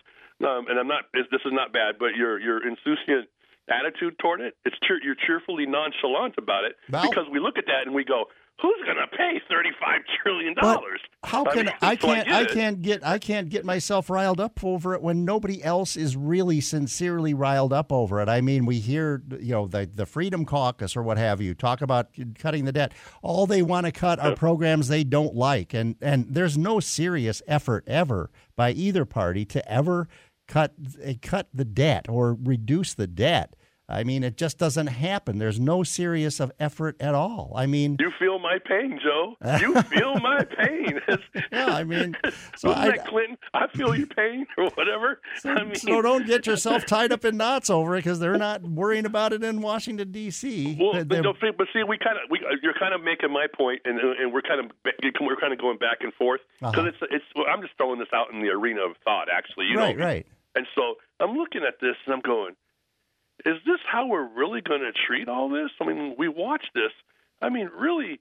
um, 0.42 0.66
and 0.68 0.78
I'm 0.78 0.88
not. 0.88 1.04
This 1.12 1.26
is 1.44 1.52
not 1.52 1.72
bad, 1.72 1.96
but 1.98 2.14
your 2.16 2.38
your 2.40 2.58
insouciant 2.66 3.28
attitude 3.70 4.18
toward 4.18 4.40
it. 4.40 4.54
It's 4.64 4.76
cheer, 4.86 4.98
you're 5.02 5.14
cheerfully 5.26 5.66
nonchalant 5.66 6.34
about 6.38 6.64
it 6.64 6.76
Well- 6.90 7.08
because 7.08 7.26
we 7.30 7.38
look 7.40 7.58
at 7.58 7.66
that 7.66 7.86
and 7.86 7.94
we 7.94 8.04
go, 8.04 8.24
"Who's 8.60 8.80
going 8.84 8.96
to 8.98 9.06
pay 9.16 9.40
35 9.48 10.02
trillion 10.22 10.54
dollars?" 10.54 11.00
How 11.24 11.44
can 11.44 11.70
I, 11.80 11.94
so 11.96 12.08
can't 12.08 12.26
get 12.26 12.34
I 12.34 12.42
it. 12.42 12.50
can't 12.50 12.82
get 12.82 13.06
I 13.06 13.18
can't 13.18 13.48
get 13.48 13.64
myself 13.64 14.10
riled 14.10 14.40
up 14.40 14.62
over 14.64 14.92
it 14.94 15.00
when 15.02 15.24
nobody 15.24 15.62
else 15.62 15.96
is 15.96 16.16
really 16.16 16.60
sincerely 16.60 17.32
riled 17.32 17.72
up 17.72 17.92
over 17.92 18.20
it. 18.20 18.28
I 18.28 18.40
mean, 18.40 18.66
we 18.66 18.80
hear 18.80 19.22
you 19.38 19.52
know 19.52 19.66
the 19.68 19.88
the 19.92 20.04
Freedom 20.06 20.44
Caucus 20.44 20.96
or 20.96 21.02
what 21.02 21.18
have 21.18 21.40
you 21.40 21.54
talk 21.54 21.80
about 21.80 22.08
cutting 22.38 22.64
the 22.64 22.72
debt. 22.72 22.92
All 23.22 23.46
they 23.46 23.62
want 23.62 23.86
to 23.86 23.92
cut 23.92 24.18
are 24.18 24.34
programs 24.34 24.88
they 24.88 25.04
don't 25.04 25.34
like, 25.34 25.72
and 25.74 25.94
and 26.02 26.26
there's 26.28 26.58
no 26.58 26.80
serious 26.80 27.40
effort 27.46 27.84
ever 27.86 28.30
by 28.56 28.72
either 28.72 29.04
party 29.04 29.44
to 29.46 29.72
ever 29.72 30.08
cut 30.52 30.72
eh, 31.02 31.14
cut 31.22 31.48
the 31.54 31.64
debt 31.64 32.06
or 32.08 32.36
reduce 32.42 32.94
the 32.94 33.06
debt. 33.06 33.54
I 33.88 34.04
mean, 34.04 34.22
it 34.24 34.38
just 34.38 34.56
doesn't 34.56 34.86
happen. 34.86 35.36
There's 35.38 35.60
no 35.60 35.82
serious 35.82 36.40
of 36.40 36.50
effort 36.58 36.96
at 36.98 37.14
all. 37.14 37.52
I 37.54 37.66
mean, 37.66 37.96
You 38.00 38.10
feel 38.18 38.38
my 38.38 38.56
pain, 38.64 38.98
Joe. 39.02 39.34
You 39.60 39.82
feel 39.82 40.14
my 40.20 40.44
pain. 40.58 40.98
yeah, 41.52 41.66
I 41.66 41.84
mean, 41.84 42.16
so 42.56 42.72
I, 42.72 42.86
that 42.92 43.06
Clinton? 43.06 43.36
I 43.52 43.66
feel 43.66 43.94
your 43.94 44.06
pain, 44.06 44.46
or 44.56 44.70
whatever. 44.76 45.20
I 45.44 45.64
mean, 45.64 45.74
so 45.74 46.00
don't 46.00 46.26
get 46.26 46.46
yourself 46.46 46.86
tied 46.86 47.12
up 47.12 47.24
in 47.26 47.36
knots 47.36 47.68
over 47.68 47.94
it 47.96 47.98
because 47.98 48.18
they're 48.18 48.38
not 48.38 48.62
worrying 48.62 49.04
about 49.04 49.34
it 49.34 49.42
in 49.44 49.60
Washington 49.60 50.10
D.C. 50.10 50.78
Well, 50.80 51.04
but, 51.04 51.22
but 51.58 51.66
see, 51.74 51.82
we 51.82 51.98
kind 51.98 52.16
of 52.16 52.30
we 52.30 52.40
you're 52.62 52.78
kind 52.78 52.94
of 52.94 53.02
making 53.02 53.30
my 53.32 53.46
point, 53.54 53.82
and 53.84 53.98
and 53.98 54.32
we're 54.32 54.42
kind 54.42 54.60
of 54.60 54.70
we're 55.20 55.36
kind 55.36 55.52
of 55.52 55.58
going 55.58 55.76
back 55.78 55.98
and 56.00 56.14
forth 56.14 56.40
because 56.60 56.78
Uh-huh. 56.78 56.86
it's 56.88 56.98
it's. 57.10 57.24
well, 57.36 57.46
I'm 57.52 57.60
just 57.60 57.74
throwing 57.76 57.98
this 57.98 58.08
out 58.14 58.32
in 58.32 58.40
the 58.40 58.48
arena 58.48 58.82
of 58.88 58.96
thought, 59.04 59.26
actually. 59.30 59.66
You 59.66 59.76
right, 59.76 59.98
know? 59.98 60.04
right. 60.04 60.26
And 60.54 60.66
so 60.74 60.94
I'm 61.20 61.36
looking 61.36 61.62
at 61.66 61.80
this 61.80 61.96
and 62.06 62.14
I'm 62.14 62.20
going, 62.20 62.54
is 63.44 63.56
this 63.66 63.80
how 63.90 64.06
we're 64.06 64.28
really 64.28 64.60
going 64.60 64.80
to 64.82 64.92
treat 65.06 65.28
all 65.28 65.48
this? 65.48 65.70
I 65.80 65.86
mean, 65.86 66.14
we 66.18 66.28
watch 66.28 66.64
this. 66.74 66.92
I 67.40 67.48
mean, 67.48 67.70
really, 67.76 68.20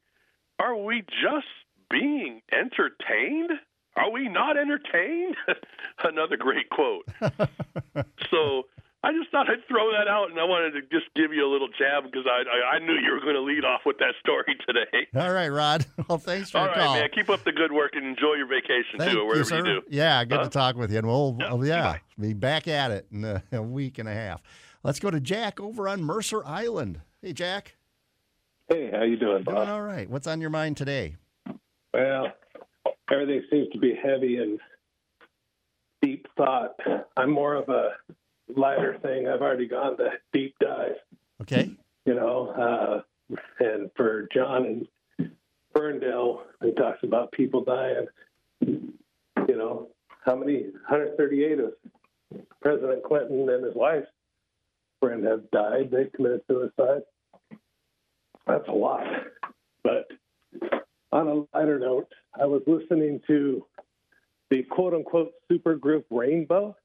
are 0.59 0.75
we 0.75 1.01
just 1.01 1.47
being 1.89 2.41
entertained? 2.51 3.51
Are 3.95 4.09
we 4.09 4.29
not 4.29 4.57
entertained? 4.57 5.35
Another 6.03 6.37
great 6.37 6.69
quote. 6.69 7.05
so 8.31 8.63
I 9.03 9.11
just 9.13 9.31
thought 9.31 9.49
I'd 9.49 9.65
throw 9.67 9.91
that 9.93 10.07
out, 10.07 10.29
and 10.29 10.39
I 10.39 10.43
wanted 10.43 10.71
to 10.73 10.81
just 10.81 11.11
give 11.15 11.33
you 11.33 11.43
a 11.43 11.49
little 11.51 11.67
jab 11.69 12.03
because 12.03 12.25
I, 12.27 12.43
I 12.45 12.75
I 12.75 12.79
knew 12.79 12.93
you 12.93 13.11
were 13.13 13.19
going 13.19 13.33
to 13.33 13.41
lead 13.41 13.65
off 13.65 13.81
with 13.83 13.97
that 13.97 14.13
story 14.19 14.55
today. 14.67 15.07
All 15.15 15.31
right, 15.33 15.49
Rod. 15.49 15.85
Well, 16.07 16.17
thanks 16.19 16.51
for 16.51 16.59
All 16.59 16.65
the 16.65 16.69
right, 16.71 16.79
call. 16.85 16.93
man. 16.95 17.09
Keep 17.15 17.29
up 17.31 17.43
the 17.43 17.51
good 17.51 17.71
work 17.71 17.91
and 17.95 18.05
enjoy 18.05 18.33
your 18.35 18.47
vacation 18.47 18.99
Thank 18.99 19.11
too, 19.11 19.17
you, 19.17 19.23
or 19.23 19.27
wherever 19.27 19.43
sir. 19.45 19.57
you 19.57 19.63
do. 19.63 19.81
Yeah, 19.89 20.23
good 20.25 20.37
Huh? 20.39 20.43
to 20.43 20.49
talk 20.49 20.75
with 20.75 20.91
you, 20.91 20.99
and 20.99 21.07
we'll 21.07 21.35
yeah, 21.39 21.93
yeah 21.93 21.97
be 22.19 22.33
back 22.33 22.67
at 22.67 22.91
it 22.91 23.07
in 23.11 23.23
a, 23.25 23.41
a 23.53 23.61
week 23.61 23.97
and 23.97 24.07
a 24.07 24.13
half. 24.13 24.41
Let's 24.83 24.99
go 24.99 25.09
to 25.09 25.19
Jack 25.19 25.59
over 25.59 25.87
on 25.87 26.03
Mercer 26.03 26.45
Island. 26.45 27.01
Hey, 27.23 27.33
Jack. 27.33 27.75
Hey, 28.69 28.89
how 28.91 29.03
you 29.03 29.17
doing, 29.17 29.43
Doing 29.43 29.57
all 29.57 29.81
right. 29.81 30.09
What's 30.09 30.27
on 30.27 30.41
your 30.41 30.49
mind 30.49 30.77
today? 30.77 31.15
Well, 31.93 32.27
everything 33.11 33.43
seems 33.49 33.69
to 33.73 33.79
be 33.79 33.95
heavy 34.01 34.37
and 34.37 34.59
deep 36.01 36.27
thought. 36.37 36.75
I'm 37.17 37.31
more 37.31 37.55
of 37.55 37.67
a 37.69 37.89
lighter 38.55 38.97
thing. 39.01 39.27
I've 39.27 39.41
already 39.41 39.67
gone 39.67 39.95
the 39.97 40.09
deep 40.33 40.55
dive, 40.59 40.95
Okay. 41.41 41.71
you 42.05 42.13
know. 42.13 43.03
Uh, 43.29 43.35
and 43.59 43.89
for 43.95 44.27
John 44.33 44.87
and 45.19 45.31
Ferndale, 45.75 46.43
he 46.63 46.71
talks 46.73 46.99
about 47.03 47.31
people 47.31 47.63
dying. 47.63 48.07
You 48.61 49.57
know, 49.57 49.87
how 50.25 50.35
many? 50.35 50.63
138 50.89 51.59
of 51.59 51.73
President 52.61 53.03
Clinton 53.03 53.49
and 53.49 53.63
his 53.65 53.75
wife 53.75 54.05
friend 54.99 55.23
have 55.25 55.49
died. 55.51 55.89
They 55.91 56.05
committed 56.15 56.41
suicide. 56.47 57.01
That's 58.47 58.67
a 58.67 58.71
lot. 58.71 59.03
But 59.83 60.07
on 61.11 61.27
a 61.27 61.57
lighter 61.57 61.79
note, 61.79 62.07
I 62.39 62.45
was 62.45 62.61
listening 62.67 63.21
to 63.27 63.65
the 64.49 64.63
quote 64.63 64.93
unquote 64.93 65.31
super 65.49 65.75
group 65.75 66.05
Rainbow 66.11 66.75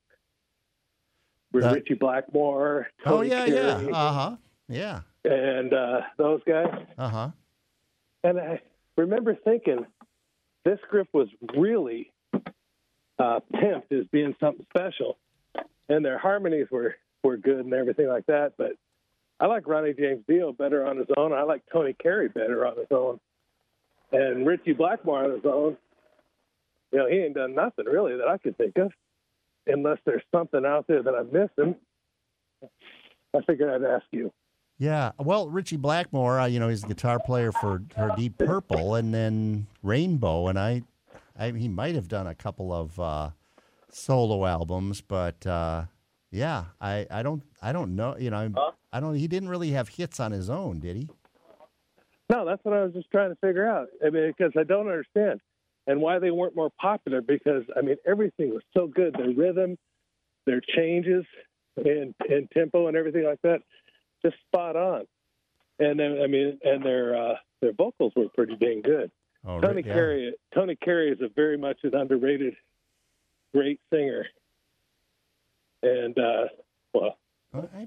That- 1.53 1.74
Ritchie 1.74 1.94
Blackmore. 1.94 2.88
Oh 3.05 3.11
Tony 3.18 3.30
yeah, 3.30 3.44
yeah. 3.47 3.78
Carey, 3.78 3.92
Uh 3.92 4.12
huh. 4.12 4.36
Yeah. 4.68 5.01
And 5.24 5.72
uh, 5.72 6.01
those 6.18 6.40
guys. 6.47 6.86
Uh 6.99 7.09
huh. 7.09 7.30
And 8.24 8.38
I 8.38 8.61
remember 8.97 9.34
thinking 9.34 9.86
this 10.64 10.78
group 10.90 11.09
was 11.12 11.28
really 11.57 12.12
uh, 13.18 13.40
pimped 13.55 13.92
as 13.92 14.07
being 14.12 14.34
something 14.40 14.66
special. 14.76 15.16
And 15.88 16.05
their 16.05 16.18
harmonies 16.18 16.66
were, 16.70 16.97
were 17.22 17.36
good 17.36 17.61
and 17.64 17.72
everything 17.72 18.09
like 18.09 18.26
that. 18.26 18.55
But 18.59 18.72
I 19.38 19.47
like 19.47 19.68
Ronnie 19.68 19.94
James 19.94 20.24
Dio 20.28 20.53
better 20.53 20.84
on 20.86 20.97
his 20.97 21.07
own. 21.16 21.32
I 21.32 21.42
like 21.42 21.62
Tony 21.72 21.92
Carey 21.92 22.28
better 22.28 22.66
on 22.66 22.76
his 22.76 22.88
own. 22.90 23.20
And 24.12 24.47
Ritchie 24.47 24.72
Blackmore 24.72 25.24
on 25.24 25.30
his 25.30 25.44
own, 25.44 25.76
you 26.92 26.99
know, 26.99 27.09
he 27.09 27.16
ain't 27.18 27.34
done 27.34 27.55
nothing 27.55 27.86
really 27.86 28.16
that 28.16 28.28
I 28.28 28.38
could 28.38 28.57
think 28.57 28.76
of, 28.78 28.92
unless 29.66 29.98
there's 30.04 30.22
something 30.34 30.64
out 30.64 30.86
there 30.88 31.02
that 31.02 31.14
I'm 31.14 31.26
missing. 31.32 31.76
I 33.34 33.40
figured 33.46 33.70
I'd 33.70 33.88
ask 33.88 34.04
you. 34.12 34.32
Yeah, 34.78 35.12
well, 35.18 35.48
Ritchie 35.48 35.78
Blackmore, 35.78 36.38
uh, 36.38 36.46
you 36.46 36.60
know, 36.60 36.68
he's 36.68 36.82
the 36.82 36.88
guitar 36.88 37.18
player 37.18 37.50
for, 37.50 37.82
for 37.94 38.12
Deep 38.14 38.36
Purple, 38.36 38.94
and 38.94 39.12
then 39.12 39.66
Rainbow, 39.82 40.48
and 40.48 40.58
I, 40.58 40.82
I 41.38 41.50
he 41.52 41.66
might 41.66 41.94
have 41.94 42.08
done 42.08 42.26
a 42.26 42.34
couple 42.34 42.74
of 42.74 43.00
uh, 43.00 43.30
solo 43.90 44.44
albums, 44.44 45.00
but 45.00 45.46
uh, 45.46 45.84
yeah, 46.30 46.64
I, 46.78 47.06
I 47.10 47.22
don't 47.22 47.42
I 47.62 47.72
don't 47.72 47.96
know, 47.96 48.16
you 48.18 48.28
know, 48.28 48.72
I 48.92 49.00
don't. 49.00 49.14
He 49.14 49.28
didn't 49.28 49.48
really 49.48 49.70
have 49.70 49.88
hits 49.88 50.20
on 50.20 50.32
his 50.32 50.50
own, 50.50 50.80
did 50.80 50.96
he? 50.96 51.08
No, 52.28 52.44
that's 52.44 52.62
what 52.64 52.74
I 52.74 52.82
was 52.82 52.92
just 52.92 53.10
trying 53.10 53.30
to 53.30 53.36
figure 53.36 53.66
out. 53.66 53.88
I 54.04 54.10
mean, 54.10 54.34
because 54.36 54.52
I 54.58 54.64
don't 54.64 54.88
understand 54.88 55.40
and 55.87 56.01
why 56.01 56.18
they 56.18 56.30
weren't 56.30 56.57
more 56.57 56.70
popular. 56.80 57.20
Because 57.20 57.64
I 57.76 57.80
mean, 57.80 57.97
everything 58.07 58.51
was 58.51 58.62
so 58.76 58.87
good. 58.87 59.14
Their 59.14 59.30
rhythm, 59.30 59.76
their 60.47 60.61
changes, 60.61 61.24
and 61.76 62.14
and 62.28 62.51
tempo 62.51 62.89
and 62.89 62.97
everything 62.97 63.24
like 63.24 63.41
that, 63.43 63.61
just 64.24 64.37
spot 64.47 64.76
on. 64.76 65.07
And 65.78 65.99
then 65.99 66.20
I 66.22 66.26
mean, 66.26 66.59
and 66.64 66.84
their 66.84 67.16
uh, 67.16 67.34
their 67.61 67.72
vocals 67.72 68.12
were 68.16 68.28
pretty 68.34 68.57
dang 68.57 68.82
good. 68.82 69.11
Oh, 69.47 69.61
Tony 69.61 69.82
yeah. 69.87 69.93
Carey, 69.93 70.34
Tony 70.55 70.76
Carey 70.76 71.11
is 71.11 71.20
a 71.20 71.28
very 71.28 71.57
much 71.57 71.78
an 71.84 71.95
underrated, 71.95 72.57
great 73.55 73.80
singer. 73.93 74.26
And 75.82 76.18
uh, 76.18 76.47
well, 76.93 77.18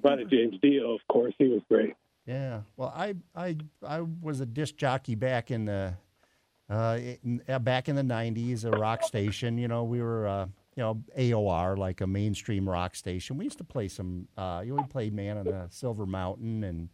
Ronnie 0.03 0.25
James 0.25 0.55
Dio, 0.61 0.93
of 0.93 1.01
course, 1.09 1.33
he 1.37 1.47
was 1.47 1.61
great. 1.69 1.95
Yeah. 2.25 2.61
Well, 2.77 2.93
I 2.95 3.15
I 3.35 3.57
I 3.85 4.01
was 4.01 4.39
a 4.39 4.45
disc 4.45 4.77
jockey 4.77 5.15
back 5.15 5.51
in 5.51 5.65
the 5.65 5.95
uh, 6.69 6.99
in, 7.23 7.41
uh, 7.47 7.59
back 7.59 7.89
in 7.89 7.95
the 7.95 8.03
'90s, 8.03 8.65
a 8.65 8.71
rock 8.71 9.03
station. 9.03 9.57
You 9.57 9.67
know, 9.67 9.83
we 9.83 10.01
were 10.01 10.27
uh, 10.27 10.45
you 10.75 10.83
know 10.83 11.01
AOR, 11.17 11.77
like 11.77 12.01
a 12.01 12.07
mainstream 12.07 12.69
rock 12.69 12.95
station. 12.95 13.37
We 13.37 13.45
used 13.45 13.57
to 13.57 13.63
play 13.63 13.87
some. 13.87 14.27
Uh, 14.37 14.61
you 14.63 14.71
know, 14.75 14.81
we 14.81 14.87
played 14.87 15.13
Man 15.13 15.37
on 15.37 15.45
the 15.45 15.67
Silver 15.69 16.05
Mountain, 16.05 16.63
and 16.63 16.89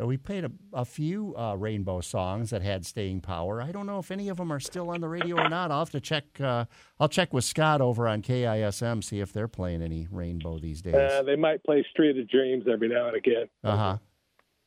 uh, 0.00 0.06
we 0.06 0.16
played 0.16 0.44
a, 0.44 0.50
a 0.72 0.84
few 0.84 1.36
uh, 1.36 1.54
Rainbow 1.54 2.00
songs 2.00 2.50
that 2.50 2.62
had 2.62 2.86
staying 2.86 3.20
power. 3.20 3.60
I 3.60 3.72
don't 3.72 3.86
know 3.86 3.98
if 3.98 4.10
any 4.10 4.28
of 4.30 4.38
them 4.38 4.50
are 4.52 4.60
still 4.60 4.90
on 4.90 5.00
the 5.00 5.08
radio 5.08 5.36
or 5.36 5.48
not. 5.48 5.70
I'll 5.70 5.80
have 5.80 5.90
to 5.90 6.00
check. 6.00 6.24
Uh, 6.40 6.64
I'll 6.98 7.08
check 7.08 7.34
with 7.34 7.44
Scott 7.44 7.80
over 7.80 8.08
on 8.08 8.22
KISM 8.22 9.04
see 9.04 9.20
if 9.20 9.32
they're 9.32 9.48
playing 9.48 9.82
any 9.82 10.08
Rainbow 10.10 10.58
these 10.58 10.80
days. 10.80 10.94
Uh, 10.94 11.22
they 11.22 11.36
might 11.36 11.62
play 11.64 11.84
Street 11.90 12.18
of 12.18 12.28
Dreams 12.28 12.64
every 12.72 12.88
now 12.88 13.08
and 13.08 13.16
again. 13.16 13.48
Uh 13.62 13.76
huh. 13.76 13.98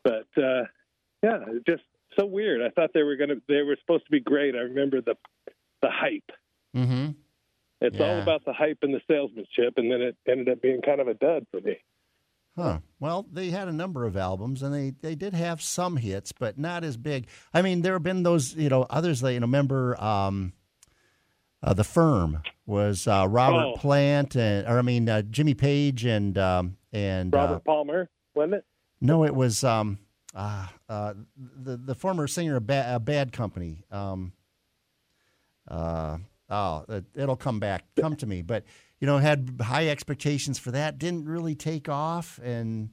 but 0.04 0.28
uh, 0.38 0.64
yeah, 1.24 1.40
just 1.66 1.84
so 2.18 2.26
weird. 2.26 2.62
I 2.62 2.70
thought 2.70 2.92
they 2.94 3.04
were 3.04 3.16
gonna 3.16 3.36
they 3.48 3.62
were 3.62 3.78
supposed 3.82 4.06
to 4.06 4.12
be 4.12 4.20
great. 4.20 4.56
I 4.56 4.60
remember 4.60 5.02
the 5.02 5.16
the 5.82 5.90
hype. 5.90 6.32
Mm-hmm. 6.76 7.12
It's 7.82 8.00
all 8.00 8.20
about 8.22 8.46
the 8.46 8.54
hype 8.54 8.80
and 8.82 8.94
the 8.94 9.02
salesmanship, 9.08 9.74
and 9.78 9.92
then 9.92 10.02
it 10.02 10.16
ended 10.28 10.50
up 10.50 10.62
being 10.62 10.82
kind 10.82 11.00
of 11.02 11.08
a 11.08 11.14
dud 11.14 11.46
for 11.52 11.60
me. 11.62 11.78
Huh. 12.56 12.80
Well, 13.02 13.26
they 13.32 13.50
had 13.50 13.68
a 13.68 13.74
number 13.74 14.06
of 14.06 14.16
albums, 14.16 14.64
and 14.64 14.74
they, 14.74 14.94
they 15.02 15.14
did 15.14 15.34
have 15.34 15.62
some 15.62 15.98
hits, 15.98 16.32
but 16.32 16.58
not 16.58 16.86
as 16.86 16.96
big. 16.96 17.28
I 17.54 17.62
mean, 17.62 17.82
there 17.82 17.92
have 17.94 18.04
been 18.04 18.24
those, 18.24 18.56
you 18.56 18.70
know, 18.70 18.84
others 18.90 19.20
that 19.20 19.34
you 19.34 19.42
know. 19.42 19.46
Remember, 19.46 20.02
um, 20.02 20.54
uh, 21.62 21.74
the 21.74 21.84
Firm 21.84 22.42
was 22.66 23.08
uh, 23.08 23.28
Robert 23.30 23.66
Oh. 23.66 23.74
Plant, 23.76 24.38
and 24.38 24.66
or 24.68 24.80
I 24.80 24.82
mean 24.82 25.10
uh, 25.10 25.22
Jimmy 25.24 25.54
Page 25.54 26.06
and 26.06 26.38
um, 26.38 26.78
and 26.94 27.34
Robert 27.34 27.56
uh, 27.56 27.60
Palmer, 27.60 28.10
wasn't 28.34 28.56
it? 28.56 28.66
no, 29.02 29.26
it 29.26 29.36
was 29.36 29.64
um, 29.66 30.00
uh, 30.36 30.68
uh, 30.90 31.14
the 31.38 31.78
the 31.78 31.96
former 31.96 32.28
singer 32.28 32.58
of 32.58 32.70
uh, 32.70 33.00
Bad 33.00 33.32
Company. 33.32 33.84
Um, 33.90 34.34
uh, 35.68 36.18
oh, 36.50 36.86
it, 36.90 37.06
it'll 37.16 37.38
come 37.38 37.60
back, 37.60 37.86
come 38.00 38.16
to 38.18 38.26
me. 38.28 38.42
But 38.42 38.66
you 39.00 39.08
know, 39.08 39.18
had 39.18 39.58
high 39.62 39.88
expectations 39.88 40.60
for 40.60 40.72
that. 40.72 41.00
Didn't 41.00 41.26
really 41.26 41.56
take 41.56 41.88
off, 41.88 42.40
and 42.44 42.90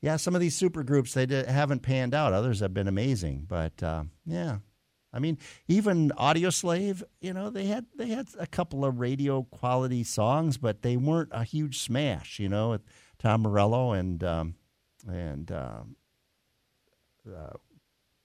yeah, 0.00 0.16
some 0.16 0.34
of 0.34 0.40
these 0.40 0.56
super 0.56 0.84
groups 0.84 1.14
they 1.14 1.26
di- 1.26 1.44
haven't 1.44 1.82
panned 1.82 2.14
out. 2.14 2.32
Others 2.32 2.60
have 2.60 2.72
been 2.72 2.88
amazing, 2.88 3.46
but 3.48 3.82
uh, 3.82 4.04
yeah. 4.24 4.58
I 5.12 5.20
mean, 5.20 5.38
even 5.68 6.10
Audioslave, 6.18 7.04
you 7.20 7.32
know, 7.32 7.48
they 7.48 7.66
had 7.66 7.86
they 7.96 8.08
had 8.08 8.28
a 8.38 8.46
couple 8.46 8.84
of 8.84 8.98
radio 8.98 9.42
quality 9.42 10.04
songs, 10.04 10.58
but 10.58 10.82
they 10.82 10.96
weren't 10.96 11.30
a 11.32 11.44
huge 11.44 11.80
smash. 11.80 12.38
You 12.38 12.48
know, 12.48 12.70
with 12.70 12.82
Tom 13.18 13.42
Morello 13.42 13.92
and 13.92 14.22
um, 14.24 14.54
and 15.08 15.50
um, 15.52 15.96
uh, 17.26 17.50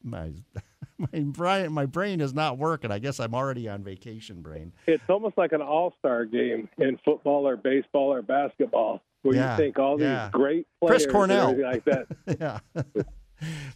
my 0.03 0.31
my 0.97 1.19
brain 1.21 1.71
my 1.71 1.85
brain 1.85 2.21
is 2.21 2.33
not 2.33 2.57
working. 2.57 2.91
I 2.91 2.99
guess 2.99 3.19
I'm 3.19 3.33
already 3.35 3.67
on 3.67 3.83
vacation 3.83 4.41
brain. 4.41 4.73
It's 4.87 5.03
almost 5.09 5.37
like 5.37 5.51
an 5.51 5.61
all 5.61 5.93
star 5.99 6.25
game 6.25 6.69
in 6.77 6.97
football 7.03 7.47
or 7.47 7.55
baseball 7.57 8.11
or 8.13 8.21
basketball, 8.21 9.01
where 9.23 9.35
Yeah, 9.35 9.51
you 9.51 9.57
think 9.57 9.79
all 9.79 9.99
yeah. 9.99 10.25
these 10.25 10.31
great 10.31 10.67
Chris 10.85 11.05
players 11.05 11.05
and 11.05 11.11
Cornell. 11.11 11.61
like 11.71 11.85
that. 11.85 12.07
yeah. 12.39 12.59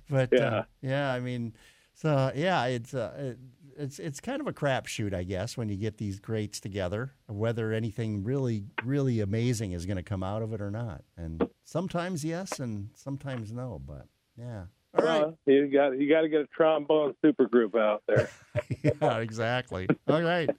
but 0.09 0.29
Yeah. 0.31 0.39
Uh, 0.59 0.63
yeah, 0.81 1.13
I 1.13 1.19
mean, 1.19 1.53
so 1.93 2.31
yeah, 2.35 2.65
it's 2.65 2.93
uh, 2.93 3.13
it, 3.17 3.39
it's 3.77 3.99
it's 3.99 4.19
kind 4.19 4.39
of 4.39 4.47
a 4.47 4.53
crapshoot, 4.53 5.13
I 5.13 5.23
guess, 5.23 5.57
when 5.57 5.67
you 5.69 5.75
get 5.77 5.97
these 5.97 6.19
greats 6.19 6.59
together, 6.59 7.13
whether 7.27 7.71
anything 7.73 8.23
really 8.23 8.65
really 8.83 9.19
amazing 9.19 9.71
is 9.71 9.85
going 9.85 9.97
to 9.97 10.03
come 10.03 10.23
out 10.23 10.41
of 10.41 10.53
it 10.53 10.61
or 10.61 10.71
not. 10.71 11.03
And 11.17 11.49
sometimes 11.63 12.23
yes, 12.23 12.59
and 12.59 12.89
sometimes 12.93 13.51
no. 13.51 13.81
But 13.85 14.07
yeah, 14.37 14.65
right. 15.03 15.21
Well, 15.21 15.37
you 15.45 15.67
got 15.67 15.99
you 15.99 16.09
got 16.09 16.21
to 16.21 16.29
get 16.29 16.41
a 16.41 16.47
trombone 16.47 17.15
super 17.21 17.47
group 17.47 17.75
out 17.75 18.03
there. 18.07 18.29
yeah, 18.83 19.17
exactly. 19.17 19.87
All 20.07 20.21
right, 20.21 20.49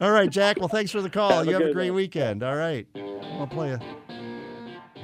all 0.00 0.10
right, 0.10 0.30
Jack. 0.30 0.58
Well, 0.58 0.68
thanks 0.68 0.90
for 0.90 1.02
the 1.02 1.10
call. 1.10 1.30
Have 1.30 1.46
a 1.46 1.50
you 1.50 1.52
have 1.54 1.68
a 1.68 1.72
great 1.72 1.90
one. 1.90 1.96
weekend. 1.96 2.42
All 2.42 2.56
right, 2.56 2.86
I'll 2.96 3.46
play 3.46 3.70
a. 3.72 3.80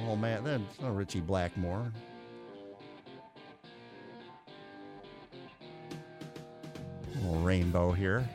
Oh 0.06 0.16
man, 0.16 0.44
that's 0.44 0.62
oh, 0.82 0.90
Ritchie 0.90 1.20
Blackmore. 1.20 1.92
little 7.28 7.42
rainbow 7.42 7.92
here. 7.92 8.28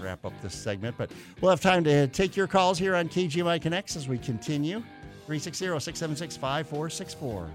Wrap 0.00 0.24
up 0.24 0.32
this 0.40 0.54
segment, 0.54 0.96
but 0.96 1.10
we'll 1.40 1.50
have 1.50 1.60
time 1.60 1.84
to 1.84 2.06
take 2.08 2.36
your 2.36 2.46
calls 2.46 2.78
here 2.78 2.96
on 2.96 3.08
KGMI 3.08 3.60
Connects 3.60 3.96
as 3.96 4.08
we 4.08 4.16
continue. 4.18 4.82
360 5.26 5.66
676 5.78 6.36
5464. 6.36 7.50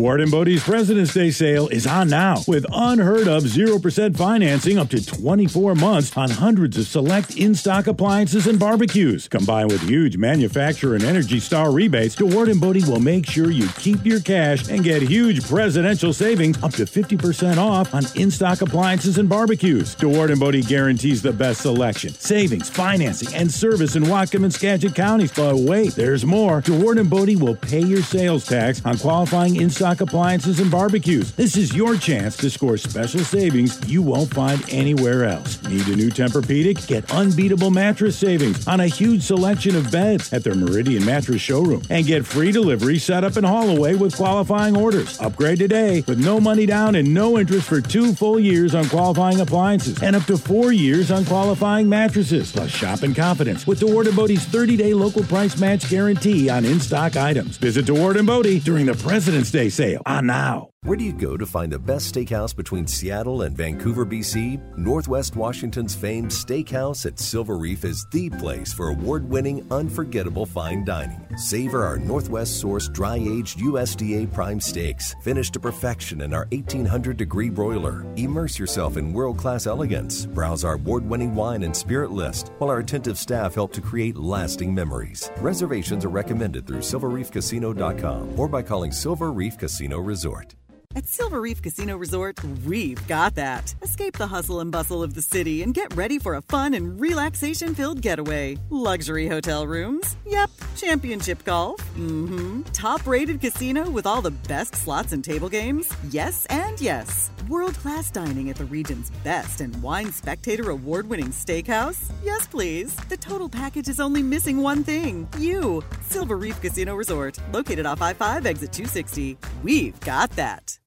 Dewaard 0.00 0.22
and 0.22 0.30
Bode's 0.30 0.62
President's 0.62 1.12
Day 1.12 1.30
sale 1.30 1.68
is 1.68 1.86
on 1.86 2.08
now 2.08 2.42
with 2.48 2.64
unheard 2.72 3.28
of 3.28 3.42
0% 3.42 4.16
financing 4.16 4.78
up 4.78 4.88
to 4.88 5.04
24 5.04 5.74
months 5.74 6.16
on 6.16 6.30
hundreds 6.30 6.78
of 6.78 6.86
select 6.86 7.36
in 7.36 7.54
stock 7.54 7.86
appliances 7.86 8.46
and 8.46 8.58
barbecues. 8.58 9.28
Combined 9.28 9.70
with 9.70 9.82
huge 9.82 10.16
manufacturer 10.16 10.94
and 10.94 11.04
Energy 11.04 11.38
Star 11.38 11.70
rebates, 11.70 12.16
Dewaard 12.16 12.50
and 12.50 12.58
Bode 12.62 12.82
will 12.88 12.98
make 12.98 13.28
sure 13.28 13.50
you 13.50 13.68
keep 13.76 14.06
your 14.06 14.20
cash 14.20 14.70
and 14.70 14.82
get 14.82 15.02
huge 15.02 15.46
presidential 15.46 16.14
savings 16.14 16.62
up 16.62 16.72
to 16.72 16.86
50% 16.86 17.58
off 17.58 17.92
on 17.92 18.04
in 18.14 18.30
stock 18.30 18.62
appliances 18.62 19.18
and 19.18 19.28
barbecues. 19.28 19.94
Dewaard 19.96 20.30
and 20.30 20.40
Bode 20.40 20.66
guarantees 20.66 21.20
the 21.20 21.32
best 21.32 21.60
selection, 21.60 22.14
savings, 22.14 22.70
financing, 22.70 23.34
and 23.34 23.52
service 23.52 23.96
in 23.96 24.04
Whatcom 24.04 24.44
and 24.44 24.54
Skagit 24.54 24.94
counties. 24.94 25.32
But 25.32 25.56
wait, 25.56 25.94
there's 25.94 26.24
more. 26.24 26.62
Dewaard 26.62 26.98
and 26.98 27.10
Bode 27.10 27.36
will 27.36 27.56
pay 27.56 27.82
your 27.82 28.02
sales 28.02 28.46
tax 28.46 28.82
on 28.86 28.96
qualifying 28.96 29.56
in 29.56 29.68
stock 29.68 29.89
appliances 29.98 30.60
and 30.60 30.70
barbecues. 30.70 31.32
This 31.32 31.56
is 31.56 31.74
your 31.74 31.96
chance 31.96 32.36
to 32.36 32.48
score 32.48 32.76
special 32.76 33.18
savings 33.20 33.76
you 33.90 34.00
won't 34.00 34.32
find 34.32 34.64
anywhere 34.70 35.24
else. 35.24 35.60
Need 35.64 35.88
a 35.88 35.96
new 35.96 36.08
Tempur-Pedic? 36.08 36.86
Get 36.86 37.10
unbeatable 37.10 37.72
mattress 37.72 38.16
savings 38.16 38.68
on 38.68 38.78
a 38.78 38.86
huge 38.86 39.24
selection 39.24 39.74
of 39.74 39.90
beds 39.90 40.32
at 40.32 40.44
their 40.44 40.54
Meridian 40.54 41.04
Mattress 41.04 41.42
Showroom 41.42 41.82
and 41.90 42.06
get 42.06 42.24
free 42.24 42.52
delivery 42.52 42.98
set 43.00 43.24
up 43.24 43.36
in 43.36 43.42
Holloway 43.42 43.96
with 43.96 44.14
qualifying 44.14 44.76
orders. 44.76 45.20
Upgrade 45.20 45.58
today 45.58 46.04
with 46.06 46.24
no 46.24 46.38
money 46.38 46.66
down 46.66 46.94
and 46.94 47.12
no 47.12 47.36
interest 47.36 47.68
for 47.68 47.80
two 47.80 48.14
full 48.14 48.38
years 48.38 48.76
on 48.76 48.88
qualifying 48.88 49.40
appliances 49.40 50.00
and 50.04 50.14
up 50.14 50.22
to 50.26 50.38
four 50.38 50.70
years 50.70 51.10
on 51.10 51.24
qualifying 51.24 51.88
mattresses. 51.88 52.52
Plus 52.52 52.70
shop 52.70 53.02
in 53.02 53.12
confidence 53.12 53.66
with 53.66 53.80
Dewaard 53.80 54.06
and 54.06 54.14
Bode's 54.14 54.46
30-day 54.46 54.94
local 54.94 55.24
price 55.24 55.58
match 55.58 55.90
guarantee 55.90 56.48
on 56.48 56.64
in-stock 56.64 57.16
items. 57.16 57.56
Visit 57.56 57.86
Dewaard 57.86 58.16
and 58.16 58.28
Bode 58.28 58.62
during 58.62 58.86
the 58.86 58.94
President's 58.94 59.50
Day 59.50 59.68
sale 59.68 59.79
on 59.80 60.02
ah, 60.06 60.20
now. 60.20 60.70
Where 60.84 60.96
do 60.96 61.04
you 61.04 61.12
go 61.12 61.36
to 61.36 61.44
find 61.44 61.70
the 61.70 61.78
best 61.78 62.14
steakhouse 62.14 62.56
between 62.56 62.86
Seattle 62.86 63.42
and 63.42 63.54
Vancouver, 63.54 64.06
BC? 64.06 64.78
Northwest 64.78 65.36
Washington's 65.36 65.94
famed 65.94 66.30
Steakhouse 66.30 67.04
at 67.04 67.18
Silver 67.18 67.58
Reef 67.58 67.84
is 67.84 68.06
the 68.12 68.30
place 68.30 68.72
for 68.72 68.88
award 68.88 69.28
winning, 69.28 69.66
unforgettable 69.70 70.46
fine 70.46 70.82
dining. 70.86 71.20
Savor 71.36 71.84
our 71.84 71.98
Northwest 71.98 72.64
sourced 72.64 72.90
dry 72.94 73.16
aged 73.16 73.58
USDA 73.58 74.32
prime 74.32 74.58
steaks, 74.58 75.14
finished 75.22 75.52
to 75.52 75.60
perfection 75.60 76.22
in 76.22 76.32
our 76.32 76.48
1800 76.50 77.18
degree 77.18 77.50
broiler. 77.50 78.06
Immerse 78.16 78.58
yourself 78.58 78.96
in 78.96 79.12
world 79.12 79.36
class 79.36 79.66
elegance. 79.66 80.24
Browse 80.24 80.64
our 80.64 80.74
award 80.76 81.06
winning 81.06 81.34
wine 81.34 81.62
and 81.62 81.76
spirit 81.76 82.10
list, 82.10 82.52
while 82.56 82.70
our 82.70 82.78
attentive 82.78 83.18
staff 83.18 83.54
help 83.54 83.70
to 83.74 83.82
create 83.82 84.16
lasting 84.16 84.74
memories. 84.74 85.30
Reservations 85.40 86.06
are 86.06 86.08
recommended 86.08 86.66
through 86.66 86.80
silverreefcasino.com 86.80 88.40
or 88.40 88.48
by 88.48 88.62
calling 88.62 88.92
Silver 88.92 89.30
Reef 89.30 89.58
Casino 89.58 89.98
Resort. 89.98 90.54
At 90.96 91.06
Silver 91.06 91.40
Reef 91.40 91.62
Casino 91.62 91.96
Resort, 91.96 92.42
we've 92.66 93.06
got 93.06 93.36
that. 93.36 93.72
Escape 93.80 94.18
the 94.18 94.26
hustle 94.26 94.58
and 94.58 94.72
bustle 94.72 95.04
of 95.04 95.14
the 95.14 95.22
city 95.22 95.62
and 95.62 95.72
get 95.72 95.94
ready 95.94 96.18
for 96.18 96.34
a 96.34 96.42
fun 96.42 96.74
and 96.74 97.00
relaxation 97.00 97.76
filled 97.76 98.02
getaway. 98.02 98.58
Luxury 98.70 99.28
hotel 99.28 99.68
rooms? 99.68 100.16
Yep. 100.26 100.50
Championship 100.76 101.44
golf? 101.44 101.80
Mm 101.96 102.28
hmm. 102.28 102.62
Top 102.72 103.06
rated 103.06 103.40
casino 103.40 103.88
with 103.88 104.04
all 104.04 104.20
the 104.20 104.32
best 104.48 104.74
slots 104.74 105.12
and 105.12 105.22
table 105.22 105.48
games? 105.48 105.88
Yes 106.10 106.44
and 106.46 106.80
yes. 106.80 107.30
World 107.48 107.74
class 107.74 108.10
dining 108.10 108.50
at 108.50 108.56
the 108.56 108.64
region's 108.64 109.10
best 109.22 109.60
and 109.60 109.80
wine 109.80 110.10
spectator 110.10 110.70
award 110.70 111.08
winning 111.08 111.28
steakhouse? 111.28 112.10
Yes, 112.24 112.48
please. 112.48 112.96
The 113.08 113.16
total 113.16 113.48
package 113.48 113.88
is 113.88 114.00
only 114.00 114.24
missing 114.24 114.58
one 114.58 114.82
thing 114.82 115.28
you. 115.38 115.84
Silver 116.00 116.36
Reef 116.36 116.60
Casino 116.60 116.96
Resort, 116.96 117.38
located 117.52 117.86
off 117.86 118.02
I 118.02 118.12
5 118.12 118.44
exit 118.44 118.72
260. 118.72 119.38
We've 119.62 119.98
got 120.00 120.30
that. 120.30 120.79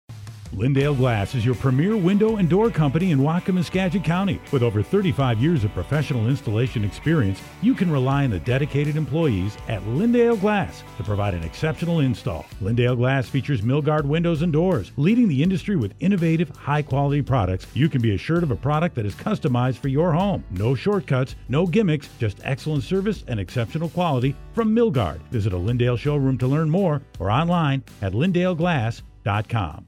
Lindale 0.55 0.95
Glass 0.95 1.33
is 1.33 1.43
your 1.43 1.55
premier 1.55 1.97
window 1.97 2.35
and 2.35 2.47
door 2.47 2.69
company 2.69 3.09
in 3.09 3.17
Whatcom 3.17 4.03
County. 4.03 4.39
With 4.51 4.61
over 4.61 4.83
35 4.83 5.39
years 5.39 5.63
of 5.63 5.73
professional 5.73 6.27
installation 6.27 6.83
experience, 6.83 7.41
you 7.63 7.73
can 7.73 7.89
rely 7.91 8.25
on 8.25 8.29
the 8.29 8.39
dedicated 8.39 8.95
employees 8.95 9.57
at 9.67 9.81
Lindale 9.81 10.39
Glass 10.39 10.83
to 10.97 11.03
provide 11.03 11.33
an 11.33 11.43
exceptional 11.43 12.01
install. 12.01 12.45
Lindale 12.61 12.95
Glass 12.95 13.27
features 13.27 13.61
Milgard 13.61 14.05
windows 14.05 14.43
and 14.43 14.53
doors, 14.53 14.91
leading 14.95 15.27
the 15.27 15.41
industry 15.41 15.75
with 15.75 15.95
innovative, 15.99 16.49
high 16.49 16.83
quality 16.83 17.23
products. 17.23 17.65
You 17.73 17.89
can 17.89 18.01
be 18.01 18.13
assured 18.13 18.43
of 18.43 18.51
a 18.51 18.55
product 18.55 18.93
that 18.95 19.07
is 19.07 19.15
customized 19.15 19.77
for 19.77 19.87
your 19.87 20.13
home. 20.13 20.43
No 20.51 20.75
shortcuts, 20.75 21.35
no 21.49 21.65
gimmicks, 21.65 22.09
just 22.19 22.37
excellent 22.43 22.83
service 22.83 23.23
and 23.27 23.39
exceptional 23.39 23.89
quality 23.89 24.35
from 24.53 24.75
Milgard. 24.75 25.17
Visit 25.31 25.53
a 25.53 25.57
Lindale 25.57 25.97
showroom 25.97 26.37
to 26.37 26.45
learn 26.45 26.69
more 26.69 27.01
or 27.19 27.31
online 27.31 27.83
at 28.03 28.13
lindaleglass.com. 28.13 29.87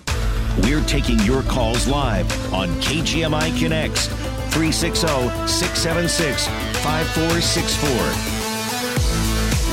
We're 0.59 0.83
taking 0.83 1.17
your 1.19 1.43
calls 1.43 1.87
live 1.87 2.53
on 2.53 2.67
KGMI 2.81 3.57
Connects 3.57 4.07
360 4.07 5.07
676 5.47 6.45
5464. 6.83 8.51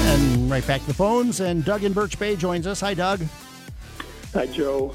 And 0.07 0.49
right 0.49 0.65
back 0.67 0.81
to 0.83 0.87
the 0.87 0.95
phones, 0.95 1.41
and 1.41 1.65
Doug 1.65 1.83
in 1.83 1.93
Birch 1.93 2.17
Bay 2.17 2.37
joins 2.37 2.69
us. 2.69 2.81
Hi, 2.81 2.95
Doug. 2.95 3.23
Hi, 4.35 4.47
Joe. 4.47 4.95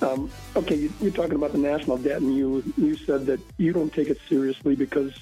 Um, 0.00 0.30
okay, 0.56 0.76
you, 0.76 0.92
you're 1.02 1.12
talking 1.12 1.34
about 1.34 1.52
the 1.52 1.58
national 1.58 1.98
debt, 1.98 2.22
and 2.22 2.34
you 2.34 2.64
you 2.78 2.96
said 2.96 3.26
that 3.26 3.40
you 3.58 3.74
don't 3.74 3.92
take 3.92 4.08
it 4.08 4.18
seriously 4.26 4.74
because 4.74 5.12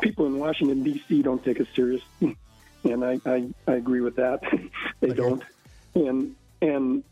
people 0.00 0.24
in 0.26 0.38
Washington 0.38 0.84
D.C. 0.84 1.20
don't 1.20 1.44
take 1.44 1.58
it 1.58 1.66
seriously, 1.74 2.36
and 2.84 3.04
I, 3.04 3.18
I, 3.26 3.48
I 3.66 3.72
agree 3.72 4.02
with 4.02 4.14
that. 4.16 4.40
they 5.00 5.08
okay. 5.08 5.16
don't, 5.16 5.42
and 5.96 6.36
and 6.60 7.02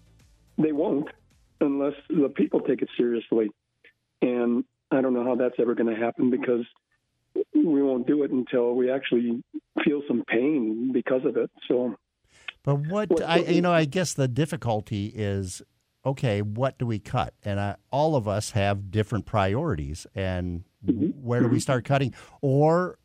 they 0.56 0.70
won't 0.70 1.10
unless 1.60 1.94
the 2.08 2.28
people 2.28 2.60
take 2.60 2.82
it 2.82 2.88
seriously. 2.96 3.50
And 4.22 4.64
I 4.90 5.00
don't 5.00 5.14
know 5.14 5.24
how 5.24 5.36
that's 5.36 5.54
ever 5.58 5.74
going 5.74 5.94
to 5.94 6.00
happen 6.00 6.30
because 6.30 6.64
we 7.54 7.82
won't 7.82 8.06
do 8.06 8.22
it 8.24 8.30
until 8.30 8.74
we 8.74 8.90
actually 8.90 9.42
feel 9.84 10.02
some 10.08 10.24
pain 10.26 10.90
because 10.92 11.24
of 11.24 11.36
it. 11.36 11.50
So, 11.68 11.94
but 12.62 12.76
what, 12.76 13.10
what 13.10 13.22
I, 13.22 13.38
you 13.38 13.62
know, 13.62 13.72
I 13.72 13.84
guess 13.84 14.14
the 14.14 14.28
difficulty 14.28 15.06
is, 15.06 15.62
okay, 16.04 16.42
what 16.42 16.78
do 16.78 16.86
we 16.86 16.98
cut? 16.98 17.34
And 17.44 17.60
I, 17.60 17.76
all 17.90 18.16
of 18.16 18.26
us 18.26 18.50
have 18.50 18.90
different 18.90 19.26
priorities, 19.26 20.06
and 20.14 20.64
mm-hmm. 20.84 21.06
where 21.22 21.40
do 21.40 21.46
we 21.46 21.52
mm-hmm. 21.52 21.60
start 21.60 21.84
cutting? 21.84 22.14
Or 22.40 22.98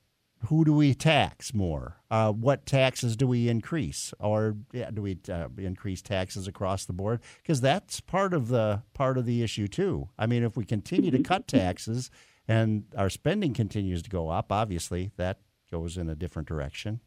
who 0.47 0.65
do 0.65 0.73
we 0.73 0.93
tax 0.93 1.53
more? 1.53 1.97
Uh, 2.09 2.31
what 2.31 2.65
taxes 2.65 3.15
do 3.15 3.27
we 3.27 3.49
increase, 3.49 4.13
or 4.19 4.55
yeah, 4.71 4.89
do 4.91 5.01
we 5.01 5.17
uh, 5.29 5.47
increase 5.57 6.01
taxes 6.01 6.47
across 6.47 6.85
the 6.85 6.93
board? 6.93 7.19
Because 7.41 7.61
that's 7.61 7.99
part 7.99 8.33
of 8.33 8.47
the 8.47 8.81
part 8.93 9.17
of 9.17 9.25
the 9.25 9.43
issue 9.43 9.67
too. 9.67 10.09
I 10.17 10.25
mean, 10.25 10.43
if 10.43 10.57
we 10.57 10.65
continue 10.65 11.11
to 11.11 11.23
cut 11.23 11.47
taxes 11.47 12.09
and 12.47 12.85
our 12.97 13.09
spending 13.09 13.53
continues 13.53 14.01
to 14.03 14.09
go 14.09 14.29
up, 14.29 14.51
obviously 14.51 15.11
that 15.17 15.39
goes 15.71 15.97
in 15.97 16.09
a 16.09 16.15
different 16.15 16.47
direction. 16.47 17.01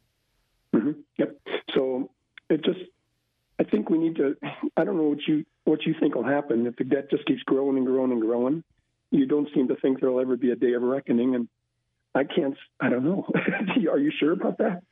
Mm-hmm. 0.74 1.00
Yep. 1.18 1.36
So 1.74 2.10
it 2.50 2.64
just, 2.64 2.80
I 3.58 3.64
think 3.64 3.90
we 3.90 3.98
need 3.98 4.16
to. 4.16 4.36
I 4.76 4.84
don't 4.84 4.96
know 4.96 5.04
what 5.04 5.26
you 5.26 5.44
what 5.64 5.86
you 5.86 5.94
think 5.98 6.14
will 6.14 6.24
happen 6.24 6.66
if 6.66 6.76
the 6.76 6.84
debt 6.84 7.10
just 7.10 7.24
keeps 7.26 7.42
growing 7.42 7.76
and 7.76 7.86
growing 7.86 8.12
and 8.12 8.20
growing. 8.20 8.64
You 9.10 9.26
don't 9.26 9.48
seem 9.54 9.68
to 9.68 9.76
think 9.76 10.00
there'll 10.00 10.20
ever 10.20 10.36
be 10.36 10.50
a 10.50 10.56
day 10.56 10.74
of 10.74 10.82
reckoning, 10.82 11.34
and 11.34 11.48
I 12.14 12.24
can't. 12.24 12.56
I 12.80 12.88
don't 12.88 13.04
know. 13.04 13.26
Are 13.90 13.98
you 13.98 14.10
sure 14.18 14.32
about 14.32 14.58
that? 14.58 14.82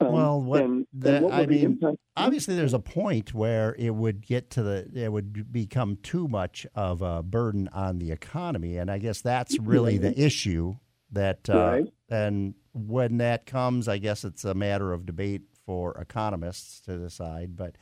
Um, 0.00 0.12
well, 0.12 0.40
what, 0.40 0.62
and, 0.62 0.86
the, 0.92 1.16
and 1.16 1.24
what 1.24 1.34
I 1.34 1.46
mean, 1.46 1.80
obviously, 2.16 2.56
there's 2.56 2.74
a 2.74 2.78
point 2.78 3.34
where 3.34 3.74
it 3.78 3.90
would 3.90 4.26
get 4.26 4.50
to 4.50 4.62
the, 4.62 4.90
it 4.94 5.12
would 5.12 5.52
become 5.52 5.98
too 6.02 6.28
much 6.28 6.66
of 6.74 7.02
a 7.02 7.22
burden 7.22 7.68
on 7.72 7.98
the 7.98 8.10
economy, 8.10 8.78
and 8.78 8.90
I 8.90 8.98
guess 8.98 9.20
that's 9.20 9.58
really 9.58 9.98
the 9.98 10.18
issue. 10.18 10.76
That 11.12 11.48
uh, 11.50 11.58
right. 11.58 11.92
and 12.08 12.54
when 12.72 13.18
that 13.18 13.44
comes, 13.44 13.86
I 13.86 13.98
guess 13.98 14.24
it's 14.24 14.44
a 14.44 14.54
matter 14.54 14.94
of 14.94 15.04
debate 15.04 15.42
for 15.66 15.92
economists 16.00 16.80
to 16.86 16.96
decide. 16.96 17.54
But 17.54 17.76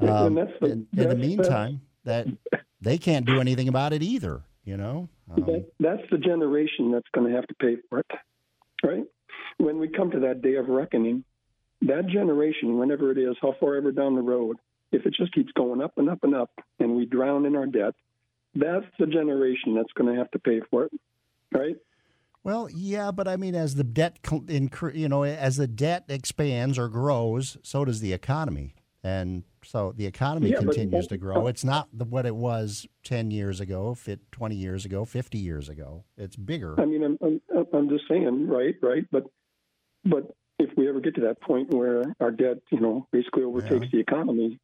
um, 0.00 0.34
the, 0.34 0.50
in, 0.62 0.86
in 0.96 1.08
the 1.08 1.14
meantime, 1.14 1.82
that 2.04 2.26
they 2.80 2.96
can't 2.96 3.26
do 3.26 3.38
anything 3.38 3.68
about 3.68 3.92
it 3.92 4.02
either. 4.02 4.42
You 4.64 4.76
know, 4.76 5.08
um, 5.30 5.44
that, 5.46 5.70
that's 5.78 6.02
the 6.10 6.18
generation 6.18 6.90
that's 6.92 7.08
going 7.14 7.28
to 7.28 7.34
have 7.34 7.46
to 7.46 7.54
pay 7.54 7.76
for 7.88 8.00
it 8.00 8.06
right? 8.82 9.04
When 9.58 9.78
we 9.78 9.88
come 9.88 10.10
to 10.12 10.20
that 10.20 10.42
day 10.42 10.54
of 10.56 10.68
reckoning, 10.68 11.24
that 11.82 12.06
generation, 12.08 12.78
whenever 12.78 13.10
it 13.10 13.18
is, 13.18 13.36
how 13.40 13.54
far 13.58 13.76
ever 13.76 13.92
down 13.92 14.14
the 14.14 14.22
road, 14.22 14.56
if 14.92 15.06
it 15.06 15.14
just 15.14 15.34
keeps 15.34 15.52
going 15.52 15.80
up 15.80 15.92
and 15.96 16.08
up 16.08 16.20
and 16.22 16.34
up 16.34 16.50
and 16.78 16.96
we 16.96 17.06
drown 17.06 17.46
in 17.46 17.56
our 17.56 17.66
debt, 17.66 17.94
that's 18.54 18.86
the 18.98 19.06
generation 19.06 19.74
that's 19.74 19.92
going 19.92 20.12
to 20.12 20.18
have 20.18 20.30
to 20.32 20.38
pay 20.38 20.60
for 20.70 20.84
it, 20.84 20.92
right? 21.52 21.76
Well, 22.42 22.68
yeah, 22.74 23.10
but 23.10 23.28
I 23.28 23.36
mean, 23.36 23.54
as 23.54 23.74
the 23.74 23.84
debt, 23.84 24.18
you 24.94 25.08
know, 25.08 25.24
as 25.24 25.56
the 25.56 25.68
debt 25.68 26.04
expands 26.08 26.78
or 26.78 26.88
grows, 26.88 27.58
so 27.62 27.84
does 27.84 28.00
the 28.00 28.14
economy, 28.14 28.74
and 29.04 29.44
so 29.62 29.92
the 29.94 30.06
economy 30.06 30.50
yeah, 30.50 30.58
continues 30.58 31.06
to 31.08 31.18
grow. 31.18 31.48
It's 31.48 31.64
not 31.64 31.88
what 31.92 32.24
it 32.24 32.34
was 32.34 32.86
ten 33.04 33.30
years 33.30 33.60
ago, 33.60 33.94
twenty 34.32 34.56
years 34.56 34.86
ago, 34.86 35.04
fifty 35.04 35.36
years 35.36 35.68
ago. 35.68 36.04
It's 36.16 36.34
bigger. 36.34 36.80
I 36.80 36.86
mean, 36.86 37.04
I'm, 37.04 37.18
I'm, 37.22 37.40
I'm 37.72 37.88
just 37.88 38.04
saying, 38.08 38.48
right, 38.48 38.74
right, 38.82 39.04
but 39.10 39.24
but 40.04 40.34
if 40.58 40.70
we 40.76 40.88
ever 40.88 41.00
get 41.00 41.14
to 41.16 41.22
that 41.22 41.40
point 41.40 41.72
where 41.72 42.04
our 42.20 42.30
debt, 42.30 42.58
you 42.70 42.80
know, 42.80 43.06
basically 43.12 43.44
overtakes 43.44 43.86
yeah. 43.86 43.88
the 43.92 44.00
economy, 44.00 44.58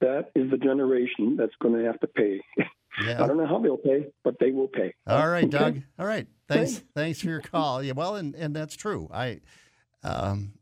that 0.00 0.30
is 0.34 0.50
the 0.50 0.58
generation 0.58 1.36
that's 1.36 1.54
going 1.60 1.78
to 1.78 1.84
have 1.84 1.98
to 2.00 2.06
pay. 2.08 2.40
Yeah. 3.02 3.24
I 3.24 3.26
don't 3.26 3.38
know 3.38 3.46
how 3.46 3.58
they'll 3.58 3.78
pay, 3.78 4.08
but 4.22 4.34
they 4.38 4.50
will 4.50 4.68
pay. 4.68 4.92
All 5.06 5.26
right, 5.26 5.44
okay? 5.44 5.58
Doug. 5.58 5.82
All 5.98 6.04
right. 6.04 6.26
Thanks. 6.46 6.72
Thanks, 6.72 6.86
Thanks 6.94 7.20
for 7.20 7.28
your 7.28 7.40
call. 7.40 7.82
Yeah. 7.82 7.92
Well, 7.92 8.16
and, 8.16 8.34
and 8.34 8.54
that's 8.54 8.76
true. 8.76 9.08
I, 9.10 9.40
um, 10.04 10.52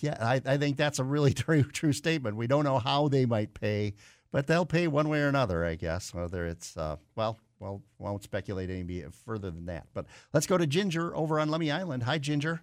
yeah, 0.00 0.16
I, 0.18 0.40
I 0.44 0.56
think 0.56 0.76
that's 0.76 0.98
a 0.98 1.04
really 1.04 1.32
true 1.34 1.64
true 1.64 1.92
statement. 1.92 2.36
We 2.36 2.46
don't 2.46 2.64
know 2.64 2.78
how 2.78 3.08
they 3.08 3.26
might 3.26 3.52
pay, 3.52 3.94
but 4.32 4.46
they'll 4.46 4.66
pay 4.66 4.88
one 4.88 5.08
way 5.08 5.20
or 5.20 5.28
another, 5.28 5.64
I 5.64 5.74
guess. 5.74 6.14
Whether 6.14 6.46
it's 6.46 6.76
uh, 6.76 6.96
well, 7.14 7.38
well, 7.58 7.82
won't 7.98 8.22
speculate 8.22 8.70
any 8.70 9.04
further 9.24 9.50
than 9.50 9.66
that. 9.66 9.86
But 9.94 10.06
let's 10.32 10.46
go 10.46 10.58
to 10.58 10.66
Ginger 10.66 11.14
over 11.16 11.40
on 11.40 11.48
Lummi 11.48 11.72
Island. 11.72 12.02
Hi, 12.04 12.18
Ginger. 12.18 12.60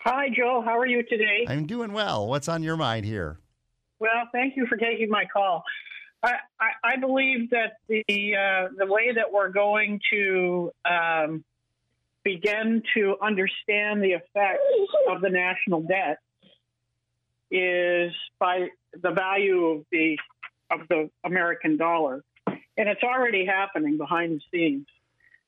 Hi, 0.00 0.28
Joe. 0.34 0.62
How 0.64 0.78
are 0.78 0.86
you 0.86 1.02
today? 1.02 1.44
I'm 1.48 1.66
doing 1.66 1.92
well. 1.92 2.26
What's 2.26 2.48
on 2.48 2.62
your 2.62 2.76
mind 2.76 3.04
here? 3.04 3.38
Well, 3.98 4.28
thank 4.32 4.56
you 4.56 4.66
for 4.66 4.76
taking 4.76 5.10
my 5.10 5.24
call. 5.30 5.62
I, 6.22 6.34
I, 6.58 6.92
I 6.92 6.96
believe 6.96 7.50
that 7.50 7.74
the 7.88 8.02
uh, 8.08 8.68
the 8.76 8.86
way 8.86 9.12
that 9.14 9.30
we're 9.32 9.50
going 9.50 10.00
to 10.10 10.70
um, 10.90 11.44
begin 12.24 12.82
to 12.94 13.16
understand 13.22 14.02
the 14.02 14.12
effects 14.12 14.62
of 15.08 15.20
the 15.20 15.30
national 15.30 15.82
debt 15.82 16.18
is 17.50 18.12
by 18.38 18.68
the 19.02 19.10
value 19.10 19.66
of 19.66 19.84
the 19.90 20.18
of 20.70 20.80
the 20.88 21.10
American 21.24 21.76
dollar, 21.76 22.22
and 22.80 22.88
it's 22.88 23.02
already 23.02 23.44
happening 23.44 23.98
behind 23.98 24.40
the 24.40 24.40
scenes 24.50 24.86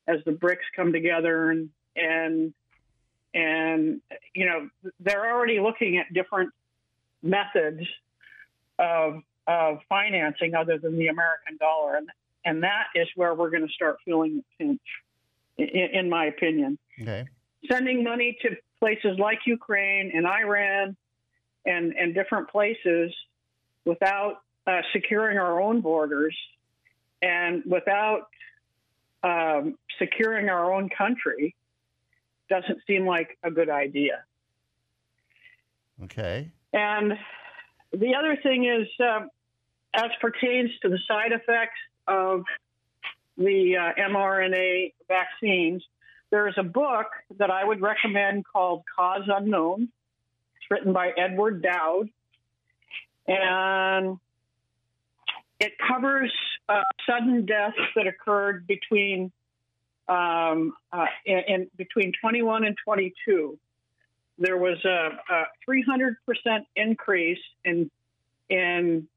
as 0.07 0.17
the 0.23 0.31
BRICS 0.31 0.69
come 0.75 0.93
together 0.93 1.49
and 1.49 1.69
and 1.95 2.53
and 3.33 4.01
you 4.35 4.45
know 4.45 4.69
they're 4.99 5.33
already 5.33 5.59
looking 5.59 5.97
at 5.97 6.13
different 6.13 6.51
methods 7.23 7.81
of 8.77 9.23
of 9.47 9.79
financing 9.89 10.53
other 10.53 10.77
than 10.77 10.95
the 10.95 11.07
American 11.07 11.57
dollar, 11.59 11.95
and 11.95 12.07
and 12.45 12.61
that 12.61 12.85
is 12.93 13.07
where 13.15 13.33
we're 13.33 13.49
going 13.49 13.65
to 13.67 13.73
start 13.73 13.97
feeling 14.05 14.35
the 14.37 14.65
pinch, 14.65 14.81
in, 15.57 15.67
in 15.67 16.09
my 16.09 16.25
opinion. 16.25 16.77
Okay. 17.01 17.25
Sending 17.67 18.03
money 18.03 18.37
to 18.43 18.55
places 18.79 19.17
like 19.17 19.39
Ukraine 19.47 20.11
and 20.13 20.27
Iran 20.27 20.95
and 21.65 21.93
and 21.93 22.13
different 22.13 22.49
places 22.49 23.11
without 23.85 24.41
uh, 24.67 24.81
securing 24.93 25.39
our 25.39 25.59
own 25.59 25.81
borders 25.81 26.37
and 27.23 27.63
without 27.65 28.27
um, 29.23 29.77
securing 29.97 30.49
our 30.49 30.73
own 30.73 30.89
country 30.89 31.55
doesn't 32.49 32.79
seem 32.85 33.07
like 33.07 33.37
a 33.43 33.49
good 33.49 33.69
idea. 33.69 34.23
Okay. 36.03 36.51
And 36.73 37.13
the 37.93 38.15
other 38.15 38.37
thing 38.43 38.65
is, 38.65 38.87
um, 38.99 39.29
as 39.93 40.11
pertains 40.19 40.71
to 40.81 40.89
the 40.89 40.99
side 41.07 41.31
effects 41.31 41.79
of 42.07 42.43
the 43.37 43.77
uh, 43.77 44.01
mRNA 44.09 44.93
vaccines, 45.07 45.81
there 46.29 46.47
is 46.47 46.55
a 46.57 46.63
book 46.63 47.07
that 47.37 47.49
I 47.49 47.63
would 47.63 47.81
recommend 47.81 48.43
called 48.51 48.83
Cause 48.97 49.23
Unknown. 49.27 49.83
It's 50.57 50.71
written 50.71 50.91
by 50.91 51.11
Edward 51.15 51.61
Dowd. 51.61 52.09
And 53.27 54.17
it 55.59 55.73
covers 55.77 56.33
uh, 56.69 56.81
sudden 57.09 57.45
deaths 57.45 57.77
that 57.95 58.07
occurred 58.07 58.67
between 58.67 59.31
um, 60.07 60.73
uh, 60.91 61.05
in, 61.25 61.41
in, 61.47 61.67
between 61.77 62.11
21 62.19 62.65
and 62.65 62.75
22. 62.83 63.57
There 64.37 64.57
was 64.57 64.83
a, 64.85 65.09
a 65.29 65.43
300% 65.67 66.15
increase 66.75 67.39
in 67.63 67.89
in 68.49 69.07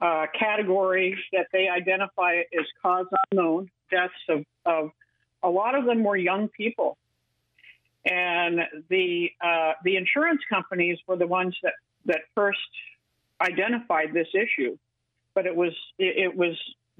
uh, 0.00 0.26
categories 0.38 1.18
that 1.32 1.46
they 1.52 1.68
identify 1.68 2.36
as 2.58 2.66
cause 2.82 3.06
unknown 3.30 3.70
deaths 3.90 4.12
of, 4.28 4.44
of 4.64 4.90
a 5.42 5.48
lot 5.48 5.74
of 5.74 5.84
them 5.84 6.04
were 6.04 6.16
young 6.16 6.48
people, 6.48 6.96
and 8.04 8.60
the 8.88 9.30
uh, 9.42 9.72
the 9.84 9.96
insurance 9.96 10.42
companies 10.48 10.98
were 11.06 11.16
the 11.16 11.26
ones 11.26 11.56
that 11.62 11.74
that 12.04 12.20
first 12.34 12.58
identified 13.40 14.12
this 14.12 14.28
issue, 14.34 14.76
but 15.36 15.46
it 15.46 15.54
was 15.54 15.72
it, 15.98 16.34
was 16.34 16.56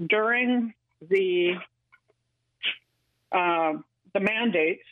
during 0.09 0.75
the 1.09 1.55
uh, 3.33 3.73
the 4.13 4.21
mandates 4.21 4.85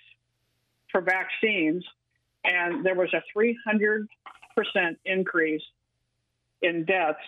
for 0.90 1.02
vaccines, 1.02 1.84
and 2.42 2.84
there 2.84 2.94
was 2.94 3.12
a 3.12 3.22
300 3.32 4.08
percent 4.56 4.98
increase 5.04 5.62
in 6.62 6.86
deaths 6.86 7.18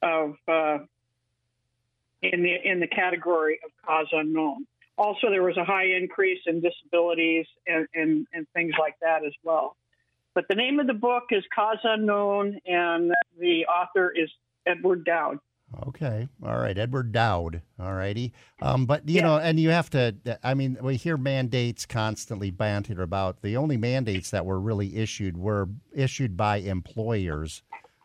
of 0.00 0.36
uh, 0.46 0.78
in 2.22 2.42
the 2.44 2.54
in 2.64 2.78
the 2.78 2.86
category 2.86 3.58
of 3.64 3.72
cause 3.84 4.06
unknown. 4.12 4.66
Also, 4.96 5.30
there 5.30 5.42
was 5.42 5.56
a 5.56 5.64
high 5.64 5.86
increase 5.96 6.40
in 6.46 6.60
disabilities 6.60 7.46
and, 7.68 7.86
and, 7.94 8.26
and 8.32 8.48
things 8.52 8.72
like 8.80 8.96
that 9.00 9.24
as 9.24 9.32
well. 9.44 9.76
But 10.34 10.46
the 10.48 10.56
name 10.56 10.80
of 10.80 10.88
the 10.88 10.94
book 10.94 11.26
is 11.30 11.44
Cause 11.54 11.78
Unknown, 11.84 12.58
and 12.66 13.12
the 13.38 13.66
author 13.66 14.10
is 14.10 14.28
Edward 14.68 15.04
Dowd. 15.04 15.38
Okay. 15.86 16.26
All 16.42 16.56
right. 16.58 16.78
Edward 16.78 17.12
Dowd. 17.12 17.60
All 17.78 17.92
righty. 17.92 18.32
Um, 18.62 18.86
but, 18.86 19.06
you 19.06 19.20
know, 19.20 19.36
and 19.38 19.60
you 19.60 19.68
have 19.68 19.90
to, 19.90 20.16
I 20.42 20.54
mean, 20.54 20.78
we 20.80 20.96
hear 20.96 21.18
mandates 21.18 21.84
constantly 21.84 22.50
bantered 22.50 23.00
about. 23.00 23.42
The 23.42 23.56
only 23.56 23.76
mandates 23.76 24.30
that 24.30 24.46
were 24.46 24.58
really 24.58 24.96
issued 24.96 25.36
were 25.36 25.68
issued 25.92 26.38
by 26.38 26.58
employers 26.58 27.62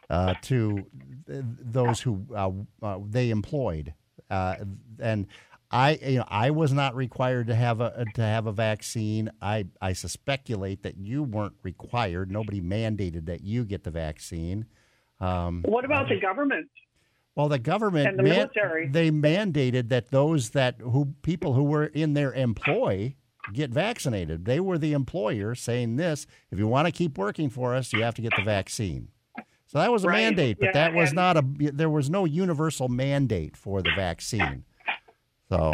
uh, 0.09 0.33
to 0.41 0.85
those 1.27 2.01
who 2.01 2.25
uh, 2.35 2.51
uh, 2.81 2.99
they 3.09 3.29
employed. 3.29 3.93
Uh, 4.29 4.55
and 4.99 5.27
I, 5.71 5.97
you 6.05 6.17
know, 6.17 6.25
I 6.27 6.51
was 6.51 6.73
not 6.73 6.95
required 6.95 7.47
to 7.47 7.55
have 7.55 7.79
a 7.81 8.05
to 8.13 8.21
have 8.21 8.45
a 8.45 8.51
vaccine. 8.51 9.31
I, 9.41 9.67
I 9.81 9.93
speculate 9.93 10.83
that 10.83 10.97
you 10.97 11.23
weren't 11.23 11.55
required. 11.63 12.29
Nobody 12.29 12.61
mandated 12.61 13.25
that 13.27 13.41
you 13.41 13.63
get 13.63 13.83
the 13.83 13.91
vaccine. 13.91 14.65
Um, 15.23 15.61
what 15.65 15.85
about 15.85 16.09
the 16.09 16.19
government? 16.19 16.67
Well, 17.35 17.47
the 17.47 17.59
government 17.59 18.07
and 18.07 18.19
the 18.19 18.23
man, 18.23 18.31
military. 18.33 18.89
they 18.89 19.09
mandated 19.09 19.89
that 19.89 20.11
those 20.11 20.51
that 20.51 20.75
who 20.81 21.15
people 21.21 21.53
who 21.53 21.63
were 21.63 21.85
in 21.85 22.13
their 22.13 22.33
employ 22.33 23.15
get 23.53 23.71
vaccinated. 23.71 24.45
They 24.45 24.59
were 24.59 24.77
the 24.77 24.93
employer 24.93 25.55
saying 25.55 25.95
this: 25.95 26.27
if 26.51 26.59
you 26.59 26.67
want 26.67 26.87
to 26.87 26.91
keep 26.91 27.17
working 27.17 27.49
for 27.49 27.73
us, 27.73 27.93
you 27.93 28.03
have 28.03 28.15
to 28.15 28.21
get 28.21 28.33
the 28.35 28.43
vaccine. 28.43 29.07
So 29.65 29.79
that 29.79 29.91
was 29.91 30.03
a 30.03 30.07
right. 30.07 30.21
mandate, 30.21 30.59
but 30.59 30.67
yeah, 30.67 30.71
that 30.73 30.93
was 30.93 31.13
not 31.13 31.37
a. 31.37 31.43
There 31.57 31.89
was 31.89 32.09
no 32.09 32.25
universal 32.25 32.89
mandate 32.89 33.57
for 33.57 33.81
the 33.81 33.91
vaccine. 33.95 34.65
So, 35.49 35.73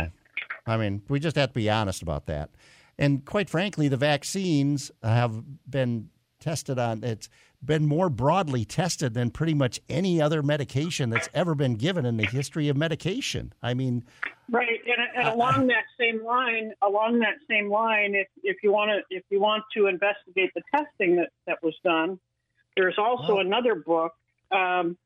I 0.66 0.78
mean, 0.78 1.02
we 1.10 1.20
just 1.20 1.36
have 1.36 1.50
to 1.50 1.54
be 1.54 1.70
honest 1.70 2.02
about 2.02 2.28
that. 2.28 2.52
And 2.98 3.26
quite 3.26 3.50
frankly, 3.50 3.88
the 3.88 3.98
vaccines 3.98 4.92
have 5.04 5.44
been 5.70 6.10
tested 6.40 6.80
on. 6.80 7.04
It's 7.04 7.30
been 7.64 7.86
more 7.86 8.10
broadly 8.10 8.66
tested 8.66 9.14
than 9.14 9.30
pretty 9.32 9.54
much 9.54 9.80
any 9.90 10.22
other 10.22 10.42
medication 10.42 11.10
that's 11.10 11.30
ever 11.34 11.56
been 11.56 11.76
given 11.76 12.06
in 12.06 12.18
the 12.18 12.26
history 12.26 12.70
of 12.70 12.78
medication. 12.78 13.54
I 13.62 13.74
mean, 13.74 14.04
right. 14.50 14.80
And, 14.86 15.26
and 15.26 15.28
along 15.28 15.68
that 15.68 15.84
same 16.00 16.24
line, 16.24 16.74
along 16.82 17.20
that 17.20 17.36
same 17.50 17.70
line, 17.70 18.16
if 18.16 18.28
if 18.44 18.58
you 18.64 18.72
want 18.72 18.92
to 18.92 19.16
if 19.16 19.24
you 19.30 19.40
want 19.40 19.64
to 19.76 19.88
investigate 19.88 20.52
the 20.56 20.62
testing 20.74 21.18
that 21.18 21.30
that 21.48 21.62
was 21.62 21.76
done, 21.84 22.20
there's 22.76 22.98
also 22.98 23.36
well, 23.36 23.46
another 23.46 23.76
book. 23.76 24.14
Um, 24.52 24.98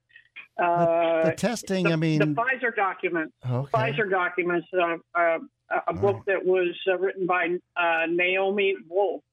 uh, 0.61 1.23
the, 1.23 1.29
the, 1.31 1.35
testing, 1.35 1.85
the, 1.85 1.93
I 1.93 1.95
mean, 1.95 2.19
the 2.19 2.25
Pfizer 2.25 2.75
documents. 2.75 3.33
Okay. 3.43 3.71
Pfizer 3.71 4.09
documents. 4.09 4.67
Uh, 4.71 4.97
uh, 5.15 5.39
a 5.87 5.93
book 5.93 6.23
that 6.27 6.45
was 6.45 6.75
uh, 6.87 6.97
written 6.99 7.25
by 7.25 7.57
uh, 7.75 8.05
Naomi 8.07 8.75
Wolf, 8.87 9.23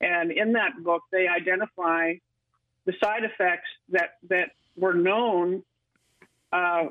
and 0.00 0.30
in 0.30 0.52
that 0.52 0.72
book 0.84 1.02
they 1.10 1.26
identify 1.26 2.14
the 2.86 2.94
side 3.02 3.24
effects 3.24 3.68
that 3.90 4.18
that 4.28 4.50
were 4.76 4.94
known 4.94 5.62
uh, 6.52 6.86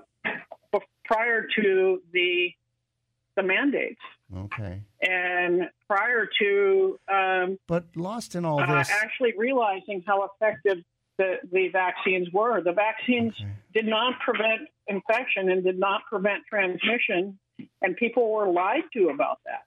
prior 1.06 1.48
to 1.56 2.02
the 2.12 2.52
the 3.36 3.44
mandates. 3.44 4.02
Okay. 4.36 4.82
And 5.02 5.70
prior 5.88 6.28
to, 6.40 7.00
um, 7.12 7.60
but 7.68 7.86
lost 7.96 8.36
in 8.36 8.46
all 8.46 8.58
this, 8.58 8.90
actually 8.90 9.34
realizing 9.38 10.04
how 10.06 10.28
effective 10.28 10.84
the, 11.18 11.36
the 11.52 11.70
vaccines 11.70 12.30
were. 12.32 12.62
The 12.62 12.72
vaccines 12.72 13.34
okay. 13.40 13.50
did 13.74 13.86
not 13.86 14.20
prevent 14.20 14.62
infection 14.88 15.50
and 15.50 15.64
did 15.64 15.80
not 15.80 16.02
prevent 16.10 16.44
transmission, 16.48 17.38
and 17.82 17.96
people 17.96 18.32
were 18.32 18.52
lied 18.52 18.84
to 18.94 19.10
about 19.10 19.40
that. 19.46 19.64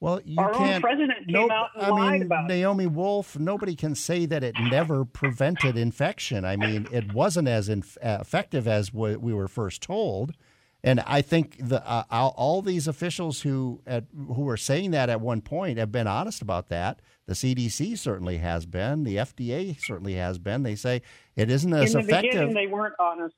Well, 0.00 0.20
you 0.24 0.38
Our 0.38 0.52
can't. 0.52 0.76
own 0.76 0.80
president 0.80 1.18
came 1.26 1.32
nope, 1.34 1.50
out 1.50 1.70
and 1.74 1.84
I 1.86 1.88
lied 1.90 2.12
mean, 2.12 2.22
about 2.22 2.44
it. 2.44 2.54
Naomi 2.54 2.86
Wolf. 2.86 3.36
Nobody 3.38 3.74
can 3.74 3.94
say 3.96 4.26
that 4.26 4.44
it 4.44 4.54
never 4.60 5.04
prevented 5.04 5.76
infection. 5.76 6.44
I 6.44 6.56
mean, 6.56 6.86
it 6.92 7.12
wasn't 7.12 7.48
as 7.48 7.68
inf- 7.68 7.98
effective 8.00 8.68
as 8.68 8.92
what 8.94 9.20
we 9.20 9.34
were 9.34 9.48
first 9.48 9.82
told. 9.82 10.34
And 10.84 11.00
I 11.00 11.22
think 11.22 11.56
the 11.58 11.84
uh, 11.84 12.04
all 12.12 12.62
these 12.62 12.86
officials 12.86 13.40
who 13.40 13.82
at, 13.84 14.04
who 14.16 14.42
were 14.42 14.56
saying 14.56 14.92
that 14.92 15.10
at 15.10 15.20
one 15.20 15.40
point 15.40 15.78
have 15.78 15.90
been 15.90 16.06
honest 16.06 16.40
about 16.42 16.68
that. 16.68 17.00
The 17.26 17.34
CDC 17.34 17.98
certainly 17.98 18.38
has 18.38 18.64
been. 18.64 19.02
The 19.02 19.16
FDA 19.16 19.76
certainly 19.84 20.14
has 20.14 20.38
been. 20.38 20.62
They 20.62 20.76
say 20.76 21.02
it 21.34 21.50
isn't 21.50 21.72
as 21.74 21.94
in 21.96 22.02
the 22.02 22.06
effective. 22.08 22.30
beginning, 22.30 22.54
they 22.54 22.68
weren't 22.68 22.94
honest. 23.00 23.34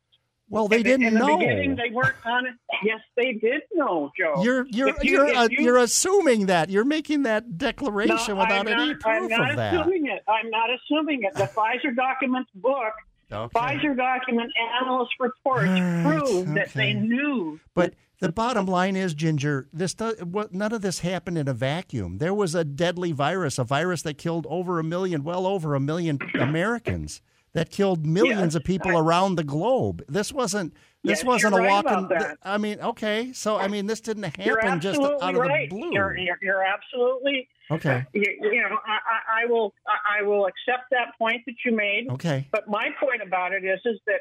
Well, 0.51 0.69
they 0.69 0.79
in 0.79 0.83
didn't 0.83 1.01
the, 1.03 1.07
in 1.09 1.15
know. 1.15 1.27
the 1.29 1.37
beginning, 1.39 1.77
they 1.77 1.91
weren't 1.95 2.17
honest. 2.25 2.59
Yes, 2.85 2.99
they 3.17 3.33
did 3.35 3.63
know, 3.73 4.11
Joe. 4.19 4.43
You're 4.43 4.67
you're 4.69 4.89
you- 4.89 5.13
you're 5.13 5.29
if 5.29 5.37
uh, 5.37 5.49
you- 5.51 5.65
you're 5.65 5.77
assuming 5.79 6.47
that. 6.47 6.69
You're 6.71 6.85
making 6.85 7.23
that 7.23 7.57
declaration 7.57 8.35
No, 8.35 8.41
without 8.43 8.67
I'm 8.67 8.69
any 8.69 8.91
not, 8.93 9.01
proof 9.01 9.33
I'm 9.33 9.57
not 9.57 9.59
assuming 9.81 10.07
it. 10.07 10.23
I'm 10.29 10.51
not 10.51 10.69
assuming 10.71 11.23
it. 11.23 11.35
The 11.35 11.45
Pfizer 11.57 11.95
documents 11.95 12.51
book, 12.55 12.93
Okay. 13.33 13.57
Pfizer 13.59 13.97
document 13.97 14.51
analyst 14.83 15.13
reports 15.21 15.69
Right, 15.69 16.03
prove 16.05 16.53
that 16.55 16.73
they 16.75 16.95
knew. 16.95 17.61
But 17.75 17.95
the 18.21 18.33
bottom 18.33 18.67
line 18.67 18.97
is, 18.97 19.15
Ginger, 19.15 19.69
this 19.73 19.95
does, 19.95 20.19
what, 20.25 20.53
none 20.53 20.73
of 20.73 20.83
this 20.83 20.99
happened 20.99 21.39
in 21.39 21.47
a 21.47 21.55
vacuum. 21.55 22.19
There 22.19 22.35
was 22.35 22.57
a 22.57 22.65
deadly 22.65 23.13
virus, 23.13 23.57
a 23.57 23.63
virus 23.65 24.03
that 24.03 24.19
killed 24.19 24.49
over 24.51 24.81
a 24.81 24.83
million, 24.85 25.23
well 25.23 25.47
over 25.47 25.77
a 25.77 25.81
million 25.81 26.19
Americans. 26.35 27.23
That 27.53 27.71
killed 27.71 28.07
millions 28.07 28.41
Yes, 28.41 28.55
of 28.57 28.65
people 28.65 28.97
I- 28.97 29.01
around 29.01 29.35
the 29.37 29.45
globe. 29.45 30.05
This 30.09 30.33
wasn't 30.33 30.73
this 31.03 31.21
Yes, 31.21 31.25
wasn't 31.25 31.55
a 31.55 31.59
right 31.59 31.85
walk 31.85 32.11
in. 32.13 32.37
I 32.43 32.59
mean, 32.59 32.79
okay. 32.81 33.33
So 33.33 33.57
I 33.57 33.69
mean 33.69 33.87
this 33.87 34.01
didn't 34.01 34.25
happen 34.25 34.81
just 34.81 35.01
out 35.01 35.35
of 35.35 35.43
the 35.43 35.67
blue. 35.71 35.91
You're, 35.93 36.17
you're, 36.17 36.39
you're 36.43 36.63
absolutely 36.65 37.49
Okay. 37.71 37.91
Uh, 37.99 38.03
you, 38.13 38.25
you 38.53 38.61
know, 38.63 38.77
I, 38.85 38.99
I- 39.15 39.43
I 39.43 39.47
will 39.47 39.73
I 39.89 40.23
will 40.23 40.47
accept 40.47 40.91
that 40.91 41.17
point 41.19 41.43
that 41.47 41.55
you 41.65 41.75
made. 41.75 42.09
Okay. 42.11 42.49
But 42.53 42.69
my 42.69 42.89
point 43.01 43.23
about 43.23 43.53
it 43.53 43.65
is 43.65 43.81
is 43.85 43.99
that 44.07 44.21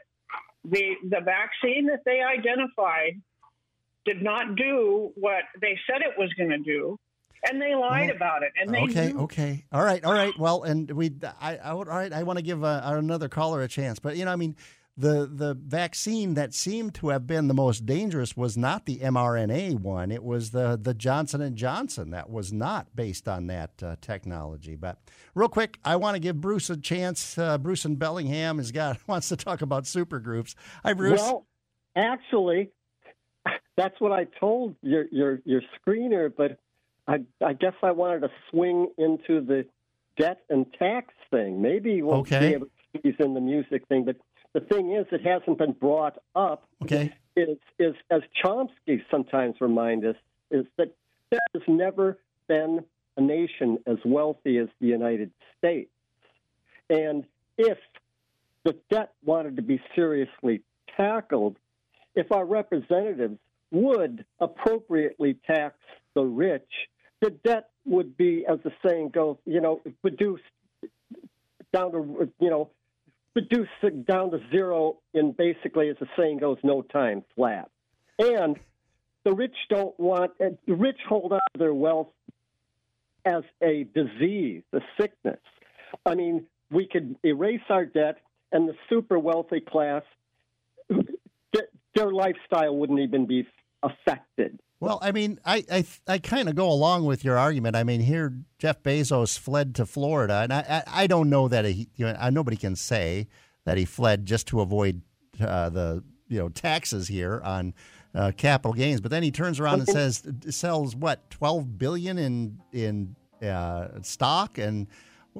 the 0.65 0.93
the 1.09 1.21
vaccine 1.21 1.87
that 1.87 2.01
they 2.05 2.21
identified 2.21 3.21
did 4.05 4.21
not 4.21 4.55
do 4.55 5.11
what 5.15 5.43
they 5.61 5.77
said 5.87 6.01
it 6.01 6.17
was 6.17 6.31
going 6.33 6.49
to 6.51 6.57
do, 6.59 6.97
and 7.49 7.61
they 7.61 7.75
lied 7.75 8.09
about 8.09 8.43
it. 8.43 8.51
And 8.59 8.73
they 8.73 8.81
okay, 8.83 9.13
knew. 9.13 9.21
okay, 9.21 9.65
all 9.71 9.83
right, 9.83 10.03
all 10.03 10.13
right. 10.13 10.37
Well, 10.37 10.63
and 10.63 10.89
we, 10.91 11.11
I, 11.39 11.57
I 11.57 11.73
would, 11.73 11.87
all 11.87 11.97
right. 11.97 12.11
I 12.11 12.23
want 12.23 12.37
to 12.37 12.43
give 12.43 12.63
uh 12.63 12.81
another 12.83 13.29
caller 13.29 13.61
a 13.61 13.67
chance, 13.67 13.99
but 13.99 14.17
you 14.17 14.25
know, 14.25 14.31
I 14.31 14.35
mean, 14.35 14.55
the 14.99 15.29
the 15.33 15.53
vaccine 15.53 16.33
that 16.33 16.53
seemed 16.53 16.93
to 16.95 17.07
have 17.09 17.25
been 17.25 17.47
the 17.47 17.53
most 17.53 17.85
dangerous 17.85 18.35
was 18.35 18.57
not 18.57 18.85
the 18.85 18.97
mRNA 18.97 19.79
one. 19.79 20.11
It 20.11 20.23
was 20.23 20.51
the 20.51 20.77
the 20.79 20.93
Johnson 20.93 21.41
and 21.41 21.55
Johnson 21.55 22.11
that 22.11 22.29
was 22.29 22.51
not 22.51 22.93
based 22.95 23.29
on 23.29 23.47
that 23.47 23.81
uh, 23.81 23.95
technology. 24.01 24.75
But 24.75 24.99
real 25.33 25.47
quick, 25.47 25.79
I 25.85 25.95
want 25.95 26.15
to 26.15 26.19
give 26.19 26.41
Bruce 26.41 26.69
a 26.69 26.75
chance. 26.75 27.37
Uh, 27.37 27.57
Bruce 27.57 27.85
in 27.85 27.95
Bellingham 27.95 28.57
has 28.57 28.73
got 28.73 28.99
wants 29.07 29.29
to 29.29 29.37
talk 29.37 29.61
about 29.61 29.85
supergroups. 29.85 30.53
Hi, 30.83 30.91
Bruce. 30.91 31.21
Well, 31.21 31.47
actually, 31.95 32.71
that's 33.77 33.99
what 34.01 34.11
I 34.11 34.25
told 34.37 34.75
your 34.81 35.05
your 35.13 35.39
your 35.45 35.61
screener, 35.79 36.29
but 36.35 36.59
I 37.09 37.19
I 37.43 37.53
guess 37.53 37.73
I 37.81 37.91
wanted 37.91 38.21
to 38.21 38.29
swing 38.49 38.87
into 38.97 39.41
the 39.41 39.65
debt 40.17 40.41
and 40.49 40.65
tax 40.77 41.13
thing. 41.31 41.61
Maybe 41.61 42.01
we'll 42.01 42.19
Okay. 42.19 42.39
be 42.39 42.53
able 42.53 42.67
to 42.67 42.71
squeeze 42.99 43.15
in 43.19 43.33
the 43.33 43.41
music 43.41 43.87
thing, 43.87 44.03
but 44.05 44.15
the 44.53 44.61
thing 44.61 44.91
is, 44.93 45.05
it 45.11 45.21
hasn't 45.25 45.57
been 45.57 45.73
brought 45.73 46.17
up. 46.35 46.67
Okay. 46.83 47.11
Is 47.35 47.57
is 47.79 47.95
as 48.11 48.21
Chomsky 48.43 49.01
sometimes 49.09 49.55
reminds 49.59 50.05
us 50.05 50.15
is 50.51 50.65
that 50.77 50.93
there 51.29 51.39
has 51.53 51.63
never 51.67 52.19
been 52.47 52.83
a 53.17 53.21
nation 53.21 53.79
as 53.85 53.97
wealthy 54.05 54.57
as 54.57 54.67
the 54.79 54.87
United 54.87 55.31
States, 55.57 55.91
and 56.89 57.25
if 57.57 57.77
the 58.63 58.75
debt 58.89 59.13
wanted 59.23 59.55
to 59.55 59.61
be 59.61 59.81
seriously 59.95 60.61
tackled, 60.97 61.57
if 62.15 62.31
our 62.31 62.45
representatives 62.45 63.37
would 63.71 64.25
appropriately 64.39 65.35
tax 65.45 65.75
the 66.15 66.23
rich, 66.23 66.69
the 67.21 67.31
debt 67.31 67.69
would 67.85 68.17
be, 68.17 68.45
as 68.47 68.59
the 68.63 68.71
saying 68.85 69.09
goes, 69.09 69.37
you 69.45 69.61
know, 69.61 69.81
reduced 70.03 70.43
down 71.73 71.91
to, 71.91 72.31
you 72.39 72.49
know, 72.49 72.69
reduced 73.35 74.05
down 74.07 74.31
to 74.31 74.39
zero 74.51 74.97
in 75.13 75.31
basically, 75.31 75.89
as 75.89 75.97
the 75.99 76.07
saying 76.17 76.37
goes, 76.37 76.57
no 76.63 76.81
time 76.81 77.23
flat. 77.35 77.69
And 78.17 78.57
the 79.23 79.33
rich 79.33 79.55
don't 79.69 79.97
want, 79.99 80.31
eh, 80.39 80.49
the 80.67 80.75
rich 80.75 80.99
hold 81.07 81.33
on 81.33 81.39
to 81.53 81.59
their 81.59 81.73
wealth 81.73 82.07
as 83.25 83.43
a 83.61 83.85
disease, 83.93 84.63
a 84.73 84.79
sickness. 84.99 85.39
I 86.05 86.15
mean, 86.15 86.45
we 86.71 86.87
could 86.87 87.15
erase 87.23 87.61
our 87.69 87.85
debt, 87.85 88.17
and 88.51 88.67
the 88.67 88.75
super 88.89 89.19
wealthy 89.19 89.59
class, 89.59 90.03
their 90.87 92.11
lifestyle 92.11 92.75
wouldn't 92.75 92.99
even 92.99 93.25
be 93.25 93.47
affected. 93.83 94.59
Well, 94.79 94.99
I 95.01 95.11
mean, 95.11 95.39
I 95.45 95.63
I, 95.71 95.85
I 96.07 96.17
kind 96.19 96.47
of 96.47 96.55
go 96.55 96.69
along 96.69 97.05
with 97.05 97.23
your 97.23 97.37
argument. 97.37 97.75
I 97.75 97.83
mean, 97.83 97.99
here 97.99 98.33
Jeff 98.59 98.81
Bezos 98.81 99.37
fled 99.37 99.75
to 99.75 99.85
Florida, 99.85 100.41
and 100.43 100.53
I 100.53 100.83
I, 100.87 101.03
I 101.03 101.07
don't 101.07 101.29
know 101.29 101.47
that 101.47 101.65
he 101.65 101.89
you 101.95 102.05
know 102.05 102.29
nobody 102.29 102.57
can 102.57 102.75
say 102.75 103.27
that 103.65 103.77
he 103.77 103.85
fled 103.85 104.25
just 104.25 104.47
to 104.47 104.61
avoid 104.61 105.01
uh, 105.41 105.69
the 105.69 106.03
you 106.27 106.39
know 106.39 106.49
taxes 106.49 107.07
here 107.09 107.41
on 107.43 107.73
uh, 108.15 108.31
capital 108.37 108.73
gains. 108.73 109.01
But 109.01 109.11
then 109.11 109.23
he 109.23 109.31
turns 109.31 109.59
around 109.59 109.79
and 109.79 109.89
says 109.89 110.23
sells 110.49 110.95
what 110.95 111.29
twelve 111.29 111.77
billion 111.77 112.17
in 112.17 112.59
in 112.71 113.15
uh, 113.47 114.01
stock 114.01 114.57
and. 114.57 114.87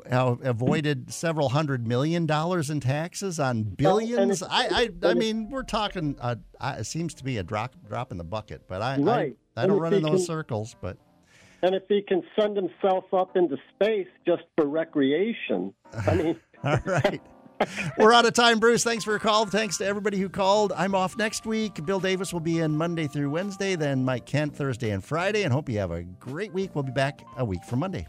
Avoided 0.05 1.13
several 1.13 1.49
hundred 1.49 1.87
million 1.87 2.25
dollars 2.25 2.69
in 2.69 2.79
taxes 2.79 3.39
on 3.39 3.63
billions. 3.63 4.41
it's- 4.41 4.49
I, 4.49 4.89
I, 5.03 5.09
I 5.09 5.13
mean, 5.13 5.49
we're 5.49 5.63
talking. 5.63 6.15
Uh, 6.19 6.35
I, 6.59 6.73
it 6.75 6.83
seems 6.85 7.13
to 7.15 7.23
be 7.23 7.37
a 7.37 7.43
drop, 7.43 7.75
drop 7.87 8.11
in 8.11 8.17
the 8.17 8.23
bucket. 8.23 8.63
But 8.67 8.81
I, 8.81 8.97
Right. 8.97 9.35
I, 9.57 9.63
I 9.63 9.67
don't 9.67 9.79
run 9.79 9.93
in 9.93 10.01
those 10.03 10.19
can- 10.21 10.25
circles. 10.25 10.75
But 10.81 10.97
And 11.61 11.75
if 11.75 11.83
he 11.89 12.01
can 12.01 12.21
send 12.39 12.55
himself 12.55 13.05
up 13.13 13.35
into 13.35 13.57
space 13.75 14.07
just 14.25 14.43
for 14.55 14.65
recreation, 14.67 15.73
I 16.07 16.15
mean, 16.15 16.39
all 16.63 16.79
right. 16.85 17.21
We're 17.97 18.13
out 18.13 18.25
of 18.25 18.31
time, 18.33 18.59
Bruce. 18.59 18.85
Thanks 18.85 19.03
for 19.03 19.11
your 19.11 19.19
call. 19.19 19.45
Thanks 19.45 19.77
to 19.79 19.85
everybody 19.85 20.17
who 20.17 20.29
called. 20.29 20.71
I'm 20.77 20.95
off 20.95 21.17
next 21.17 21.45
week. 21.45 21.85
Bill 21.85 21.99
Davis 21.99 22.31
will 22.31 22.39
be 22.39 22.59
in 22.59 22.77
Monday 22.77 23.05
through 23.05 23.29
Wednesday, 23.31 23.75
then 23.75 24.05
Mike 24.05 24.25
Kent 24.25 24.55
Thursday 24.55 24.91
and 24.91 25.03
Friday. 25.03 25.43
And 25.43 25.51
hope 25.51 25.67
you 25.67 25.77
have 25.79 25.91
a 25.91 26.03
great 26.03 26.53
week. 26.53 26.73
We'll 26.73 26.85
be 26.85 26.93
back 26.93 27.21
a 27.37 27.43
week 27.43 27.65
from 27.65 27.79
Monday. 27.79 28.07